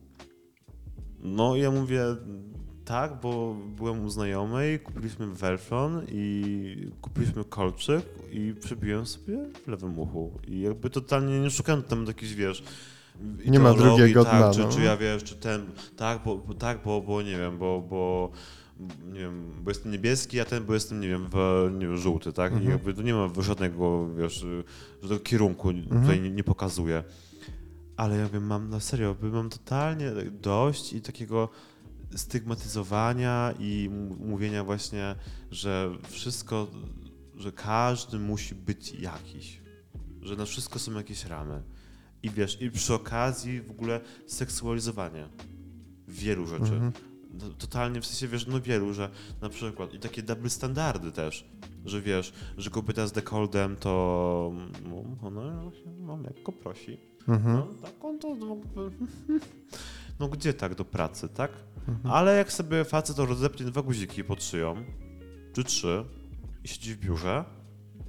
[1.21, 2.03] No ja mówię
[2.85, 9.99] tak, bo byłem u znajomej, kupiliśmy welflon i kupiliśmy kolczyk i przybiłem sobie w lewym
[9.99, 10.39] uchu.
[10.49, 12.63] I jakby totalnie nie szukałem tam jakichś, wiesz,
[13.47, 14.69] Nie ma drugiego tak, dna, Czy, no.
[14.69, 15.67] czy ja wiesz, czy ten,
[15.97, 18.31] tak, bo, bo tak, bo, bo nie wiem, bo, bo
[19.13, 22.33] nie wiem, bo jestem niebieski, a ten, bo jestem, nie wiem, w, nie wiem żółty,
[22.33, 22.53] tak?
[22.53, 22.73] I Mhm.
[22.73, 24.47] jakby to nie ma żadnego, wiesz,
[25.03, 26.01] żadnego kierunku Mhm.
[26.03, 27.05] tutaj nie, nie pokazuje.
[27.97, 31.49] Ale ja wiem, mam na serio, mam totalnie dość i takiego
[32.15, 33.91] stygmatyzowania i
[34.21, 35.15] mówienia właśnie,
[35.51, 36.67] że wszystko,
[37.37, 39.61] że każdy musi być jakiś,
[40.23, 41.63] że na wszystko są jakieś ramy.
[42.23, 45.29] I wiesz, i przy okazji w ogóle seksualizowanie
[46.09, 46.73] wielu rzeczy.
[46.73, 46.93] Mhm.
[47.59, 49.11] Totalnie w sensie wiesz, no wielu, że
[49.41, 51.45] na przykład i takie double standardy też,
[51.85, 54.53] że wiesz, że kobieta z dekoldem to
[54.85, 56.99] no, ona się no, lekko prosi.
[57.29, 57.57] Mhm.
[57.57, 58.57] No, tak, on to, no,
[60.21, 61.51] no gdzie tak do pracy, tak?
[61.89, 62.15] Mhm.
[62.15, 64.85] Ale jak sobie facet rozepnie dwa guziki pod szyją,
[65.53, 66.05] czy trzy,
[66.65, 67.45] i siedzi w biurze,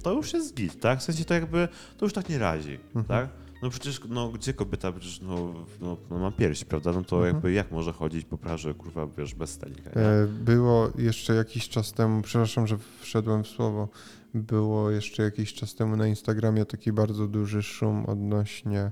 [0.02, 0.98] to już jest git, tak?
[0.98, 3.04] W sensie to jakby, to już tak nie razi, Mhm.
[3.04, 3.28] tak?
[3.62, 6.92] No przecież, no gdzie kobieta, przecież no, no, no ma pierś, prawda?
[6.92, 7.34] No to Mhm.
[7.34, 9.90] jakby jak może chodzić po plaży, kurwa, wiesz, bez stanika?
[9.90, 13.88] E, Było jeszcze jakiś czas temu, przepraszam, że wszedłem w słowo,
[14.34, 18.90] było jeszcze jakiś czas temu na Instagramie taki bardzo duży szum odnośnie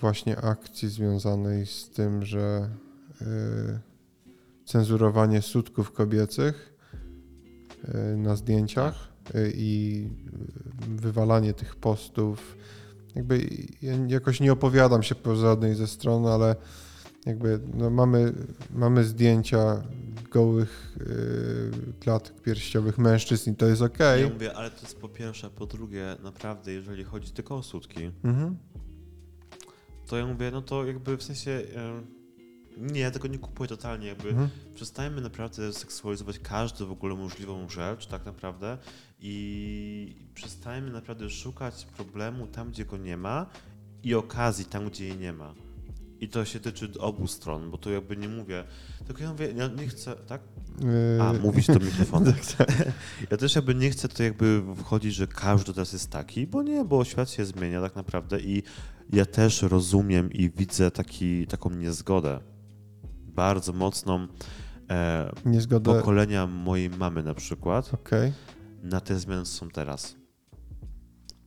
[0.00, 2.70] właśnie akcji związanej z tym, że
[3.20, 3.26] e,
[4.64, 6.74] cenzurowanie sutków kobiecych
[7.84, 10.08] e, na zdjęciach e, i
[10.88, 12.56] wywalanie tych postów.
[13.16, 13.48] Jakby
[13.82, 16.56] ja jakoś nie opowiadam się po żadnej ze stron, ale
[17.26, 18.32] jakby no mamy,
[18.74, 19.82] mamy zdjęcia
[20.30, 24.22] gołych yy, klatek pierściowych mężczyzn i to jest okej.
[24.22, 28.10] Ja mówię, ale to jest po pierwsze, po drugie, naprawdę, jeżeli chodzi tylko o sutki,
[28.24, 28.56] Mhm.
[30.06, 32.02] to ja mówię, no to jakby w sensie, e,
[32.78, 34.48] nie, ja tego nie kupuję totalnie, jakby Mhm.
[34.74, 38.78] przestajemy naprawdę seksualizować każdą w ogóle możliwą rzecz, tak naprawdę,
[39.18, 43.46] i przestajemy naprawdę szukać problemu tam, gdzie go nie ma
[44.02, 45.54] i okazji tam, gdzie jej nie ma.
[46.20, 48.64] I to się tyczy obu stron, bo to jakby nie mówię,
[49.06, 50.40] tylko ja mówię, ja nie chcę, tak?
[51.20, 52.32] A, Yy, mówić do mikrofonu.
[52.58, 52.68] tak,
[53.30, 56.84] Ja też jakby nie chcę to jakby wchodzić, że każdy teraz jest taki, bo nie,
[56.84, 58.62] bo świat się zmienia tak naprawdę i
[59.12, 62.40] ja też rozumiem i widzę taki, taką niezgodę
[63.24, 64.26] bardzo mocną
[64.90, 65.94] e, Niezgodę.
[65.94, 68.32] pokolenia mojej mamy na przykład Okej.
[68.82, 70.16] Na te zmiany, są teraz.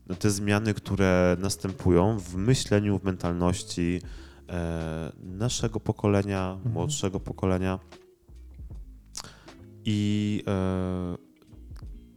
[0.08, 4.02] Na te zmiany, które następują w myśleniu, w mentalności
[4.50, 6.74] e, naszego pokolenia, Mhm.
[6.74, 7.80] młodszego pokolenia.
[9.86, 11.18] I e,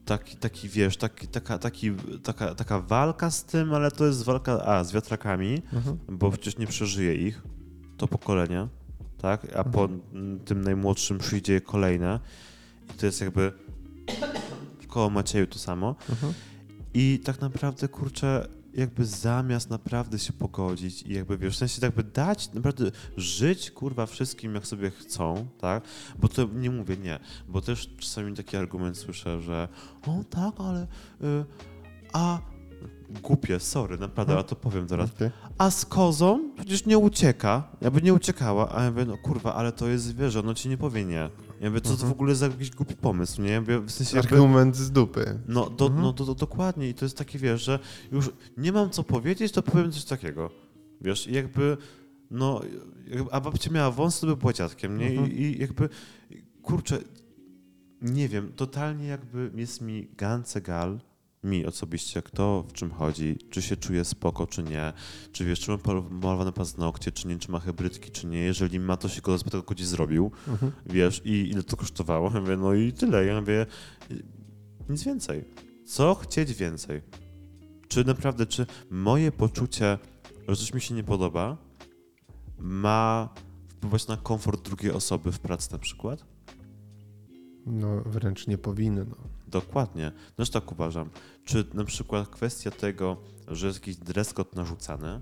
[0.05, 4.65] taki, taki wiesz, taki, taka, taki, taka, taka walka z tym, ale to jest walka,
[4.67, 5.99] a, z wiatrakami, Mhm.
[6.09, 7.43] bo przecież nie przeżyje ich,
[7.97, 8.69] to pokolenie,
[9.19, 9.57] tak?
[9.57, 12.21] A po mm, tym najmłodszym przyjdzie kolejne
[12.95, 13.53] i to jest jakby
[14.93, 15.95] koło Macieju to samo.
[16.11, 16.33] Mhm.
[16.95, 22.03] I tak naprawdę, kurczę, jakby zamiast naprawdę się pogodzić i jakby, wiesz, w sensie jakby
[22.03, 25.85] dać, naprawdę żyć, kurwa, wszystkim jak sobie chcą, tak?
[26.19, 29.69] Bo to nie mówię, nie, bo też czasami taki argument słyszę, że
[30.07, 31.45] o tak, ale y,
[32.13, 32.39] a
[33.23, 35.11] głupie, sorry, naprawdę, a to powiem teraz.
[35.11, 35.31] Okej.
[35.59, 39.73] A z kozą przecież nie ucieka, jakby nie uciekała, a ja mówię, no kurwa, ale
[39.73, 41.31] to jest zwierzę, ono ci nie powie nie.
[41.63, 42.13] Ja mówię, co to w Mhm.
[42.13, 43.51] ogóle za jakiś głupi pomysł, nie?
[43.51, 44.35] Ja mówię, w sensie jakby...
[44.35, 45.39] Argument z dupy.
[45.49, 46.03] No, do, Mhm.
[46.03, 47.79] no do, dokładnie i to jest takie, wiesz, że
[48.13, 50.51] już nie mam co powiedzieć, to powiem coś takiego.
[51.01, 51.77] Wiesz, i jakby,
[52.31, 52.61] no,
[53.09, 55.07] jakby, a babcia miała wąs, to by była dziadkiem, nie?
[55.11, 55.33] Mhm.
[55.33, 55.89] I, I jakby,
[56.63, 56.99] kurczę,
[58.03, 61.01] nie wiem, totalnie jakby jest mi gance gal,
[61.45, 64.93] mi osobiście, kto w czym chodzi, czy się czuje spoko, czy nie,
[65.33, 65.79] czy wiesz, czy ma
[66.11, 69.63] malowane paznokcie, czy nie, czy ma hybrydki, czy nie, jeżeli ma, to się go zapyta,
[69.63, 70.73] kto ci zrobił, Mhm.
[70.87, 72.31] wiesz, i ile to kosztowało.
[72.35, 73.25] Ja mówię, no i tyle.
[73.25, 73.67] Ja mówię,
[74.89, 75.45] nic więcej.
[75.87, 77.03] Co chcieć więcej?
[77.89, 79.99] Czy naprawdę, czy moje poczucie,
[80.49, 81.57] że coś mi się nie podoba,
[82.59, 83.29] ma
[83.69, 86.25] wpływać na komfort drugiej osoby w pracy na przykład?
[87.67, 89.05] No wręcz nie powinno.
[89.53, 90.13] Dokładnie.
[90.37, 91.11] Też tak uważam.
[91.45, 93.17] Czy na przykład kwestia tego,
[93.49, 95.21] że jest jakiś dress code narzucany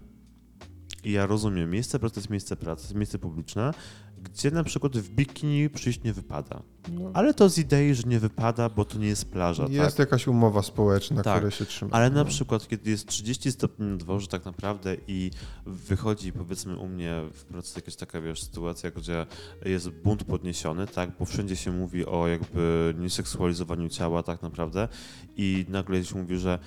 [1.04, 3.74] i ja rozumiem, miejsce pracy to jest miejsce pracy, jest miejsce publiczne,
[4.22, 6.62] gdzie na przykład w bikini przyjść nie wypada.
[6.92, 9.98] No, Ale to z idei, że nie wypada, bo to nie jest plaża, jest tak?
[9.98, 11.90] jakaś umowa społeczna, Tak, której się trzyma.
[11.92, 12.24] Ale na No.
[12.24, 15.30] przykład, kiedy jest 30 stopni na dworze tak naprawdę i
[15.66, 19.26] wychodzi powiedzmy u mnie w pracy jakaś taka, wiesz, sytuacja, gdzie
[19.64, 24.88] jest bunt podniesiony, tak, bo wszędzie się mówi o jakby nieseksualizowaniu ciała tak naprawdę
[25.36, 26.58] i nagle się mówi, że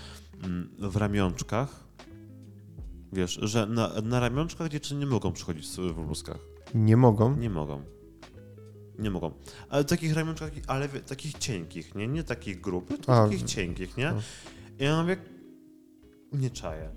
[0.43, 1.83] mm, w ramionczkach,
[3.13, 6.52] wiesz, że na, na ramionczkach dziewczyny nie mogą przychodzić w bluzkach.
[6.73, 7.35] Nie mogą.
[7.37, 7.81] Nie mogą.
[8.99, 9.31] Nie mogą.
[9.69, 12.07] Ale takich ramionczkach, ale takich cienkich, nie?
[12.07, 12.57] Nie takich
[13.07, 14.11] A, takich cienkich, nie?
[14.11, 14.21] no.
[14.79, 15.17] I ja mówię,
[16.33, 16.89] nie czaję.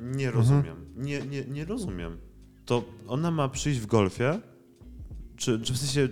[0.00, 0.34] Nie Mhm.
[0.34, 0.76] rozumiem.
[0.96, 2.18] Nie, nie, nie rozumiem.
[2.64, 4.40] To ona ma przyjść w golfie,
[5.36, 6.08] czy, czy w sensie,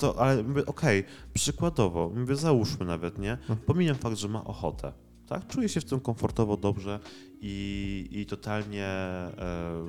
[0.00, 1.04] to, ale mówię, okej,
[1.34, 3.32] przykładowo, mówię, załóżmy nawet, nie?
[3.32, 3.58] Mhm.
[3.58, 4.92] Pomijam fakt, że ma ochotę,
[5.26, 5.46] tak?
[5.46, 7.00] Czuje się w tym komfortowo, dobrze
[7.40, 9.84] i, i totalnie, e,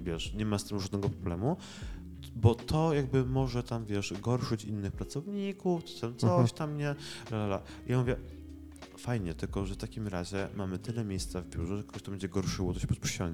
[0.00, 1.56] wiesz, nie ma z tym żadnego problemu,
[2.36, 6.48] bo to jakby może tam, wiesz, gorszyć innych pracowników, czy tam coś Mhm.
[6.48, 6.94] tam, nie?
[7.30, 7.62] La, la, la.
[7.86, 8.16] I ja mówię,
[8.98, 12.28] fajnie, tylko że w takim razie mamy tyle miejsca w biurze, że kogoś to będzie
[12.28, 13.24] gorszyło, to się po prostu.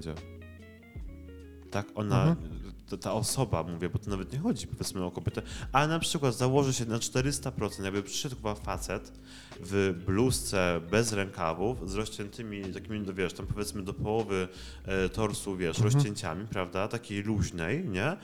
[1.71, 2.64] Tak, ona, Mhm.
[2.89, 5.41] Ta, ta osoba, mówię, bo to nawet nie chodzi powiedzmy o kobietę,
[5.71, 9.11] ale na przykład założy się na 400%, jakby przyszedł chyba facet
[9.59, 14.47] w bluzce bez rękawów, z rozciętymi takimi, no wiesz, tam powiedzmy do połowy
[14.85, 15.93] e, torsu, wiesz, Mhm.
[15.93, 18.17] rozcięciami, prawda, takiej luźnej, nie?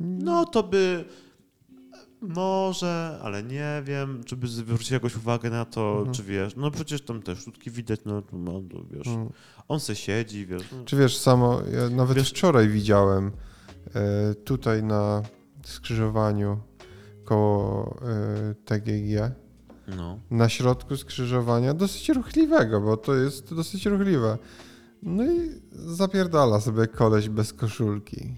[0.00, 1.04] No to by
[2.20, 6.14] może, ale nie wiem, czy by zwrócił jakąś uwagę na to, Mhm.
[6.14, 9.30] czy wiesz, no przecież tam te sztuczki widać, no, to, no to wiesz, Mm.
[9.70, 13.32] On se siedzi, wiesz, Czy wiesz, samo, ja nawet Wiesz- wczoraj widziałem
[13.94, 15.22] e, tutaj na
[15.64, 16.58] skrzyżowaniu
[17.24, 19.30] koło e, TGG,
[19.96, 20.18] no.
[20.30, 24.38] na środku skrzyżowania, dosyć ruchliwego, bo to jest dosyć ruchliwe.
[25.02, 28.34] No i zapierdala sobie koleś bez koszulki.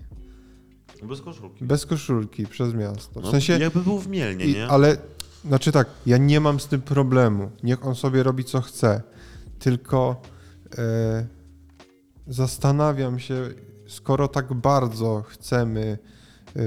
[1.02, 1.64] bez koszulki.
[1.64, 3.20] Bez koszulki przez miasto.
[3.20, 4.68] W No, sensie, jakby był w Mielnie, i, nie?
[4.68, 4.96] ale,
[5.44, 7.50] znaczy tak, ja nie mam z tym problemu.
[7.62, 9.02] Niech on sobie robi co chce.
[9.59, 10.22] Tylko
[10.78, 11.26] e,
[12.26, 13.48] zastanawiam się,
[13.86, 15.98] skoro tak bardzo chcemy
[16.56, 16.60] e,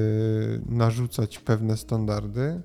[0.65, 2.61] narzucać pewne standardy,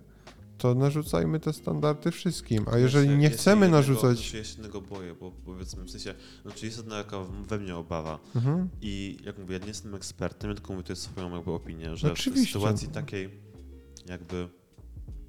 [0.59, 2.65] to narzucajmy te standardy wszystkim.
[2.73, 4.19] A jeżeli nie ja się chcemy narzucać.
[4.19, 7.77] Znaczy ja się jednego boję, bo powiedzmy, w sensie, znaczy jest jedna jaka we mnie
[7.77, 8.69] obawa Mhm.
[8.83, 12.09] i jak mówię, ja nie jestem ekspertem, ja tylko mówię tutaj swoją jakby opinię, że
[12.09, 12.53] w Oczywiście.
[12.53, 13.31] sytuacji takiej
[14.09, 14.49] jakby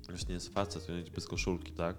[0.09, 1.95] właśnie jest facet, jest bez koszulki, tak?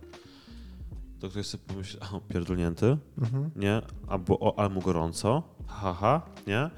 [1.23, 3.51] To ktoś sobie pomyśli, a pierdolnięty, Mhm.
[3.57, 3.83] nie?
[4.09, 6.71] Albo, o, ale mu gorąco, haha, nie?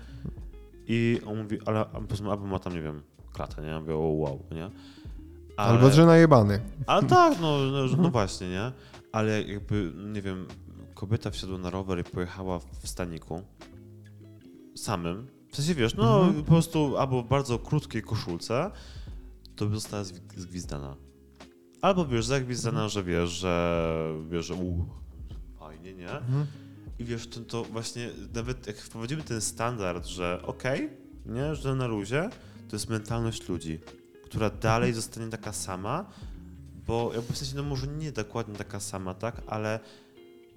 [0.86, 3.02] I on mówi, ale powiedzmy, albo ma tam, nie wiem,
[3.32, 3.68] klatę, nie?
[3.68, 4.70] Ja mówię, o wow, nie?
[5.56, 6.60] Ale, Albo że najebany.
[6.86, 8.72] ale tak, no, no, no właśnie, nie?
[9.12, 10.46] Ale jakby, nie wiem,
[10.94, 13.42] kobieta wsiadła na rower i pojechała w staniku
[14.76, 15.26] samym.
[15.52, 16.44] W sensie, wiesz, no Mhm.
[16.44, 18.70] po prostu albo w bardzo krótkiej koszulce,
[19.56, 20.04] to by została
[20.36, 20.96] zgwizdana.
[21.84, 22.88] Albo wiesz, zagwizdana, Mhm.
[22.90, 24.84] że wiesz, że wiesz, że u,
[25.58, 26.10] fajnie, nie?
[26.10, 26.46] Mhm.
[26.98, 30.90] I wiesz, to, to właśnie, nawet jak wprowadzimy ten standard, że okej,
[31.26, 32.30] nie, że na luzie,
[32.68, 33.78] to jest mentalność ludzi,
[34.24, 36.10] która dalej zostanie taka sama,
[36.86, 39.80] Bo jakby w sensie, no może nie dokładnie taka sama, tak, ale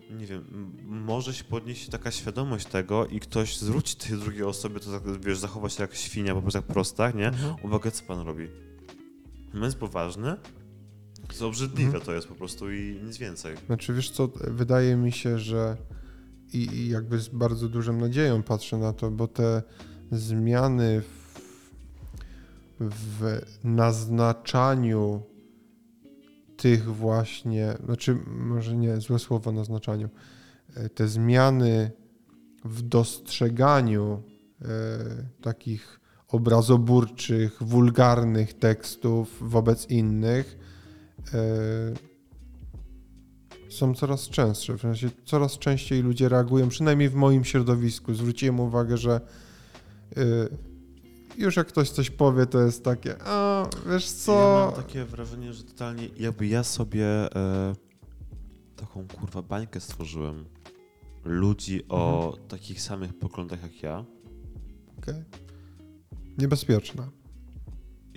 [0.09, 4.91] nie wiem, może się podnieść taka świadomość tego i ktoś zwróci tej drugiej osobie, to
[4.91, 7.27] tak, wiesz, zachować się jak świnia po prostu jak prostak, nie?
[7.27, 7.55] Mhm.
[7.63, 8.47] Uwaga, co pan robi?
[9.53, 10.35] Jest poważny,
[11.39, 12.05] to obrzydliwe Mhm.
[12.05, 13.55] to jest po prostu i nic więcej.
[13.65, 15.77] Znaczy, wiesz co, wydaje mi się, że
[16.53, 19.64] i, i jakby z bardzo dużą nadzieją patrzę na to, bo te
[20.11, 21.41] zmiany w,
[22.80, 25.23] w naznaczaniu
[26.57, 30.09] tych właśnie, znaczy może nie, złe słowo naznaczaniu,
[30.76, 31.91] e, te zmiany
[32.65, 34.23] w dostrzeganiu
[34.61, 34.68] e,
[35.41, 40.57] takich obrazoburczych, wulgarnych tekstów wobec innych
[43.69, 44.77] są coraz częstsze.
[44.77, 48.13] W sensie coraz częściej ludzie reagują, przynajmniej w moim środowisku.
[48.13, 49.21] Zwróciłem uwagę, że
[50.17, 50.21] y,
[51.37, 54.31] już jak ktoś coś powie, to jest takie, a wiesz co.
[54.59, 57.05] Ja mam takie wrażenie, że totalnie jakby ja sobie
[57.35, 57.73] e,
[58.75, 60.45] taką kurwa bańkę stworzyłem
[61.23, 62.47] ludzi o Mhm.
[62.47, 64.05] takich samych poglądach jak ja.
[64.97, 65.23] Okej.
[66.37, 67.09] Niebezpieczna.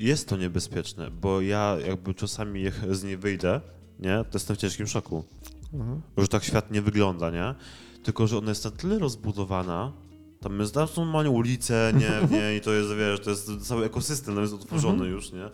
[0.01, 3.60] Jest to niebezpieczne, bo ja jakby czasami z niej wyjdę,
[3.98, 5.24] nie, to jestem w ciężkim szoku.
[5.72, 6.01] Mhm.
[6.18, 7.55] Że tak świat nie wygląda, nie?
[8.02, 9.93] Tylko, że ona jest na tyle rozbudowana,
[10.40, 13.85] tam jest tam są normalnie ulice, nie, nie, i to jest, wiesz, to jest cały
[13.85, 15.10] ekosystem, tam jest utworzony Mhm.
[15.12, 15.48] już, nie?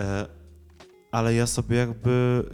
[0.00, 0.26] E,
[1.10, 2.44] ale ja sobie jakby,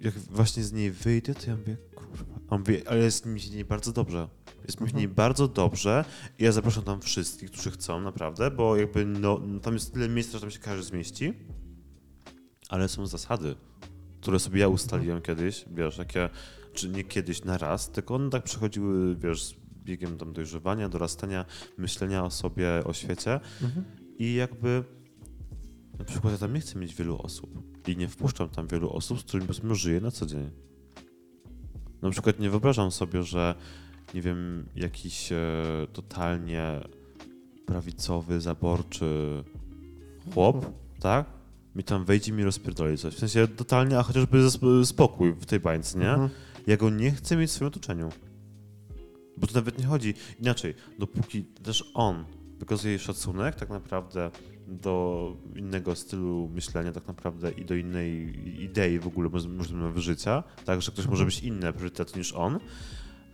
[0.00, 3.50] jak właśnie z niej wyjdę, to ja mówię, kurwa, a mówię, ale jest mi w
[3.50, 4.28] niej bardzo dobrze.
[4.66, 4.98] Jest mi w Mhm.
[4.98, 6.04] niej bardzo dobrze
[6.38, 10.32] i ja zapraszam tam wszystkich, którzy chcą, naprawdę, bo jakby, no, tam jest tyle miejsca,
[10.32, 11.32] że tam się każdy zmieści,
[12.68, 13.54] ale są zasady,
[14.20, 16.28] które sobie ja ustaliłem kiedyś, wiesz, takie,
[16.72, 21.44] czy nie kiedyś na raz, tylko one tak przechodziły, wiesz, z biegiem tam dojrzewania, dorastania,
[21.78, 23.84] myślenia o sobie, o świecie Mhm.
[24.18, 24.84] i jakby
[25.98, 29.20] na przykład ja tam nie chcę mieć wielu osób i nie wpuszczam tam wielu osób,
[29.20, 30.50] z którymi powiedzmy żyję na co dzień.
[32.02, 33.54] Na przykład nie wyobrażam sobie, że
[34.14, 35.36] nie wiem, jakiś e,
[35.92, 36.80] totalnie
[37.66, 39.44] prawicowy, zaborczy
[40.34, 40.66] chłop,
[41.00, 41.26] tak?
[41.74, 43.14] Mi tam wejdzie mi rozpierdoli coś.
[43.14, 44.38] W sensie totalnie, a chociażby
[44.84, 46.10] spokój w tej bańce, nie?
[46.10, 46.30] Mhm.
[46.66, 48.08] Ja go nie chcę mieć w swoim otoczeniu.
[49.36, 50.74] Bo to nawet nie chodzi inaczej.
[50.98, 52.24] Dopóki też on
[52.58, 54.30] wykazuje szacunek tak naprawdę
[54.66, 58.34] do innego stylu myślenia tak naprawdę i do innej
[58.64, 62.58] idei w ogóle moż- możliwego życia, tak, że ktoś może być inny priorytet niż on,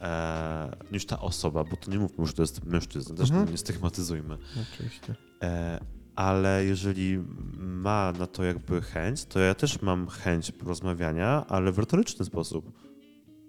[0.02, 3.50] e, niż ta osoba, bo to nie mówmy, że to jest mężczyzna, też Mhm.
[3.50, 4.38] nie stygmatyzujmy.
[4.72, 5.14] Oczywiście.
[5.42, 5.80] E,
[6.16, 7.18] ale jeżeli
[7.58, 12.72] ma na to jakby chęć, to ja też mam chęć porozmawiania, ale w retoryczny sposób.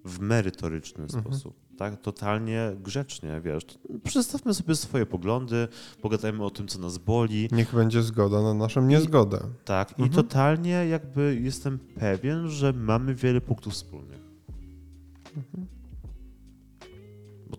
[0.05, 1.23] W merytoryczny Mhm.
[1.23, 1.55] sposób.
[1.77, 2.01] Tak?
[2.01, 3.63] Totalnie grzecznie, wiesz.
[4.03, 5.67] Przedstawmy sobie swoje poglądy,
[6.01, 7.49] pogadajmy o tym, co nas boli.
[7.51, 9.39] Niech będzie zgoda na naszą niezgodę.
[9.65, 10.11] Tak, i Mhm.
[10.11, 14.19] totalnie jakby jestem pewien, że mamy wiele punktów wspólnych.
[15.37, 15.67] Mhm.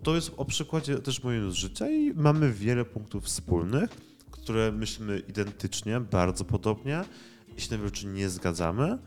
[0.05, 3.89] To jest o przykładzie też mojego życia i mamy wiele punktów wspólnych,
[4.31, 7.01] które myślimy identycznie, bardzo podobnie
[7.57, 8.97] i się na rzeczy nie zgadzamy,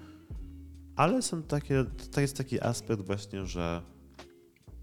[0.97, 3.83] ale są takie, to jest taki aspekt właśnie, że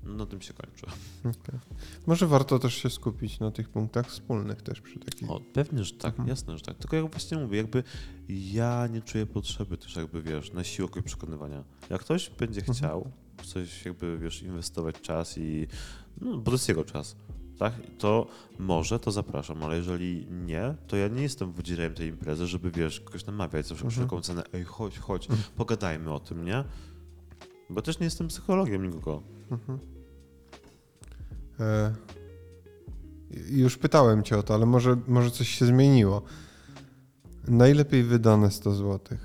[0.04, 0.86] no, na tym się kończy.
[1.20, 1.60] Okej.
[2.08, 5.32] Może warto też się skupić na tych punktach wspólnych też przy takich.
[5.32, 6.30] O, pewnie, że tak, Mhm.
[6.30, 6.78] jasne, że tak.
[6.78, 7.84] Tylko jak właśnie mówię, jakby
[8.30, 11.64] ja nie czuję potrzeby też jakby, wiesz, na siłę kogoś przekonywania.
[11.90, 12.78] Jak ktoś będzie Mhm.
[12.78, 13.12] chciał
[13.44, 15.68] coś jakby, wiesz, inwestować czas i,
[16.22, 17.16] no, bo to jest jego czas,
[17.60, 18.28] tak, to
[18.60, 23.00] może, to zapraszam, ale jeżeli nie, to ja nie jestem wodzirejem tej imprezy, żeby, wiesz,
[23.00, 23.92] kogoś namawiać za Mhm.
[23.92, 25.50] wszelką cenę, ej, chodź, chodź, Mhm.
[25.56, 26.64] pogadajmy o tym, nie?
[27.70, 29.24] Bo też nie jestem psychologiem nikogo.
[29.52, 29.80] Mhm.
[31.60, 31.94] E,
[33.50, 36.22] już pytałem cię o to, ale może, może coś się zmieniło.
[37.48, 39.18] Najlepiej wydane 100 zł.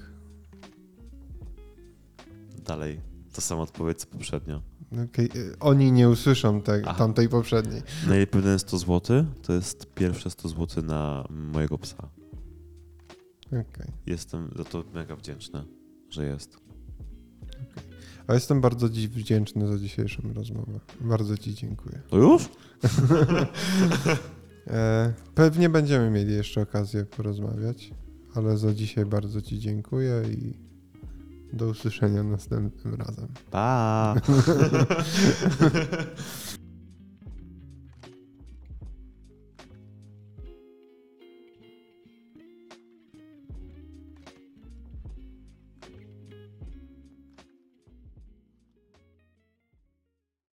[2.64, 3.00] Dalej,
[3.34, 4.62] ta sama odpowiedź co poprzednio.
[4.92, 6.94] E, Oni nie usłyszą Aha.
[6.98, 7.82] tamtej poprzedniej.
[8.08, 12.08] Najlepiej wydane 100 zł to jest pierwsze 100 zł na mojego psa.
[13.46, 13.92] Okej.
[14.06, 15.64] Jestem za to mega wdzięczny,
[16.10, 16.56] że jest.
[18.26, 20.80] A jestem bardzo Ci wdzięczny za dzisiejszą rozmowę.
[21.00, 22.00] Bardzo Ci dziękuję.
[22.10, 22.48] To już?
[24.66, 27.90] E, pewnie będziemy mieli jeszcze okazję porozmawiać,
[28.34, 30.69] ale za dzisiaj bardzo Ci dziękuję i
[31.52, 33.28] do usłyszenia następnym razem.
[33.50, 34.14] Pa!